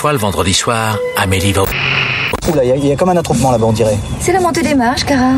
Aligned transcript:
fois, 0.00 0.12
le 0.12 0.18
vendredi 0.18 0.54
soir, 0.54 0.96
Amélie 1.14 1.52
va... 1.52 1.64
Oula, 2.50 2.64
il 2.64 2.68
y, 2.68 2.72
a- 2.72 2.76
il 2.76 2.86
y 2.86 2.92
a 2.92 2.96
comme 2.96 3.10
un 3.10 3.16
attroupement 3.18 3.50
là-bas, 3.50 3.66
on 3.66 3.72
dirait. 3.72 3.98
C'est 4.18 4.32
la 4.32 4.40
montée 4.40 4.62
des 4.62 4.74
marches, 4.74 5.04
Cara. 5.04 5.32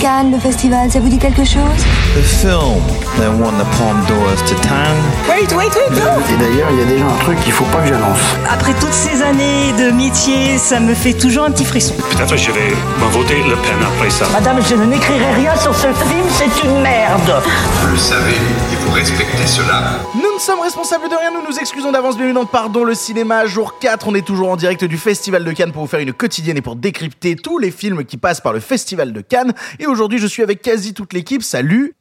Cannes, 0.00 0.32
le 0.32 0.38
festival, 0.38 0.90
ça 0.90 1.00
vous 1.00 1.10
dit 1.10 1.18
quelque 1.18 1.44
chose? 1.44 1.84
The 2.10 2.22
film 2.22 2.82
that 3.18 3.30
won 3.38 3.56
the 3.56 3.64
Palme 3.78 4.04
d'Or 4.08 4.34
to 4.34 4.54
town. 4.66 4.96
Wait, 5.28 5.46
wait, 5.52 5.70
wait, 5.76 5.90
no 5.90 6.18
Et 6.28 6.36
d'ailleurs, 6.38 6.68
il 6.72 6.78
y 6.80 6.82
a 6.82 6.84
déjà 6.84 7.06
un 7.06 7.18
truc 7.18 7.38
qu'il 7.40 7.52
faut 7.52 7.64
pas 7.66 7.82
que 7.82 7.86
j'annonce. 7.86 8.18
Après 8.50 8.74
toutes 8.80 8.92
ces 8.92 9.22
années 9.22 9.72
de 9.78 9.92
métier, 9.92 10.58
ça 10.58 10.80
me 10.80 10.92
fait 10.92 11.12
toujours 11.12 11.44
un 11.44 11.52
petit 11.52 11.64
frisson. 11.64 11.94
Peut-être 12.10 12.36
je 12.36 12.50
vais 12.50 12.70
me 12.70 13.12
voter 13.12 13.36
Le 13.36 13.54
Pen 13.54 13.78
après 13.80 14.10
ça. 14.10 14.26
Madame, 14.32 14.58
je 14.60 14.74
ne 14.74 14.86
n'écrirai 14.86 15.34
rien 15.34 15.54
sur 15.56 15.72
ce 15.72 15.86
film, 15.86 16.26
c'est 16.32 16.66
une 16.66 16.82
merde. 16.82 17.42
Vous 17.80 17.92
le 17.92 17.96
savez, 17.96 18.34
il 18.72 18.76
faut 18.78 18.90
respecter 18.90 19.46
cela. 19.46 20.00
Nous 20.16 20.34
ne 20.34 20.40
sommes 20.40 20.60
responsables 20.60 21.08
de 21.08 21.14
rien, 21.14 21.30
nous 21.30 21.48
nous 21.48 21.58
excusons 21.60 21.92
d'avance, 21.92 22.16
bienvenue 22.16 22.34
dans 22.34 22.44
Pardon 22.44 22.82
le 22.82 22.94
cinéma, 22.94 23.46
jour 23.46 23.78
4, 23.78 24.08
on 24.08 24.16
est 24.16 24.26
toujours 24.26 24.50
en 24.50 24.56
direct 24.56 24.84
du 24.84 24.98
Festival 24.98 25.44
de 25.44 25.52
Cannes 25.52 25.70
pour 25.70 25.82
vous 25.82 25.88
faire 25.88 26.00
une 26.00 26.12
quotidienne 26.12 26.56
et 26.56 26.62
pour 26.62 26.74
décrypter 26.74 27.36
tous 27.36 27.58
les 27.58 27.70
films 27.70 28.04
qui 28.04 28.16
passent 28.16 28.40
par 28.40 28.52
le 28.52 28.58
Festival 28.58 29.12
de 29.12 29.20
Cannes. 29.20 29.52
Et 29.78 29.86
aujourd'hui 29.86 30.18
je 30.18 30.26
suis 30.26 30.42
avec 30.42 30.60
quasi 30.60 30.92
toute 30.92 31.12
l'équipe, 31.12 31.44
salut 31.44 31.94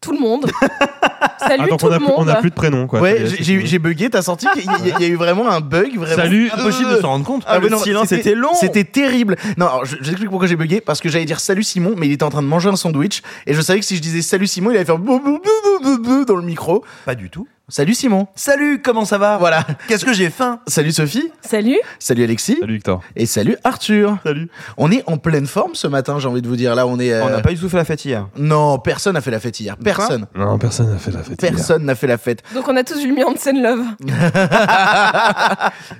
Tout 0.00 0.12
le 0.12 0.20
monde. 0.20 0.46
Salut 1.40 1.62
Ah, 1.64 1.66
donc 1.68 1.80
tout 1.80 1.86
on 1.86 1.90
a, 1.90 1.94
le 1.94 1.98
plus, 1.98 2.06
monde. 2.06 2.16
on 2.18 2.28
a 2.28 2.36
plus 2.36 2.50
de 2.50 2.54
prénom 2.54 2.86
quoi. 2.86 3.00
Ouais, 3.00 3.24
j'ai- 3.40 3.78
bugué, 3.78 4.10
t'as 4.10 4.22
senti 4.22 4.46
qu'il 4.54 4.64
y, 4.64 4.68
a- 4.68 4.78
il 4.98 5.02
y 5.02 5.04
a 5.04 5.08
eu 5.08 5.16
vraiment 5.16 5.48
un 5.50 5.60
bug 5.60 5.96
vraiment. 5.96 6.22
Salut. 6.22 6.50
Impossible 6.52 6.90
de 6.90 7.00
s'en 7.00 7.08
rendre 7.08 7.24
compte. 7.24 7.42
Ah, 7.46 7.58
le 7.58 7.64
mais 7.64 7.70
non, 7.70 7.78
silence 7.78 8.08
c'était- 8.08 8.30
était 8.30 8.34
long. 8.36 8.54
C'était 8.54 8.84
terrible. 8.84 9.36
Non, 9.56 9.66
alors, 9.66 9.84
je, 9.84 9.96
pourquoi 10.26 10.46
j'ai 10.46 10.56
bugué. 10.56 10.80
Parce 10.80 11.00
que 11.00 11.08
j'allais 11.08 11.24
dire 11.24 11.40
salut 11.40 11.62
Simon, 11.64 11.94
mais 11.96 12.06
il 12.06 12.12
était 12.12 12.22
en 12.24 12.30
train 12.30 12.42
de 12.42 12.46
manger 12.48 12.68
un 12.68 12.76
sandwich. 12.76 13.22
Et 13.46 13.54
je 13.54 13.60
savais 13.60 13.80
que 13.80 13.84
si 13.86 13.96
je 13.96 14.02
disais 14.02 14.22
salut 14.22 14.46
Simon, 14.46 14.70
il 14.70 14.76
allait 14.76 14.84
faire 14.84 14.98
bou, 14.98 15.18
bou, 15.18 15.38
bou, 15.38 15.50
bou, 15.64 15.82
bou, 15.82 15.98
bou 16.02 16.24
dans 16.24 16.36
le 16.36 16.42
micro. 16.42 16.84
Pas 17.04 17.14
du 17.16 17.28
tout. 17.30 17.48
Salut 17.70 17.92
Simon. 17.92 18.26
Salut, 18.34 18.80
comment 18.82 19.04
ça 19.04 19.18
va? 19.18 19.36
Voilà. 19.36 19.62
Qu'est-ce 19.88 20.06
que 20.06 20.14
j'ai 20.14 20.30
faim? 20.30 20.58
Salut 20.66 20.90
Sophie. 20.90 21.30
Salut. 21.42 21.76
Salut 21.98 22.24
Alexis. 22.24 22.56
Salut 22.58 22.72
Victor. 22.72 23.02
Et 23.14 23.26
salut 23.26 23.58
Arthur. 23.62 24.16
Salut. 24.24 24.48
On 24.78 24.90
est 24.90 25.02
en 25.06 25.18
pleine 25.18 25.46
forme 25.46 25.74
ce 25.74 25.86
matin, 25.86 26.18
j'ai 26.18 26.28
envie 26.28 26.40
de 26.40 26.48
vous 26.48 26.56
dire. 26.56 26.74
Là, 26.74 26.86
on 26.86 26.98
est. 26.98 27.12
euh, 27.12 27.22
On 27.24 27.28
n'a 27.28 27.40
pas 27.42 27.52
eu 27.52 27.58
tout 27.58 27.68
fait 27.68 27.76
la 27.76 27.84
fête 27.84 28.02
hier. 28.06 28.26
Non, 28.38 28.78
personne 28.78 29.12
n'a 29.12 29.20
fait 29.20 29.30
la 29.30 29.38
fête 29.38 29.60
hier. 29.60 29.76
Personne. 29.76 30.26
Non, 30.34 30.56
personne 30.58 30.90
n'a 30.90 30.96
fait 30.96 31.10
la 31.10 31.22
fête. 31.22 31.42
hier. 31.42 31.52
Personne 31.52 31.84
n'a 31.84 31.94
fait 31.94 32.06
la 32.06 32.16
fête. 32.16 32.42
Donc 32.54 32.66
on 32.68 32.74
a 32.76 32.82
tous 32.84 33.04
eu 33.04 33.08
le 33.08 33.14
mien 33.14 33.30
de 33.30 33.38
scène 33.38 33.62
love. 33.62 33.84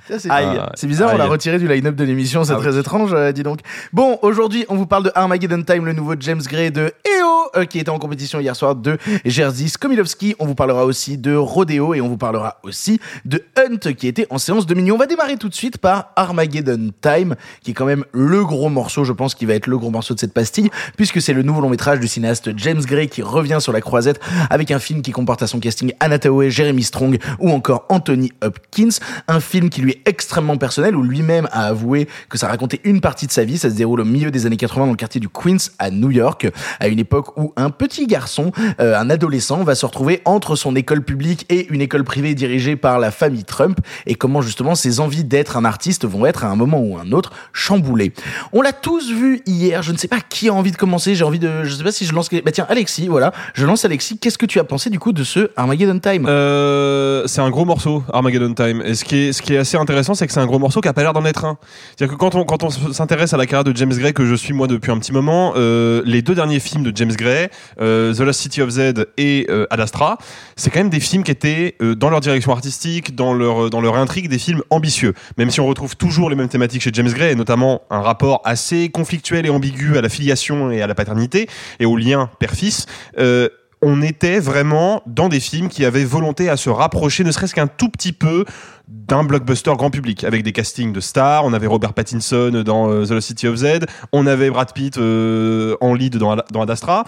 Ça, 0.09 0.17
c'est 0.17 0.29
Aïe. 0.31 0.59
c'est 0.73 0.87
bizarre, 0.87 1.11
on 1.13 1.17
l'a 1.17 1.25
Aïe. 1.25 1.29
retiré 1.29 1.59
du 1.59 1.67
line-up 1.67 1.93
de 1.95 2.03
l'émission, 2.03 2.43
c'est 2.43 2.53
Ah 2.53 2.57
très 2.57 2.77
étrange, 2.79 3.11
euh, 3.13 3.31
dis 3.31 3.43
donc. 3.43 3.59
Bon, 3.93 4.17
aujourd'hui, 4.23 4.65
on 4.69 4.75
vous 4.75 4.87
parle 4.87 5.03
de 5.03 5.11
Armageddon 5.13 5.61
Time, 5.61 5.85
le 5.85 5.93
nouveau 5.93 6.15
James 6.19 6.41
Gray 6.41 6.71
de 6.71 6.91
EO, 7.07 7.59
euh, 7.59 7.65
qui 7.65 7.77
était 7.77 7.91
en 7.91 7.99
compétition 7.99 8.39
hier 8.39 8.55
soir 8.55 8.73
de 8.75 8.97
Jerzy 9.23 9.69
Skomilowski. 9.69 10.35
On 10.39 10.47
vous 10.47 10.55
parlera 10.55 10.85
aussi 10.85 11.17
de 11.19 11.35
Et 11.69 12.01
on 12.01 12.07
vous 12.07 12.17
parlera 12.17 12.57
aussi 12.63 13.01
de 13.25 13.43
Hunt, 13.57 13.93
qui 13.93 14.07
était 14.07 14.25
en 14.29 14.37
séance 14.37 14.65
de 14.65 14.73
minuit. 14.73 14.91
On 14.93 14.97
va 14.97 15.07
démarrer 15.07 15.35
tout 15.35 15.49
de 15.49 15.53
suite 15.53 15.77
par 15.77 16.11
Armageddon 16.15 16.91
Time, 17.01 17.35
qui 17.63 17.71
est 17.71 17.73
quand 17.73 17.85
même 17.85 18.05
le 18.13 18.45
gros 18.45 18.69
morceau, 18.69 19.03
je 19.03 19.11
pense, 19.11 19.35
qui 19.35 19.45
va 19.45 19.55
être 19.55 19.67
le 19.67 19.77
gros 19.77 19.89
morceau 19.89 20.13
de 20.13 20.19
cette 20.19 20.33
pastille, 20.33 20.69
puisque 20.95 21.21
c'est 21.21 21.33
le 21.33 21.43
nouveau 21.43 21.59
long 21.59 21.69
métrage 21.69 21.99
du 21.99 22.07
cinéaste 22.07 22.57
James 22.57 22.81
Gray 22.81 23.09
qui 23.09 23.21
revient 23.21 23.57
sur 23.59 23.73
la 23.73 23.81
croisette 23.81 24.21
avec 24.49 24.71
un 24.71 24.79
film 24.79 25.01
qui 25.01 25.11
comporte 25.11 25.43
à 25.43 25.47
son 25.47 25.59
casting 25.59 25.93
Anna 25.99 26.17
Jeremy 26.47 26.83
Strong 26.83 27.19
ou 27.39 27.49
encore 27.51 27.85
Anthony 27.89 28.31
Hopkins. 28.41 28.99
Un 29.27 29.41
film 29.41 29.69
qui 29.69 29.81
lui 29.81 29.91
est 29.91 30.07
extrêmement 30.07 30.57
personnel 30.57 30.95
où 30.95 31.03
lui-même 31.03 31.49
a 31.51 31.65
avoué 31.65 32.07
que 32.29 32.37
ça 32.37 32.47
racontait 32.47 32.79
une 32.85 33.01
partie 33.01 33.27
de 33.27 33.31
sa 33.31 33.43
vie. 33.43 33.57
Ça 33.57 33.69
se 33.69 33.75
déroule 33.75 33.99
au 33.99 34.05
milieu 34.05 34.31
des 34.31 34.45
années 34.45 34.57
80 34.57 34.85
dans 34.85 34.91
le 34.91 34.97
quartier 34.97 35.19
du 35.19 35.27
Queens 35.27 35.71
à 35.77 35.91
New 35.91 36.11
York, 36.11 36.47
à 36.79 36.87
une 36.87 36.99
époque 36.99 37.37
où 37.37 37.53
un 37.57 37.69
petit 37.69 38.07
garçon, 38.07 38.51
euh, 38.79 38.97
un 38.97 39.09
adolescent, 39.09 39.63
va 39.63 39.75
se 39.75 39.85
retrouver 39.85 40.21
entre 40.25 40.55
son 40.55 40.75
école 40.75 41.03
publique 41.03 41.45
et 41.49 41.67
une 41.69 41.81
école 41.81 42.03
privée 42.03 42.35
dirigée 42.35 42.75
par 42.75 42.99
la 42.99 43.11
famille 43.11 43.43
Trump 43.43 43.79
et 44.05 44.15
comment 44.15 44.41
justement 44.41 44.75
ses 44.75 44.99
envies 44.99 45.23
d'être 45.23 45.57
un 45.57 45.65
artiste 45.65 46.05
vont 46.05 46.25
être 46.25 46.45
à 46.45 46.47
un 46.47 46.55
moment 46.55 46.79
ou 46.79 46.97
un 46.97 47.11
autre 47.11 47.31
chamboulées. 47.53 48.13
On 48.53 48.61
l'a 48.61 48.73
tous 48.73 49.11
vu 49.11 49.41
hier. 49.45 49.81
Je 49.83 49.91
ne 49.91 49.97
sais 49.97 50.07
pas 50.07 50.19
qui 50.21 50.49
a 50.49 50.53
envie 50.53 50.71
de 50.71 50.77
commencer. 50.77 51.15
J'ai 51.15 51.23
envie 51.23 51.39
de, 51.39 51.63
je 51.63 51.73
sais 51.73 51.83
pas 51.83 51.91
si 51.91 52.05
je 52.05 52.13
lance. 52.13 52.29
Bah 52.29 52.51
tiens, 52.51 52.65
Alexis, 52.69 53.07
voilà. 53.07 53.33
Je 53.53 53.65
lance 53.65 53.85
Alexis. 53.85 54.17
Qu'est-ce 54.17 54.37
que 54.37 54.45
tu 54.45 54.59
as 54.59 54.63
pensé 54.63 54.89
du 54.89 54.99
coup 54.99 55.11
de 55.11 55.23
ce 55.23 55.51
Armageddon 55.55 55.99
Time? 55.99 56.25
Euh, 56.27 57.23
c'est 57.27 57.41
un 57.41 57.49
gros 57.49 57.65
morceau, 57.65 58.03
Armageddon 58.13 58.53
Time. 58.53 58.81
Et 58.85 58.95
ce 58.95 59.03
qui 59.03 59.17
est, 59.17 59.33
ce 59.33 59.41
qui 59.41 59.53
est 59.53 59.57
assez 59.57 59.77
intéressant, 59.77 60.13
c'est 60.13 60.27
que 60.27 60.33
c'est 60.33 60.39
un 60.39 60.45
gros 60.45 60.59
morceau 60.59 60.81
qui 60.81 60.87
a 60.87 60.93
pas 60.93 61.01
l'air 61.01 61.13
d'en 61.13 61.25
être 61.25 61.45
un. 61.45 61.57
C'est-à-dire 61.95 62.15
que 62.15 62.19
quand 62.19 62.35
on, 62.35 62.45
quand 62.45 62.63
on 62.63 62.69
s'intéresse 62.69 63.33
à 63.33 63.37
la 63.37 63.45
carrière 63.45 63.63
de 63.63 63.75
James 63.75 63.93
Gray, 63.93 64.13
que 64.13 64.25
je 64.25 64.35
suis 64.35 64.53
moi 64.53 64.67
depuis 64.67 64.91
un 64.91 64.99
petit 64.99 65.13
moment, 65.13 65.53
euh, 65.55 66.01
les 66.05 66.21
deux 66.21 66.35
derniers 66.35 66.59
films 66.59 66.83
de 66.83 66.95
James 66.95 67.13
Gray, 67.13 67.49
euh, 67.81 68.13
The 68.13 68.19
Lost 68.19 68.41
City 68.41 68.61
of 68.61 68.69
Z 68.69 69.05
et 69.17 69.47
Ad 69.69 69.79
Astra, 69.79 70.17
c'est 70.55 70.69
quand 70.69 70.79
même 70.79 70.89
des 70.89 70.99
films 70.99 71.23
qui 71.23 71.31
étaient 71.31 71.38
euh, 71.45 71.95
dans 71.95 72.09
leur 72.09 72.19
direction 72.19 72.51
artistique, 72.51 73.15
dans 73.15 73.33
leur, 73.33 73.69
dans 73.69 73.81
leur 73.81 73.95
intrigue, 73.95 74.29
des 74.29 74.39
films 74.39 74.61
ambitieux. 74.69 75.13
Même 75.37 75.49
si 75.49 75.59
on 75.59 75.67
retrouve 75.67 75.95
toujours 75.95 76.29
les 76.29 76.35
mêmes 76.35 76.49
thématiques 76.49 76.81
chez 76.81 76.91
James 76.93 77.09
Gray, 77.09 77.31
et 77.31 77.35
notamment 77.35 77.81
un 77.89 78.01
rapport 78.01 78.41
assez 78.45 78.89
conflictuel 78.89 79.45
et 79.45 79.49
ambigu 79.49 79.97
à 79.97 80.01
la 80.01 80.09
filiation 80.09 80.71
et 80.71 80.81
à 80.81 80.87
la 80.87 80.95
paternité 80.95 81.47
et 81.79 81.85
au 81.85 81.97
lien 81.97 82.29
père-fils. 82.39 82.85
Euh, 83.17 83.49
on 83.81 84.01
était 84.01 84.39
vraiment 84.39 85.01
dans 85.07 85.29
des 85.29 85.39
films 85.39 85.69
qui 85.69 85.85
avaient 85.85 86.03
volonté 86.03 86.49
à 86.49 86.57
se 86.57 86.69
rapprocher, 86.69 87.23
ne 87.23 87.31
serait-ce 87.31 87.55
qu'un 87.55 87.67
tout 87.67 87.89
petit 87.89 88.11
peu 88.11 88.43
d'un 88.87 89.23
blockbuster 89.23 89.71
grand 89.77 89.89
public, 89.89 90.23
avec 90.23 90.43
des 90.43 90.51
castings 90.51 90.91
de 90.91 90.99
stars. 90.99 91.45
On 91.45 91.53
avait 91.53 91.67
Robert 91.67 91.93
Pattinson 91.93 92.63
dans 92.65 92.91
euh, 92.91 93.05
The 93.05 93.21
City 93.21 93.47
of 93.47 93.55
Z, 93.55 93.85
on 94.11 94.27
avait 94.27 94.49
Brad 94.49 94.73
Pitt 94.73 94.97
euh, 94.97 95.77
en 95.79 95.93
lead 95.93 96.17
dans, 96.17 96.35
dans 96.51 96.61
Ad 96.61 96.69
Astra. 96.69 97.05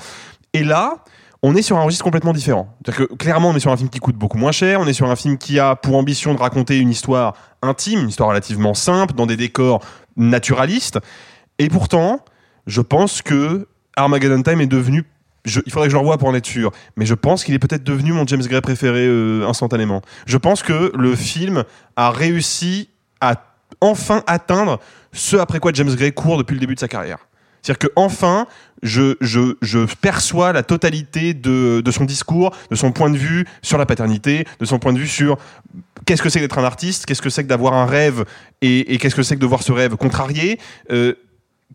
Et 0.54 0.64
là, 0.64 1.04
on 1.44 1.56
est 1.56 1.62
sur 1.62 1.78
un 1.78 1.84
registre 1.84 2.04
complètement 2.04 2.34
différent. 2.34 2.76
C'est-à-dire 2.86 3.08
que 3.08 3.14
clairement, 3.16 3.50
on 3.50 3.56
est 3.56 3.60
sur 3.60 3.72
un 3.72 3.78
film 3.78 3.90
qui 3.90 4.00
coûte 4.00 4.16
beaucoup 4.16 4.38
moins 4.38 4.52
cher, 4.52 4.80
on 4.80 4.88
est 4.88 4.94
sur 4.94 5.10
un 5.10 5.16
film 5.16 5.38
qui 5.38 5.60
a 5.60 5.76
pour 5.76 5.96
ambition 5.96 6.34
de 6.34 6.40
raconter 6.40 6.78
une 6.78 6.90
histoire 6.90 7.36
intime, 7.62 8.02
une 8.02 8.10
histoire 8.10 8.30
relativement 8.30 8.74
simple, 8.74 9.16
dans 9.16 9.26
des 9.26 9.38
décors 9.38 9.84
naturalistes. 10.18 11.00
Et 11.58 11.68
pourtant, 11.68 12.24
je 12.68 12.82
pense 12.82 13.22
que 13.22 13.68
Armageddon 13.96 14.42
Time 14.44 14.62
est 14.62 14.68
devenu 14.68 15.06
il 15.46 15.72
faudrait 15.72 15.88
que 15.88 15.92
je 15.92 15.96
le 15.96 16.02
revoie 16.02 16.20
pour 16.20 16.28
en 16.28 16.36
être 16.36 16.46
sûr, 16.46 16.72
mais 16.96 17.08
je 17.08 17.16
pense 17.16 17.44
qu'il 17.44 17.56
est 17.56 17.60
peut-être 17.60 17.84
devenu 17.84 18.14
mon 18.14 18.28
James 18.28 18.44
Gray 18.44 18.62
préféré 18.62 19.08
euh, 19.08 19.48
instantanément. 19.48 20.02
Je 20.28 20.38
pense 20.38 20.62
que 20.62 20.92
le 20.96 21.16
film 21.16 21.64
a 21.96 22.12
réussi 22.12 22.90
à 23.22 23.36
enfin 23.80 24.24
atteindre 24.28 24.80
ce 25.14 25.38
après 25.38 25.60
quoi 25.60 25.72
James 25.74 25.94
Gray 25.96 26.12
court 26.12 26.38
depuis 26.38 26.54
le 26.54 26.60
début 26.60 26.76
de 26.76 26.80
sa 26.80 26.88
carrière. 26.88 27.18
C'est-à-dire 27.62 27.80
que 27.80 27.94
enfin, 27.96 28.48
je, 28.84 29.86
perçois 30.02 30.54
la 30.54 30.64
totalité 30.64 31.34
de, 31.34 31.84
son 31.92 32.06
discours, 32.06 32.56
de 32.70 32.76
son 32.76 32.92
point 32.92 33.10
de 33.10 33.18
vue 33.18 33.46
sur 33.62 33.78
la 33.78 33.86
paternité, 33.86 34.46
de 34.60 34.66
son 34.66 34.80
point 34.80 34.94
de 34.94 35.00
vue 35.00 35.08
sur 35.08 35.38
qu'est-ce 36.06 36.22
que 36.22 36.30
c'est 36.30 36.40
d'être 36.40 36.58
un 36.58 36.64
artiste, 36.64 37.06
qu'est-ce 37.06 37.22
que 37.22 37.30
c'est 37.30 37.44
que 37.44 37.50
d'avoir 37.50 37.74
un 37.74 37.86
rêve 37.86 38.26
et, 38.62 38.94
et 38.94 38.98
qu'est-ce 38.98 39.16
que 39.16 39.24
c'est 39.24 39.36
que 39.36 39.42
de 39.42 39.46
voir 39.46 39.64
ce 39.64 39.72
rêve 39.72 39.96
contrarié. 39.96 40.60
Euh, 40.92 41.14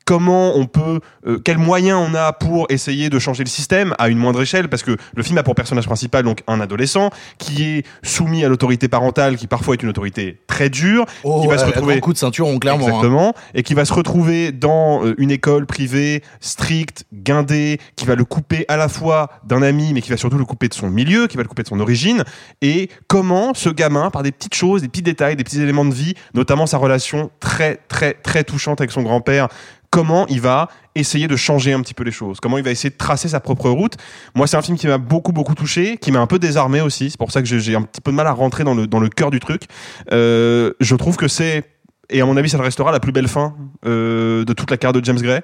comment 0.06 0.56
on 0.56 0.64
peut, 0.66 1.00
euh, 1.26 1.38
quels 1.44 1.58
moyens 1.58 2.00
on 2.10 2.14
a 2.14 2.32
pour 2.32 2.66
essayer 2.70 3.10
de 3.10 3.18
changer 3.18 3.44
le 3.44 3.48
système 3.50 3.94
à 3.98 4.08
une 4.08 4.16
moindre 4.16 4.40
échelle, 4.40 4.68
parce 4.68 4.82
que 4.82 4.96
le 5.14 5.22
film 5.22 5.36
a 5.36 5.42
pour 5.42 5.54
personnage 5.54 5.84
principal 5.86 6.22
donc 6.24 6.42
un 6.46 6.60
adolescent 6.60 7.10
qui 7.38 7.64
est 7.64 7.86
soumis 8.02 8.44
à 8.44 8.48
l'autorité 8.48 8.88
parentale, 8.88 9.36
qui 9.36 9.46
parfois 9.48 9.74
est 9.74 9.82
une 9.82 9.88
autorité 9.90 10.40
très 10.46 10.70
dure, 10.70 11.04
Oh, 11.24 11.42
qui 11.42 11.48
va 11.48 11.58
se 11.58 11.64
retrouver 11.64 12.00
coup 12.00 12.12
de 12.12 12.18
ceinture, 12.18 12.46
on 12.46 12.58
clairement. 12.58 12.86
hein. 12.86 12.88
Exactement. 12.88 13.34
Et 13.54 13.62
qui 13.62 13.74
va 13.74 13.84
se 13.84 13.92
retrouver 13.92 14.52
dans 14.52 15.04
euh, 15.04 15.14
une 15.18 15.30
école 15.32 15.66
privée 15.66 16.22
stricte, 16.40 17.04
guindée, 17.12 17.80
qui 17.96 18.06
va 18.06 18.14
le 18.14 18.24
couper 18.24 18.64
à 18.68 18.76
la 18.76 18.88
fois 18.88 19.28
d'un 19.44 19.60
ami, 19.62 19.92
mais 19.92 20.02
qui 20.02 20.10
va 20.10 20.16
surtout 20.16 20.38
le 20.38 20.44
couper 20.44 20.68
de 20.68 20.74
son 20.74 20.88
milieu, 20.88 21.26
qui 21.26 21.36
va 21.36 21.42
le 21.42 21.48
couper 21.48 21.64
de 21.64 21.68
son 21.68 21.80
origine. 21.80 22.22
Et 22.62 22.88
comment 23.08 23.54
ce 23.54 23.70
gamin, 23.70 24.10
par 24.10 24.22
des 24.22 24.30
petites 24.30 24.54
choses, 24.54 24.82
des 24.82 24.88
petits 24.88 25.02
détails, 25.02 25.34
des 25.34 25.42
petits 25.44 25.60
éléments 25.60 25.84
de 25.84 25.92
vie, 25.94 26.14
notamment 26.34 26.66
sa 26.66 26.78
relation 26.78 27.30
très, 27.40 27.80
très, 27.88 28.12
très 28.14 28.44
touchante 28.44 28.80
avec 28.80 28.92
son 28.92 29.02
grand-père, 29.02 29.48
comment 29.90 30.26
il 30.28 30.40
va 30.40 30.68
essayer 30.94 31.28
de 31.28 31.36
changer 31.36 31.72
un 31.72 31.80
petit 31.80 31.94
peu 31.94 32.04
les 32.04 32.10
choses, 32.10 32.40
comment 32.40 32.58
il 32.58 32.64
va 32.64 32.70
essayer 32.70 32.90
de 32.90 32.96
tracer 32.96 33.28
sa 33.28 33.40
propre 33.40 33.70
route. 33.70 33.96
Moi, 34.34 34.46
c'est 34.46 34.56
un 34.56 34.62
film 34.62 34.78
qui 34.78 34.86
m'a 34.86 34.98
beaucoup, 34.98 35.32
beaucoup 35.32 35.54
touché, 35.54 35.96
qui 35.98 36.12
m'a 36.12 36.20
un 36.20 36.26
peu 36.26 36.38
désarmé 36.38 36.80
aussi. 36.80 37.10
C'est 37.10 37.18
pour 37.18 37.32
ça 37.32 37.42
que 37.42 37.46
j'ai 37.46 37.74
un 37.74 37.82
petit 37.82 38.00
peu 38.00 38.10
de 38.10 38.16
mal 38.16 38.26
à 38.26 38.32
rentrer 38.32 38.64
dans 38.64 38.74
le, 38.74 38.86
dans 38.86 39.00
le 39.00 39.08
cœur 39.08 39.30
du 39.30 39.40
truc. 39.40 39.64
Euh, 40.12 40.72
je 40.80 40.96
trouve 40.96 41.16
que 41.16 41.28
c'est 41.28 41.64
et 42.08 42.20
à 42.20 42.26
mon 42.26 42.36
avis, 42.36 42.48
ça 42.48 42.56
le 42.56 42.62
restera 42.62 42.92
la 42.92 43.00
plus 43.00 43.12
belle 43.12 43.28
fin 43.28 43.54
euh, 43.84 44.44
de 44.44 44.52
toute 44.52 44.70
la 44.70 44.76
carrière 44.76 44.92
de 45.00 45.04
James 45.04 45.20
Gray. 45.20 45.40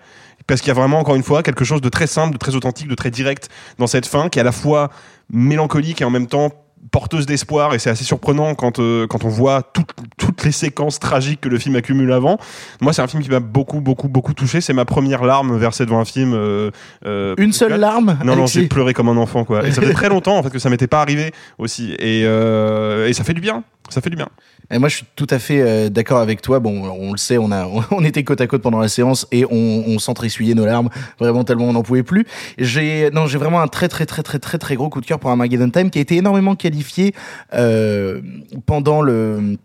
Parce 0.46 0.60
qu'il 0.60 0.68
y 0.68 0.70
a 0.70 0.74
vraiment, 0.74 1.00
encore 1.00 1.16
une 1.16 1.22
fois, 1.22 1.42
quelque 1.42 1.64
chose 1.64 1.80
de 1.80 1.88
très 1.88 2.06
simple, 2.06 2.32
de 2.32 2.38
très 2.38 2.54
authentique, 2.54 2.88
de 2.88 2.94
très 2.94 3.10
direct 3.10 3.48
dans 3.78 3.86
cette 3.86 4.06
fin, 4.06 4.28
qui 4.28 4.38
est 4.38 4.42
à 4.42 4.44
la 4.44 4.52
fois 4.52 4.90
mélancolique 5.30 6.02
et 6.02 6.04
en 6.04 6.10
même 6.10 6.26
temps 6.26 6.52
porteuse 6.92 7.26
d'espoir. 7.26 7.74
Et 7.74 7.80
c'est 7.80 7.90
assez 7.90 8.04
surprenant 8.04 8.54
quand, 8.54 8.78
euh, 8.78 9.08
quand 9.08 9.24
on 9.24 9.28
voit 9.28 9.62
toutes, 9.62 9.90
toutes 10.16 10.44
les 10.44 10.52
séquences 10.52 11.00
tragiques 11.00 11.40
que 11.40 11.48
le 11.48 11.58
film 11.58 11.74
accumule 11.74 12.12
avant. 12.12 12.38
Moi, 12.80 12.92
c'est 12.92 13.02
un 13.02 13.08
film 13.08 13.22
qui 13.22 13.30
m'a 13.30 13.40
beaucoup, 13.40 13.80
beaucoup, 13.80 14.08
beaucoup 14.08 14.34
touché. 14.34 14.60
C'est 14.60 14.72
ma 14.74 14.84
première 14.84 15.24
larme 15.24 15.58
versée 15.58 15.84
devant 15.84 15.98
un 15.98 16.04
film. 16.04 16.34
euh, 16.34 16.70
euh, 17.04 17.34
Une 17.38 17.52
seule 17.52 17.74
larme 17.80 18.18
Non, 18.24 18.36
non, 18.36 18.46
j'ai 18.46 18.68
pleuré 18.68 18.94
comme 18.94 19.08
un 19.08 19.16
enfant, 19.16 19.44
quoi. 19.44 19.66
Et 19.66 19.72
ça 19.72 19.82
fait 19.82 19.92
très 19.94 20.08
longtemps, 20.08 20.36
en 20.38 20.42
fait, 20.44 20.50
que 20.50 20.60
ça 20.60 20.70
m'était 20.70 20.86
pas 20.86 21.00
arrivé 21.00 21.32
aussi. 21.58 21.92
Et, 21.98 22.22
euh, 22.26 23.08
et 23.08 23.12
ça 23.12 23.24
fait 23.24 23.34
du 23.34 23.40
bien. 23.40 23.64
Ça 23.88 24.00
fait 24.00 24.10
du 24.10 24.16
bien. 24.16 24.28
Moi, 24.70 24.88
je 24.88 24.96
suis 24.96 25.06
tout 25.16 25.26
à 25.28 25.38
fait 25.38 25.60
euh, 25.60 25.88
d'accord 25.90 26.18
avec 26.18 26.40
toi. 26.40 26.58
Bon, 26.58 26.88
on 26.88 27.12
le 27.12 27.18
sait, 27.18 27.36
on 27.36 27.52
a, 27.52 27.68
on 27.90 28.04
était 28.04 28.24
côte 28.24 28.40
à 28.40 28.46
côte 28.46 28.62
pendant 28.62 28.78
la 28.78 28.88
séance 28.88 29.26
et 29.30 29.44
on, 29.44 29.84
on 29.86 29.98
s'entre-essuyait 29.98 30.54
nos 30.54 30.64
larmes 30.64 30.88
vraiment 31.18 31.44
tellement 31.44 31.66
on 31.66 31.72
n'en 31.72 31.82
pouvait 31.82 32.02
plus. 32.02 32.26
J'ai, 32.58 33.10
non, 33.10 33.26
j'ai 33.26 33.38
vraiment 33.38 33.60
un 33.60 33.68
très, 33.68 33.88
très, 33.88 34.06
très, 34.06 34.22
très, 34.22 34.38
très, 34.38 34.58
très 34.58 34.76
gros 34.76 34.88
coup 34.88 35.00
de 35.00 35.06
cœur 35.06 35.18
pour 35.18 35.30
Armageddon 35.30 35.70
Time 35.70 35.90
qui 35.90 35.98
a 35.98 36.02
été 36.02 36.16
énormément 36.16 36.54
qualifié 36.54 37.14
euh, 37.52 38.22
pendant 38.66 39.02
le 39.02 39.56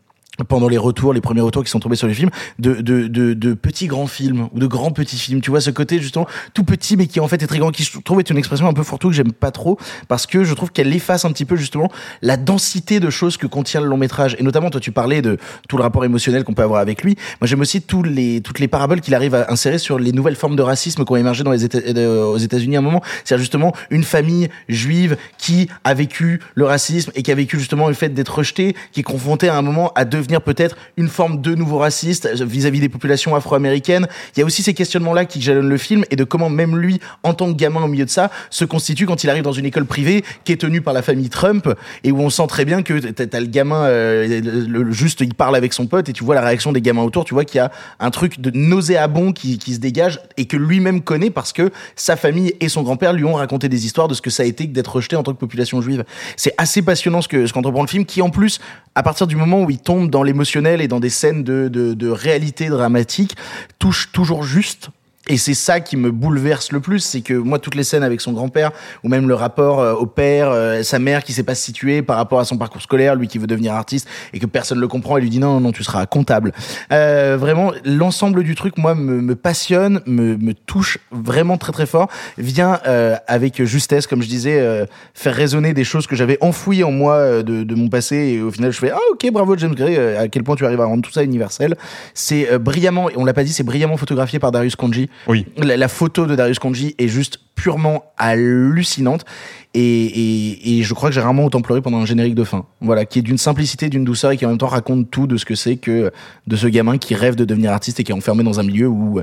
pendant 0.48 0.68
les 0.68 0.78
retours, 0.78 1.13
les 1.13 1.22
premiers 1.22 1.42
retours 1.42 1.63
qui 1.63 1.69
sont 1.72 1.80
tombés 1.80 1.95
sur 1.95 2.07
le 2.07 2.13
film, 2.13 2.30
de, 2.60 2.75
de, 2.75 3.07
de, 3.07 3.34
de 3.34 3.54
petits 3.54 3.88
grands 3.88 4.07
films 4.07 4.50
ou 4.54 4.60
de 4.60 4.68
grands 4.68 4.92
petits 4.92 5.18
films. 5.18 5.42
Tu 5.42 5.50
vois 5.50 5.62
ce 5.62 5.72
côté 5.72 6.00
justement 6.00 6.28
tout 6.54 6.63
petit 6.63 6.98
mais 6.98 7.07
qui 7.07 7.19
en 7.19 7.28
fait 7.28 7.42
est 7.42 7.48
très 7.48 7.60
grand, 7.60 7.72
qui 7.72 7.84
je 7.84 8.00
trouve 8.00 8.19
est 8.19 8.30
une 8.30 8.38
expression 8.38 8.68
un 8.68 8.74
peu 8.74 8.84
fourre-tout 8.84 9.10
que 9.10 9.16
j'aime 9.16 9.31
pas 9.31 9.51
trop 9.51 9.78
parce 10.07 10.25
que 10.28 10.44
je 10.44 10.54
trouve 10.54 10.72
qu'elle 10.72 10.94
efface 10.94 11.25
un 11.25 11.31
petit 11.31 11.45
peu 11.45 11.56
justement 11.56 11.92
la 12.22 12.38
densité 12.38 13.00
de 13.00 13.10
choses 13.10 13.38
que 13.38 13.48
contient 13.48 13.81
le 13.81 13.88
long 13.88 13.98
métrage. 13.98 14.36
Et 14.39 14.44
notamment, 14.44 14.69
toi 14.69 14.81
tu 14.81 14.92
parlais 14.92 15.22
de 15.22 15.38
tout 15.68 15.78
le 15.78 15.84
rapport 15.84 16.06
émotionnel 16.06 16.44
qu'on 16.44 16.54
peut 16.54 16.63
avoir 16.63 16.81
avec 16.81 17.04
lui. 17.04 17.16
Moi 17.42 17.48
j'aime 17.48 17.62
aussi 17.62 17.81
tous 17.81 18.04
les, 18.04 18.42
toutes 18.42 18.60
les 18.60 18.68
paraboles 18.68 19.01
qu'il 19.01 19.16
arrive 19.16 19.36
à 19.36 19.51
insérer 19.51 19.80
sur 19.80 19.98
les 19.98 20.12
nouvelles 20.12 20.36
formes 20.36 20.56
de 20.56 20.62
racisme 20.62 21.04
qui 21.04 21.12
ont 21.12 21.16
émergé 21.16 21.44
dans 21.44 21.51
les 21.51 21.66
Éta- 21.66 21.81
euh, 21.98 22.25
aux 22.25 22.38
États-Unis 22.38 22.75
à 22.75 22.80
un 22.80 22.83
moment. 22.83 23.01
C'est-à-dire 23.24 23.42
justement 23.42 23.74
une 23.90 24.04
famille 24.04 24.50
juive 24.69 25.18
qui 25.38 25.68
a 25.83 25.94
vécu 25.94 26.42
le 26.56 26.66
racisme 26.66 27.12
et 27.16 27.24
qui 27.24 27.31
a 27.31 27.36
vécu 27.36 27.57
justement 27.57 27.88
le 27.88 27.94
fait 27.94 28.10
d'être 28.10 28.38
rejetée, 28.38 28.75
qui 28.92 29.00
est 29.00 29.04
confrontée 29.04 29.50
à 29.50 29.57
un 29.57 29.62
moment 29.62 29.92
à 29.95 30.06
devenir 30.06 30.26
peut-être 30.41 30.77
une 30.97 31.07
forme 31.07 31.41
de 31.41 31.56
nouveau 31.56 31.77
raciste 31.77 32.27
vis-à-vis 32.27 32.79
des 32.79 32.89
populations 32.89 33.35
afro-américaines. 33.35 34.07
Il 34.35 34.39
y 34.39 34.44
a 34.44 34.45
aussi 34.45 34.63
ces 34.63 34.74
questionnements-là 34.74 35.25
qui 35.25 35.41
jalonnent 35.41 35.69
le 35.69 35.77
film 35.77 36.03
et 36.12 36.15
de 36.15 36.24
comment 36.24 36.50
même 36.50 36.77
lui, 36.77 37.00
en 37.24 37.33
tant 37.33 37.51
que 37.51 37.57
gamin 37.57 37.83
au 37.83 37.88
milieu 37.88 38.06
de 38.06 38.09
ça, 38.09 38.29
se 38.50 38.65
constitue 38.65 39.06
quand 39.06 39.24
il 39.24 39.29
arrive 39.29 39.44
dans 39.44 39.51
une 39.51 39.65
école 39.65 39.85
privée 39.85 40.24
qui 40.44 40.51
est 40.51 40.57
tenue 40.57 40.81
par 40.81 40.94
la 40.94 41.01
famille 41.01 41.29
Trump 41.29 41.74
et 42.03 42.12
où 42.12 42.19
on 42.19 42.29
sent 42.29 42.47
très 42.47 42.65
bien 42.65 42.83
que 42.83 42.94
t'as 43.00 43.39
le 43.39 43.47
gamin, 43.47 43.85
euh, 43.85 44.91
juste 44.91 45.21
il 45.21 45.33
parle 45.33 45.56
avec 45.56 45.74
son 45.74 45.88
pote 45.88 46.09
et 46.09 46.13
tu 46.13 46.24
vois 46.24 46.35
la 46.35 46.41
réaction 46.41 46.71
des 46.71 46.81
gamins 46.81 47.03
autour, 47.03 47.25
tu 47.25 47.33
vois 47.33 47.45
qu'il 47.45 47.57
y 47.57 47.62
a 47.62 47.71
un 48.00 48.12
truc 48.12 48.39
de 48.39 48.51
nauséabond 48.51 49.31
qui, 49.31 49.59
se 49.68 49.80
dégage 49.80 50.19
et 50.38 50.45
que 50.45 50.57
lui-même 50.57 51.01
connaît 51.01 51.30
parce 51.30 51.53
que 51.53 51.71
sa 51.95 52.15
famille 52.15 52.53
et 52.59 52.69
son 52.69 52.83
grand-père 52.83 53.13
lui 53.13 53.25
ont 53.25 53.33
raconté 53.33 53.69
des 53.69 53.85
histoires 53.85 54.07
de 54.07 54.13
ce 54.13 54.21
que 54.21 54.30
ça 54.30 54.44
a 54.44 54.45
été 54.45 54.65
d'être 54.65 54.95
rejeté 54.95 55.15
en 55.15 55.23
tant 55.23 55.33
que 55.33 55.39
population 55.39 55.81
juive. 55.81 56.03
C'est 56.35 56.53
assez 56.57 56.81
passionnant 56.81 57.21
ce 57.21 57.27
que 57.27 57.45
ce 57.45 57.53
qu'entreprend 57.53 57.81
le 57.81 57.88
film 57.88 58.06
qui 58.06 58.21
en 58.21 58.30
plus, 58.30 58.59
à 58.95 59.03
partir 59.03 59.27
du 59.27 59.35
moment 59.35 59.62
où 59.62 59.69
il 59.69 59.80
tombe 59.80 60.09
dans 60.09 60.17
l'émotionnel 60.24 60.81
et 60.81 60.88
dans 60.88 61.00
des 61.00 61.10
scènes 61.10 61.44
de, 61.44 61.68
de 61.69 62.10
réalité 62.10 62.68
dramatique, 62.69 63.36
touche 63.80 64.12
toujours 64.12 64.44
juste 64.44 64.90
et 65.29 65.38
c'est 65.38 65.53
ça 65.53 65.79
qui 65.79 65.97
me 65.97 66.12
bouleverse 66.12 66.71
le 66.71 66.79
plus, 66.79 67.00
c'est 67.00 67.21
que 67.21 67.33
moi 67.33 67.59
toutes 67.59 67.75
les 67.75 67.83
scènes 67.83 68.03
avec 68.03 68.21
son 68.21 68.31
grand-père 68.31 68.71
ou 69.03 69.09
même 69.09 69.27
le 69.27 69.35
rapport 69.35 69.79
euh, 69.79 69.94
au 69.94 70.06
père, 70.06 70.50
euh, 70.51 70.83
sa 70.83 71.00
mère 71.00 71.24
qui 71.24 71.33
sait 71.33 71.44
pas 71.44 71.56
se 71.56 71.63
situer 71.63 72.01
par 72.01 72.18
rapport 72.18 72.39
à 72.39 72.45
son 72.45 72.57
parcours 72.57 72.81
scolaire, 72.81 73.15
lui 73.15 73.27
qui 73.27 73.38
veut 73.38 73.47
devenir 73.47 73.74
artiste 73.74 74.07
et 74.33 74.39
que 74.39 74.45
personne 74.45 74.79
le 74.79 74.88
comprend 74.88 75.18
et 75.18 75.21
lui 75.21 75.29
dit 75.29 75.39
non 75.39 75.53
non, 75.53 75.59
non 75.59 75.71
tu 75.71 75.83
seras 75.83 76.06
comptable. 76.06 76.53
Euh, 76.91 77.38
vraiment 77.39 77.71
l'ensemble 77.83 78.44
du 78.44 78.56
truc 78.56 78.77
moi 78.77 78.95
me, 78.95 79.21
me 79.21 79.35
passionne, 79.35 80.01
me, 80.06 80.38
me 80.38 80.53
touche 80.53 80.97
vraiment 81.12 81.57
très 81.57 81.71
très 81.71 81.85
fort, 81.85 82.09
vient 82.38 82.80
euh, 82.88 83.15
avec 83.27 83.63
justesse 83.63 84.07
comme 84.07 84.21
je 84.21 84.27
disais 84.27 84.59
euh, 84.59 84.85
faire 85.13 85.35
résonner 85.35 85.73
des 85.73 85.83
choses 85.83 86.07
que 86.07 86.15
j'avais 86.15 86.38
enfouies 86.41 86.83
en 86.83 86.91
moi 86.91 87.44
de, 87.44 87.63
de 87.63 87.75
mon 87.75 87.89
passé 87.89 88.15
et 88.15 88.41
au 88.41 88.51
final 88.51 88.71
je 88.71 88.80
fais 88.80 88.91
ah 88.91 89.00
ok 89.12 89.30
bravo 89.31 89.57
James 89.57 89.75
Gray 89.75 89.97
à 89.97 90.27
quel 90.27 90.44
point 90.44 90.56
tu 90.56 90.65
arrives 90.65 90.81
à 90.81 90.85
rendre 90.85 91.03
tout 91.03 91.12
ça 91.12 91.23
universel. 91.23 91.75
C'est 92.13 92.57
brillamment, 92.57 93.09
on 93.15 93.25
l'a 93.25 93.33
pas 93.33 93.44
dit, 93.44 93.51
c'est 93.51 93.63
brillamment 93.63 93.97
photographié 93.97 94.39
par 94.39 94.51
Darius 94.51 94.75
Konji. 94.75 95.09
Oui. 95.28 95.46
La, 95.58 95.88
photo 95.88 96.25
de 96.25 96.36
Darius 96.36 96.60
Konji 96.60 96.96
est 96.98 97.08
juste 97.08 97.40
purement 97.56 98.04
hallucinante. 98.18 99.25
Et, 99.74 99.81
et, 99.81 100.80
et 100.80 100.84
je 100.84 100.94
crois 100.94 101.10
que 101.10 101.16
j'ai 101.16 101.22
rarement 101.22 101.46
autant 101.46 101.62
pleuré 101.62 101.81
pendant 101.81 101.98
un 101.98 102.06
générique 102.06 102.36
de 102.36 102.44
fin. 102.44 102.66
Voilà, 102.81 103.06
qui 103.06 103.19
est 103.19 103.22
d'une 103.22 103.38
simplicité, 103.38 103.90
d'une 103.90 104.06
douceur 104.06 104.31
et 104.31 104.38
qui 104.38 104.46
en 104.46 104.50
même 104.50 104.58
temps 104.58 104.68
raconte 104.68 105.12
tout 105.12 105.28
de 105.28 105.38
ce 105.38 105.46
que 105.46 105.56
c'est 105.56 105.78
que 105.78 106.12
de 106.48 106.56
ce 106.56 106.68
gamin 106.68 106.98
qui 106.98 107.16
rêve 107.16 107.36
de 107.36 107.46
devenir 107.46 107.72
artiste 107.72 108.00
et 108.00 108.04
qui 108.04 108.12
est 108.12 108.16
enfermé 108.16 108.44
dans 108.44 108.60
un 108.60 108.64
milieu 108.64 108.88
où 108.88 109.22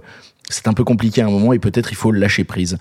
c'est 0.48 0.68
un 0.68 0.74
peu 0.74 0.84
compliqué 0.84 1.22
à 1.22 1.26
un 1.26 1.30
moment 1.30 1.52
et 1.52 1.58
peut-être 1.58 1.90
il 1.92 1.96
faut 1.96 2.12
lâcher 2.12 2.44
prise. 2.44 2.78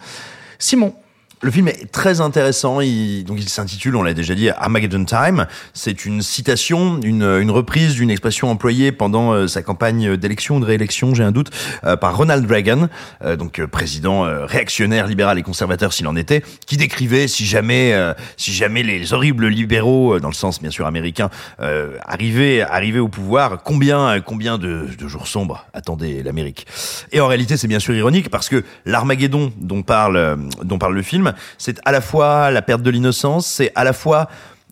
Simon, 0.60 0.94
Le 1.44 1.52
film 1.52 1.68
est 1.68 1.92
très 1.92 2.22
intéressant. 2.22 2.80
Il, 2.80 3.26
donc 3.26 3.38
il 3.42 3.50
s'intitule, 3.50 3.98
on 3.98 4.02
l'a 4.02 4.14
déjà 4.14 4.34
dit, 4.34 4.50
Armageddon 4.50 5.04
Time. 5.04 5.46
C'est 5.74 6.06
une 6.06 6.22
citation, 6.22 7.02
une, 7.04 7.24
une 7.24 7.52
reprise 7.52 7.96
d'une 7.96 8.10
expression 8.10 8.50
employée 8.50 8.94
pendant 8.94 9.34
euh, 9.34 9.48
sa 9.48 9.62
campagne 9.62 10.16
d'élection 10.16 10.56
ou 10.56 10.60
de 10.62 10.66
réélection, 10.66 11.14
j'ai 11.14 11.24
un 11.24 11.34
doute, 11.34 11.50
euh, 11.84 11.98
par 11.98 12.16
Ronald 12.16 12.50
Reagan, 12.50 12.88
euh, 13.26 13.36
donc 13.36 13.62
président 13.66 14.24
réactionnaire, 14.24 15.06
libéral 15.06 15.38
et 15.38 15.42
conservateur 15.42 15.92
s'il 15.92 16.08
en 16.08 16.16
était, 16.16 16.42
qui 16.66 16.78
décrivait 16.78 17.28
si 17.28 17.46
jamais, 17.46 17.94
si 18.38 18.54
jamais 18.54 18.82
les 18.82 19.12
horribles 19.12 19.48
libéraux, 19.48 20.20
dans 20.22 20.30
le 20.30 20.34
sens 20.34 20.62
bien 20.62 20.72
sûr 20.72 20.86
américain, 20.86 21.30
arrivaient, 22.06 22.62
arrivaient 22.62 23.00
au 23.00 23.10
pouvoir, 23.10 23.64
combien, 23.64 24.22
combien 24.22 24.58
de, 24.58 24.88
de 24.98 25.08
jours 25.08 25.28
sombres 25.28 25.66
attendait 25.74 26.24
l'Amérique. 26.24 26.66
Et 27.12 27.20
en 27.20 27.28
réalité, 27.28 27.58
c'est 27.58 27.68
bien 27.68 27.80
sûr 27.80 27.96
ironique 27.96 28.30
parce 28.30 28.48
que 28.48 28.64
l'Armageddon 28.86 29.52
dont 29.58 29.84
parle, 29.84 30.38
dont 30.64 30.78
parle 30.78 30.96
le 30.96 31.02
film, 31.02 31.33
c'est 31.58 31.80
à 31.86 31.92
la 31.92 32.02
fois 32.02 32.52
la 32.52 32.62
perte 32.62 32.82
de 32.82 32.90
l'innocence, 32.90 33.48
c'est 33.48 33.72
à 33.76 33.84
la 33.84 33.94
fois 33.94 34.30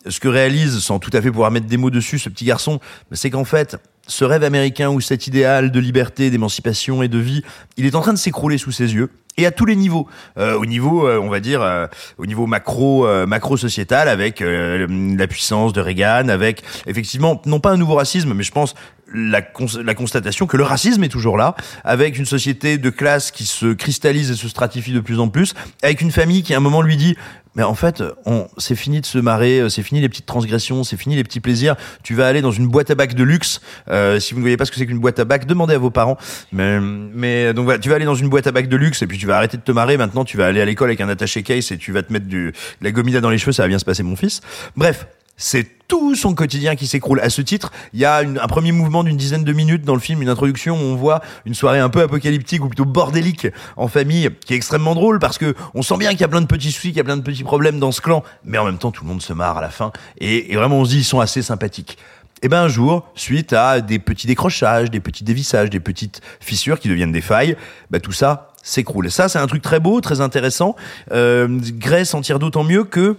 ce 0.07 0.19
que 0.19 0.27
réalise, 0.27 0.79
sans 0.79 0.99
tout 0.99 1.11
à 1.13 1.21
fait 1.21 1.29
pouvoir 1.29 1.51
mettre 1.51 1.67
des 1.67 1.77
mots 1.77 1.91
dessus, 1.91 2.19
ce 2.19 2.29
petit 2.29 2.45
garçon, 2.45 2.79
c'est 3.11 3.29
qu'en 3.29 3.45
fait, 3.45 3.77
ce 4.07 4.25
rêve 4.25 4.43
américain 4.43 4.89
ou 4.89 4.99
cet 4.99 5.27
idéal 5.27 5.71
de 5.71 5.79
liberté, 5.79 6.31
d'émancipation 6.31 7.03
et 7.03 7.07
de 7.07 7.19
vie, 7.19 7.43
il 7.77 7.85
est 7.85 7.95
en 7.95 8.01
train 8.01 8.13
de 8.13 8.17
s'écrouler 8.17 8.57
sous 8.57 8.71
ses 8.71 8.93
yeux. 8.93 9.09
Et 9.37 9.45
à 9.45 9.51
tous 9.51 9.65
les 9.65 9.75
niveaux, 9.75 10.07
Euh, 10.37 10.55
au 10.55 10.65
niveau, 10.65 11.07
euh, 11.07 11.19
on 11.19 11.29
va 11.29 11.39
dire, 11.39 11.61
euh, 11.61 11.87
au 12.17 12.25
niveau 12.25 12.47
macro, 12.47 13.07
macro 13.25 13.57
sociétal, 13.57 14.07
avec 14.07 14.41
la 14.41 15.27
puissance 15.27 15.71
de 15.73 15.81
Reagan, 15.81 16.29
avec 16.29 16.63
effectivement 16.87 17.41
non 17.45 17.59
pas 17.59 17.71
un 17.71 17.77
nouveau 17.77 17.95
racisme, 17.95 18.33
mais 18.33 18.43
je 18.43 18.51
pense 18.51 18.75
la, 19.13 19.41
la 19.83 19.93
constatation 19.95 20.47
que 20.47 20.57
le 20.57 20.63
racisme 20.63 21.03
est 21.03 21.09
toujours 21.09 21.37
là, 21.37 21.55
avec 21.83 22.17
une 22.17 22.25
société 22.25 22.77
de 22.77 22.89
classe 22.89 23.31
qui 23.31 23.45
se 23.45 23.73
cristallise 23.73 24.31
et 24.31 24.35
se 24.35 24.47
stratifie 24.47 24.93
de 24.93 24.99
plus 24.99 25.19
en 25.19 25.29
plus, 25.29 25.53
avec 25.83 26.01
une 26.01 26.11
famille 26.11 26.43
qui 26.43 26.53
à 26.53 26.57
un 26.57 26.61
moment 26.61 26.81
lui 26.81 26.97
dit 26.97 27.15
mais 27.55 27.63
en 27.63 27.75
fait, 27.75 28.01
on, 28.25 28.47
c'est 28.57 28.75
fini 28.75 29.01
de 29.01 29.05
se 29.05 29.17
marrer, 29.17 29.59
euh, 29.59 29.69
c'est 29.69 29.83
fini 29.83 29.99
les 29.99 30.07
petites 30.07 30.25
transgressions, 30.25 30.85
c'est 30.85 30.95
fini 30.95 31.15
les 31.15 31.23
petits 31.23 31.41
plaisirs. 31.41 31.75
Tu 32.01 32.15
vas 32.15 32.27
aller 32.27 32.41
dans 32.41 32.51
une 32.51 32.67
boîte 32.67 32.89
à 32.91 32.95
bac 32.95 33.13
de 33.13 33.23
luxe. 33.23 33.59
Euh, 33.89 34.19
si 34.19 34.33
vous 34.33 34.39
ne 34.39 34.43
voyez 34.43 34.55
pas 34.55 34.63
ce 34.63 34.71
que 34.71 34.77
c'est 34.77 34.85
qu'une 34.85 34.99
boîte 34.99 35.19
à 35.19 35.25
bac, 35.25 35.45
demandez 35.45 35.73
à 35.73 35.77
vos 35.77 35.89
parents. 35.89 36.17
Mais, 36.53 36.79
mais 36.79 37.53
donc 37.53 37.65
voilà, 37.65 37.79
tu 37.79 37.89
vas 37.89 37.95
aller 37.95 38.05
dans 38.05 38.15
une 38.15 38.29
boîte 38.29 38.47
à 38.47 38.53
bac 38.53 38.69
de 38.69 38.77
luxe 38.77 39.01
et 39.01 39.07
puis 39.07 39.17
tu 39.17 39.27
vas 39.27 39.35
arrêter 39.35 39.57
de 39.57 39.63
te 39.63 39.71
marrer. 39.73 39.97
Maintenant, 39.97 40.23
tu 40.23 40.37
vas 40.37 40.47
aller 40.47 40.61
à 40.61 40.65
l'école 40.65 40.89
avec 40.89 41.01
un 41.01 41.09
attaché 41.09 41.43
case 41.43 41.71
et 41.73 41.77
tu 41.77 41.91
vas 41.91 42.03
te 42.03 42.13
mettre 42.13 42.27
du, 42.27 42.51
de 42.51 42.85
la 42.85 42.91
gomina 42.91 43.19
dans 43.19 43.29
les 43.29 43.37
cheveux. 43.37 43.51
Ça 43.51 43.63
va 43.63 43.67
bien 43.67 43.79
se 43.79 43.85
passer, 43.85 44.03
mon 44.03 44.15
fils. 44.15 44.39
Bref. 44.77 45.05
C'est 45.41 45.87
tout 45.87 46.13
son 46.15 46.35
quotidien 46.35 46.75
qui 46.75 46.85
s'écroule. 46.85 47.19
À 47.19 47.31
ce 47.31 47.41
titre, 47.41 47.71
il 47.93 47.99
y 47.99 48.05
a 48.05 48.17
un 48.19 48.47
premier 48.47 48.71
mouvement 48.71 49.03
d'une 49.03 49.17
dizaine 49.17 49.43
de 49.43 49.53
minutes 49.53 49.83
dans 49.83 49.95
le 49.95 49.99
film, 49.99 50.21
une 50.21 50.29
introduction 50.29 50.75
où 50.75 50.83
on 50.83 50.95
voit 50.95 51.19
une 51.45 51.55
soirée 51.55 51.79
un 51.79 51.89
peu 51.89 52.01
apocalyptique 52.01 52.63
ou 52.63 52.67
plutôt 52.67 52.85
bordélique 52.85 53.47
en 53.75 53.87
famille, 53.87 54.29
qui 54.45 54.53
est 54.53 54.55
extrêmement 54.55 54.93
drôle 54.93 55.17
parce 55.17 55.39
que 55.39 55.55
on 55.73 55.81
sent 55.81 55.97
bien 55.97 56.11
qu'il 56.11 56.21
y 56.21 56.23
a 56.23 56.27
plein 56.27 56.41
de 56.41 56.45
petits 56.45 56.71
soucis, 56.71 56.89
qu'il 56.89 56.97
y 56.97 57.01
a 57.01 57.03
plein 57.03 57.17
de 57.17 57.23
petits 57.23 57.43
problèmes 57.43 57.79
dans 57.79 57.91
ce 57.91 58.01
clan, 58.01 58.23
mais 58.45 58.59
en 58.59 58.65
même 58.65 58.77
temps 58.77 58.91
tout 58.91 59.03
le 59.03 59.09
monde 59.09 59.21
se 59.23 59.33
marre 59.33 59.57
à 59.57 59.61
la 59.61 59.71
fin 59.71 59.91
et, 60.19 60.55
vraiment 60.55 60.77
on 60.77 60.85
se 60.85 60.91
dit 60.91 60.99
ils 60.99 61.03
sont 61.03 61.19
assez 61.19 61.41
sympathiques. 61.41 61.97
Et 62.43 62.47
ben 62.47 62.61
un 62.61 62.67
jour, 62.67 63.07
suite 63.15 63.51
à 63.51 63.81
des 63.81 63.97
petits 63.97 64.27
décrochages, 64.27 64.91
des 64.91 64.99
petits 64.99 65.23
dévissages, 65.23 65.71
des 65.71 65.79
petites 65.79 66.21
fissures 66.39 66.79
qui 66.79 66.87
deviennent 66.87 67.11
des 67.11 67.21
failles, 67.21 67.57
bah 67.89 67.99
tout 67.99 68.11
ça 68.11 68.51
s'écroule. 68.63 69.09
Ça, 69.09 69.27
c'est 69.27 69.39
un 69.39 69.47
truc 69.47 69.63
très 69.63 69.79
beau, 69.79 70.01
très 70.01 70.21
intéressant. 70.21 70.75
Euh, 71.11 71.47
Gray 71.77 72.05
s'en 72.05 72.21
tire 72.21 72.37
d'autant 72.37 72.63
mieux 72.63 72.83
que 72.83 73.17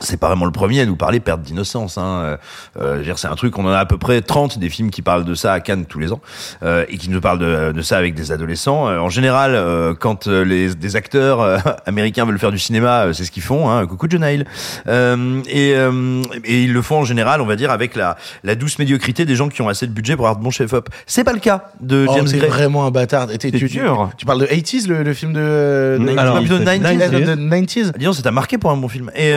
c'est 0.00 0.16
pas 0.18 0.28
vraiment 0.28 0.44
le 0.44 0.52
premier 0.52 0.80
à 0.80 0.86
nous 0.86 0.96
parler 0.96 1.20
perte 1.20 1.42
d'innocence. 1.42 1.98
Hein. 1.98 2.22
Euh, 2.22 2.36
euh, 2.80 3.14
c'est 3.16 3.26
un 3.28 3.34
truc, 3.34 3.58
on 3.58 3.64
en 3.66 3.70
a 3.72 3.78
à 3.78 3.86
peu 3.86 3.98
près 3.98 4.20
30 4.20 4.58
des 4.58 4.68
films 4.68 4.90
qui 4.90 5.02
parlent 5.02 5.24
de 5.24 5.34
ça 5.34 5.52
à 5.52 5.60
Cannes 5.60 5.86
tous 5.86 5.98
les 5.98 6.12
ans 6.12 6.20
euh, 6.62 6.84
et 6.88 6.96
qui 6.98 7.10
nous 7.10 7.20
parlent 7.20 7.38
de, 7.38 7.72
de 7.72 7.82
ça 7.82 7.96
avec 7.98 8.14
des 8.14 8.32
adolescents. 8.32 8.88
Euh, 8.88 8.98
en 8.98 9.08
général, 9.08 9.54
euh, 9.54 9.94
quand 9.98 10.26
euh, 10.28 10.44
les, 10.44 10.74
des 10.74 10.96
acteurs 10.96 11.62
américains 11.86 12.24
veulent 12.24 12.38
faire 12.38 12.52
du 12.52 12.58
cinéma, 12.58 13.06
c'est 13.12 13.24
ce 13.24 13.30
qu'ils 13.30 13.42
font. 13.42 13.70
Hein. 13.70 13.86
Coucou 13.86 14.06
John 14.08 14.24
Hill. 14.24 14.44
Euh, 14.86 15.40
et, 15.48 15.74
euh, 15.74 16.22
et 16.44 16.62
ils 16.64 16.72
le 16.72 16.82
font 16.82 16.98
en 17.00 17.04
général, 17.04 17.40
on 17.40 17.46
va 17.46 17.56
dire, 17.56 17.70
avec 17.70 17.96
la, 17.96 18.16
la 18.44 18.54
douce 18.54 18.78
médiocrité 18.78 19.24
des 19.24 19.34
gens 19.36 19.48
qui 19.48 19.62
ont 19.62 19.68
assez 19.68 19.86
de 19.86 19.92
budget 19.92 20.16
pour 20.16 20.26
avoir 20.26 20.38
de 20.38 20.44
bons 20.44 20.50
chefs-op. 20.50 20.88
C'est 21.06 21.24
pas 21.24 21.32
le 21.32 21.40
cas 21.40 21.70
de 21.80 22.06
oh, 22.08 22.12
James 22.14 22.26
t'es 22.26 22.38
Gray. 22.38 22.48
vraiment 22.48 22.86
un 22.86 22.90
bâtard. 22.90 23.30
Et 23.30 23.38
t'es- 23.38 23.50
tu, 23.50 23.58
tu, 23.68 23.78
dur. 23.78 24.10
tu 24.16 24.26
parles 24.26 24.40
de 24.40 24.46
80s, 24.46 24.88
le, 24.88 25.02
le 25.02 25.14
film 25.14 25.32
de, 25.32 25.98
de, 26.00 26.18
Alors, 26.18 26.36
de, 26.36 26.40
plutôt 26.40 26.58
90s. 26.58 27.10
de- 27.10 27.34
de 27.34 27.34
90s. 27.34 27.92
Disons, 27.98 28.12
ça 28.12 28.22
t'a 28.22 28.30
marqué 28.30 28.58
pour 28.58 28.70
un 28.70 28.76
bon 28.76 28.88
film. 28.88 29.10
Et, 29.16 29.32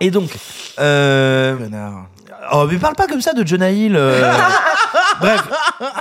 Et 0.00 0.10
donc, 0.10 0.30
euh, 0.78 1.56
Connard. 1.56 2.06
Oh, 2.52 2.66
mais 2.70 2.78
parle 2.78 2.96
pas 2.96 3.06
comme 3.06 3.20
ça 3.20 3.32
de 3.32 3.46
Jonah 3.46 3.70
Hill. 3.70 3.94
euh. 3.96 4.32
Bref, 5.20 5.48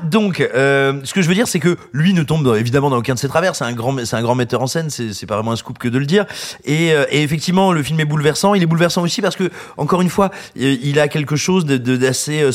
donc, 0.04 0.40
euh, 0.40 1.00
ce 1.04 1.14
que 1.14 1.22
je 1.22 1.28
veux 1.28 1.36
dire, 1.36 1.48
c'est 1.48 1.60
que 1.60 1.78
lui 1.94 2.14
ne 2.14 2.24
tombe 2.24 2.56
évidemment 2.58 2.90
dans 2.90 2.98
aucun 2.98 3.14
de 3.14 3.20
ses 3.20 3.28
travers. 3.28 3.56
C'est 3.56 3.66
un 3.66 3.74
grand, 3.74 3.96
c'est 4.06 4.16
un 4.16 4.22
grand 4.22 4.36
metteur 4.36 4.62
en 4.62 4.68
scène. 4.68 4.90
C'est, 4.90 5.26
pas 5.26 5.36
vraiment 5.36 5.52
un 5.52 5.56
scoop 5.56 5.78
que 5.78 5.88
de 5.88 5.98
le 5.98 6.06
dire. 6.06 6.26
Et, 6.66 6.94
euh, 6.94 7.06
et 7.12 7.22
effectivement, 7.22 7.72
le 7.72 7.84
film 7.84 8.00
est 8.00 8.06
bouleversant. 8.06 8.56
Il 8.56 8.64
est 8.64 8.68
bouleversant 8.68 9.02
aussi 9.02 9.22
parce 9.22 9.36
que, 9.36 9.50
encore 9.78 10.02
une 10.02 10.10
fois, 10.10 10.32
euh, 10.60 10.78
il 10.82 11.00
a 11.00 11.08
quelque 11.08 11.36
chose 11.36 11.66
d'assez. 11.66 12.42
euh, 12.42 12.52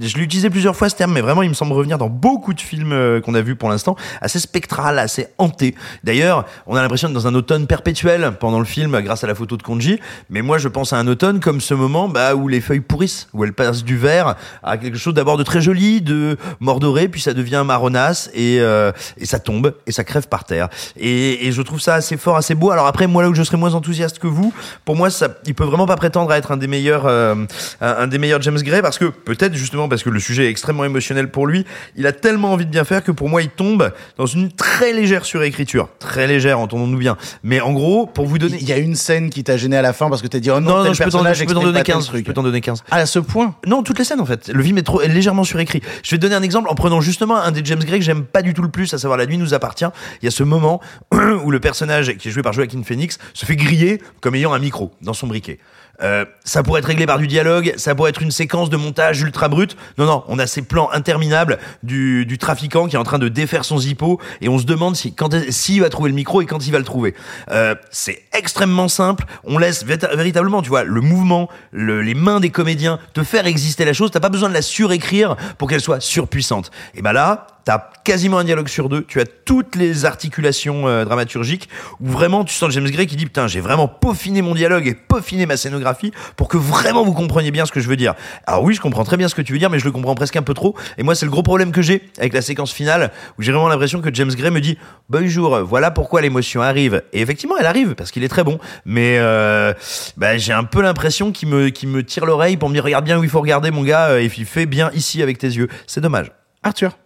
je 0.00 0.16
l'ai 0.16 0.22
utilisé 0.22 0.50
plusieurs 0.50 0.76
fois 0.76 0.88
ce 0.88 0.96
terme, 0.96 1.12
mais 1.12 1.20
vraiment, 1.20 1.42
il 1.42 1.48
me 1.48 1.54
semble 1.54 1.72
revenir 1.72 1.98
dans 1.98 2.08
beaucoup 2.08 2.54
de 2.54 2.60
films 2.60 2.92
euh, 2.92 3.20
qu'on 3.20 3.34
a 3.34 3.40
vus 3.40 3.56
pour 3.56 3.68
l'instant, 3.68 3.96
assez 4.20 4.38
spectral, 4.38 4.98
assez 4.98 5.28
hanté. 5.38 5.74
D'ailleurs, 6.04 6.44
on 6.66 6.76
a 6.76 6.82
l'impression 6.82 7.08
d'être 7.08 7.14
dans 7.14 7.26
un 7.26 7.34
automne 7.34 7.66
perpétuel 7.66 8.32
pendant 8.38 8.58
le 8.58 8.64
film, 8.64 8.98
grâce 9.00 9.24
à 9.24 9.26
la 9.26 9.34
photo 9.34 9.56
de 9.56 9.62
Konji. 9.62 9.98
Mais 10.30 10.42
moi, 10.42 10.58
je 10.58 10.68
pense 10.68 10.92
à 10.92 10.98
un 10.98 11.06
automne 11.06 11.40
comme 11.40 11.60
ce 11.60 11.74
moment 11.74 12.08
bah, 12.08 12.34
où 12.34 12.48
les 12.48 12.60
feuilles 12.60 12.80
pourrissent, 12.80 13.28
où 13.32 13.44
elles 13.44 13.52
passent 13.52 13.84
du 13.84 13.96
vert 13.96 14.36
à 14.62 14.76
quelque 14.78 14.98
chose 14.98 15.14
d'abord 15.14 15.36
de 15.36 15.42
très 15.42 15.60
joli, 15.60 16.00
de 16.08 16.36
mordoré, 16.60 17.08
puis 17.08 17.20
ça 17.20 17.34
devient 17.34 17.62
marronasse 17.64 18.30
et, 18.34 18.58
euh, 18.60 18.92
et 19.18 19.26
ça 19.26 19.38
tombe 19.38 19.74
et 19.86 19.92
ça 19.92 20.04
crève 20.04 20.28
par 20.28 20.44
terre. 20.44 20.68
Et, 20.98 21.46
et 21.46 21.52
je 21.52 21.62
trouve 21.62 21.80
ça 21.80 21.94
assez 21.94 22.16
fort, 22.16 22.36
assez 22.36 22.54
beau. 22.54 22.70
Alors 22.70 22.86
après, 22.86 23.06
moi 23.06 23.22
là 23.22 23.28
où 23.28 23.34
je 23.34 23.42
serais 23.42 23.56
moins 23.56 23.74
enthousiaste 23.74 24.18
que 24.18 24.26
vous, 24.26 24.52
pour 24.84 24.96
moi, 24.96 25.10
ça, 25.10 25.28
il 25.46 25.54
peut 25.54 25.64
vraiment 25.64 25.86
pas 25.86 25.96
prétendre 25.96 26.30
à 26.30 26.38
être 26.38 26.50
un 26.52 26.56
des 26.56 26.66
meilleurs, 26.66 27.06
euh, 27.06 27.34
un, 27.80 28.06
des 28.06 28.18
meilleurs 28.18 28.42
James 28.42 28.58
Gray 28.60 28.82
parce 28.82 28.98
que 28.98 29.06
peut-être 29.06 29.54
justement 29.54 29.88
parce 29.88 30.02
que 30.02 30.10
le 30.10 30.20
sujet 30.20 30.46
est 30.46 30.50
extrêmement 30.50 30.84
émotionnel 30.84 31.30
pour 31.30 31.46
lui, 31.46 31.64
il 31.96 32.06
a 32.06 32.12
tellement 32.12 32.52
envie 32.52 32.66
de 32.66 32.70
bien 32.70 32.84
faire 32.84 33.04
que 33.04 33.12
pour 33.12 33.28
moi, 33.28 33.42
il 33.42 33.50
tombe 33.50 33.92
dans 34.16 34.26
une 34.26 34.50
très 34.50 34.92
légère 34.92 35.24
surécriture, 35.24 35.88
très 35.98 36.26
légère, 36.26 36.58
entendons-nous 36.58 36.98
bien. 36.98 37.16
Mais 37.42 37.60
en 37.60 37.72
gros, 37.72 38.06
pour 38.06 38.26
vous 38.26 38.38
donner, 38.38 38.58
Il 38.60 38.68
y 38.68 38.72
a 38.72 38.78
une 38.78 38.96
scène 38.96 39.30
qui 39.30 39.44
t'a 39.44 39.56
gêné 39.56 39.76
à 39.76 39.82
la 39.82 39.92
fin 39.92 40.08
parce 40.08 40.22
que 40.22 40.26
t'as 40.26 40.40
dit 40.40 40.50
oh 40.50 40.60
non, 40.60 40.84
non, 40.84 40.92
je 40.92 41.02
peux 41.02 41.10
t'en 41.10 41.22
donner 41.22 41.78
pas 41.78 41.84
tel 41.84 41.94
15. 41.94 42.10
Je 42.14 42.20
peux 42.20 42.32
t'en 42.32 42.42
donner 42.42 42.60
15. 42.60 42.82
Ah, 42.90 42.96
à 42.96 43.06
ce 43.06 43.18
point? 43.18 43.54
Non, 43.66 43.82
toutes 43.82 43.98
les 43.98 44.04
scènes 44.04 44.20
en 44.20 44.26
fait. 44.26 44.48
Le 44.48 44.62
film 44.62 44.78
est, 44.78 44.82
trop, 44.82 45.00
est 45.00 45.08
légèrement 45.08 45.44
surécrit. 45.44 45.80
Je 46.02 46.10
vais 46.10 46.16
te 46.18 46.22
donner 46.22 46.34
un 46.34 46.42
exemple 46.42 46.68
en 46.68 46.74
prenant 46.74 47.00
justement 47.00 47.36
un 47.36 47.52
des 47.52 47.62
James 47.64 47.82
Gray 47.82 47.98
que 47.98 48.04
j'aime 48.04 48.24
pas 48.24 48.42
du 48.42 48.54
tout 48.54 48.62
le 48.62 48.70
plus, 48.70 48.92
à 48.94 48.98
savoir 48.98 49.18
La 49.18 49.26
nuit 49.26 49.38
nous 49.38 49.54
appartient. 49.54 49.86
Il 50.22 50.24
y 50.24 50.28
a 50.28 50.30
ce 50.30 50.42
moment 50.42 50.80
où 51.12 51.50
le 51.50 51.60
personnage 51.60 52.16
qui 52.16 52.28
est 52.28 52.30
joué 52.30 52.42
par 52.42 52.52
Joaquin 52.52 52.82
Phoenix 52.82 53.18
se 53.34 53.46
fait 53.46 53.56
griller 53.56 54.00
comme 54.20 54.34
ayant 54.34 54.52
un 54.52 54.58
micro 54.58 54.92
dans 55.00 55.14
son 55.14 55.26
briquet. 55.26 55.58
Euh, 56.00 56.24
ça 56.44 56.62
pourrait 56.62 56.78
être 56.78 56.86
réglé 56.86 57.06
par 57.06 57.18
du 57.18 57.26
dialogue, 57.26 57.74
ça 57.76 57.94
pourrait 57.94 58.10
être 58.10 58.22
une 58.22 58.30
séquence 58.30 58.70
de 58.70 58.76
montage 58.76 59.20
ultra 59.20 59.48
brute. 59.48 59.76
Non, 59.98 60.06
non, 60.06 60.24
on 60.28 60.38
a 60.38 60.46
ces 60.46 60.62
plans 60.62 60.88
interminables 60.92 61.58
du, 61.82 62.24
du 62.24 62.38
trafiquant 62.38 62.86
qui 62.86 62.94
est 62.96 62.98
en 62.98 63.04
train 63.04 63.18
de 63.18 63.28
défaire 63.28 63.64
son 63.64 63.78
zippo 63.78 64.20
et 64.40 64.48
on 64.48 64.58
se 64.58 64.64
demande 64.64 64.94
si 64.96 65.12
quand 65.12 65.34
s'il 65.50 65.80
va 65.80 65.88
trouver 65.88 66.10
le 66.10 66.14
micro 66.14 66.40
et 66.40 66.46
quand 66.46 66.66
il 66.66 66.70
va 66.72 66.78
le 66.78 66.84
trouver. 66.84 67.14
Euh, 67.50 67.74
c'est 67.90 68.22
extrêmement 68.36 68.88
simple. 68.88 69.24
On 69.44 69.58
laisse 69.58 69.84
véritablement, 69.84 70.62
tu 70.62 70.68
vois, 70.68 70.84
le 70.84 71.00
mouvement, 71.00 71.48
le- 71.72 72.00
les 72.02 72.14
mains 72.14 72.40
des 72.40 72.50
comédiens 72.50 72.98
te 73.14 73.24
faire 73.24 73.46
exister 73.46 73.84
la 73.84 73.92
chose. 73.92 74.10
T'as 74.12 74.20
pas 74.20 74.28
besoin 74.28 74.48
de 74.48 74.54
la 74.54 74.62
surécrire 74.62 75.36
pour 75.58 75.68
qu'elle 75.68 75.80
soit 75.80 76.00
surpuissante. 76.00 76.70
Et 76.94 77.02
ben 77.02 77.12
là, 77.12 77.46
T'as 77.68 77.90
quasiment 78.02 78.38
un 78.38 78.44
dialogue 78.44 78.68
sur 78.68 78.88
deux. 78.88 79.04
Tu 79.04 79.20
as 79.20 79.26
toutes 79.26 79.76
les 79.76 80.06
articulations 80.06 80.88
euh, 80.88 81.04
dramaturgiques 81.04 81.68
où 82.00 82.06
vraiment 82.06 82.42
tu 82.42 82.54
sens 82.54 82.72
James 82.72 82.88
Gray 82.88 83.06
qui 83.06 83.14
dit 83.14 83.26
putain 83.26 83.46
j'ai 83.46 83.60
vraiment 83.60 83.88
peaufiné 83.88 84.40
mon 84.40 84.54
dialogue 84.54 84.86
et 84.86 84.94
peaufiné 84.94 85.44
ma 85.44 85.58
scénographie 85.58 86.10
pour 86.36 86.48
que 86.48 86.56
vraiment 86.56 87.04
vous 87.04 87.12
compreniez 87.12 87.50
bien 87.50 87.66
ce 87.66 87.72
que 87.72 87.80
je 87.80 87.88
veux 87.90 87.96
dire. 87.96 88.14
Alors 88.46 88.62
oui 88.62 88.72
je 88.72 88.80
comprends 88.80 89.04
très 89.04 89.18
bien 89.18 89.28
ce 89.28 89.34
que 89.34 89.42
tu 89.42 89.52
veux 89.52 89.58
dire 89.58 89.68
mais 89.68 89.78
je 89.78 89.84
le 89.84 89.92
comprends 89.92 90.14
presque 90.14 90.36
un 90.36 90.42
peu 90.42 90.54
trop. 90.54 90.74
Et 90.96 91.02
moi 91.02 91.14
c'est 91.14 91.26
le 91.26 91.30
gros 91.30 91.42
problème 91.42 91.70
que 91.70 91.82
j'ai 91.82 92.08
avec 92.16 92.32
la 92.32 92.40
séquence 92.40 92.72
finale 92.72 93.10
où 93.38 93.42
j'ai 93.42 93.52
vraiment 93.52 93.68
l'impression 93.68 94.00
que 94.00 94.08
James 94.14 94.32
Gray 94.34 94.50
me 94.50 94.62
dit 94.62 94.78
bonjour 95.10 95.58
voilà 95.58 95.90
pourquoi 95.90 96.22
l'émotion 96.22 96.62
arrive. 96.62 97.02
Et 97.12 97.20
effectivement 97.20 97.58
elle 97.58 97.66
arrive 97.66 97.94
parce 97.96 98.12
qu'il 98.12 98.24
est 98.24 98.28
très 98.28 98.44
bon. 98.44 98.58
Mais 98.86 99.18
euh, 99.18 99.74
bah, 100.16 100.38
j'ai 100.38 100.54
un 100.54 100.64
peu 100.64 100.80
l'impression 100.80 101.32
qu'il 101.32 101.50
me, 101.50 101.68
qu'il 101.68 101.90
me 101.90 102.02
tire 102.02 102.24
l'oreille 102.24 102.56
pour 102.56 102.70
me 102.70 102.74
dire 102.74 102.84
regarde 102.84 103.04
bien 103.04 103.18
où 103.18 103.24
il 103.24 103.28
faut 103.28 103.42
regarder 103.42 103.70
mon 103.70 103.82
gars 103.82 104.06
euh, 104.06 104.20
et 104.20 104.32
il 104.34 104.46
fait 104.46 104.64
bien 104.64 104.90
ici 104.94 105.22
avec 105.22 105.36
tes 105.36 105.48
yeux. 105.48 105.68
C'est 105.86 106.00
dommage. 106.00 106.32
Arthur 106.62 106.96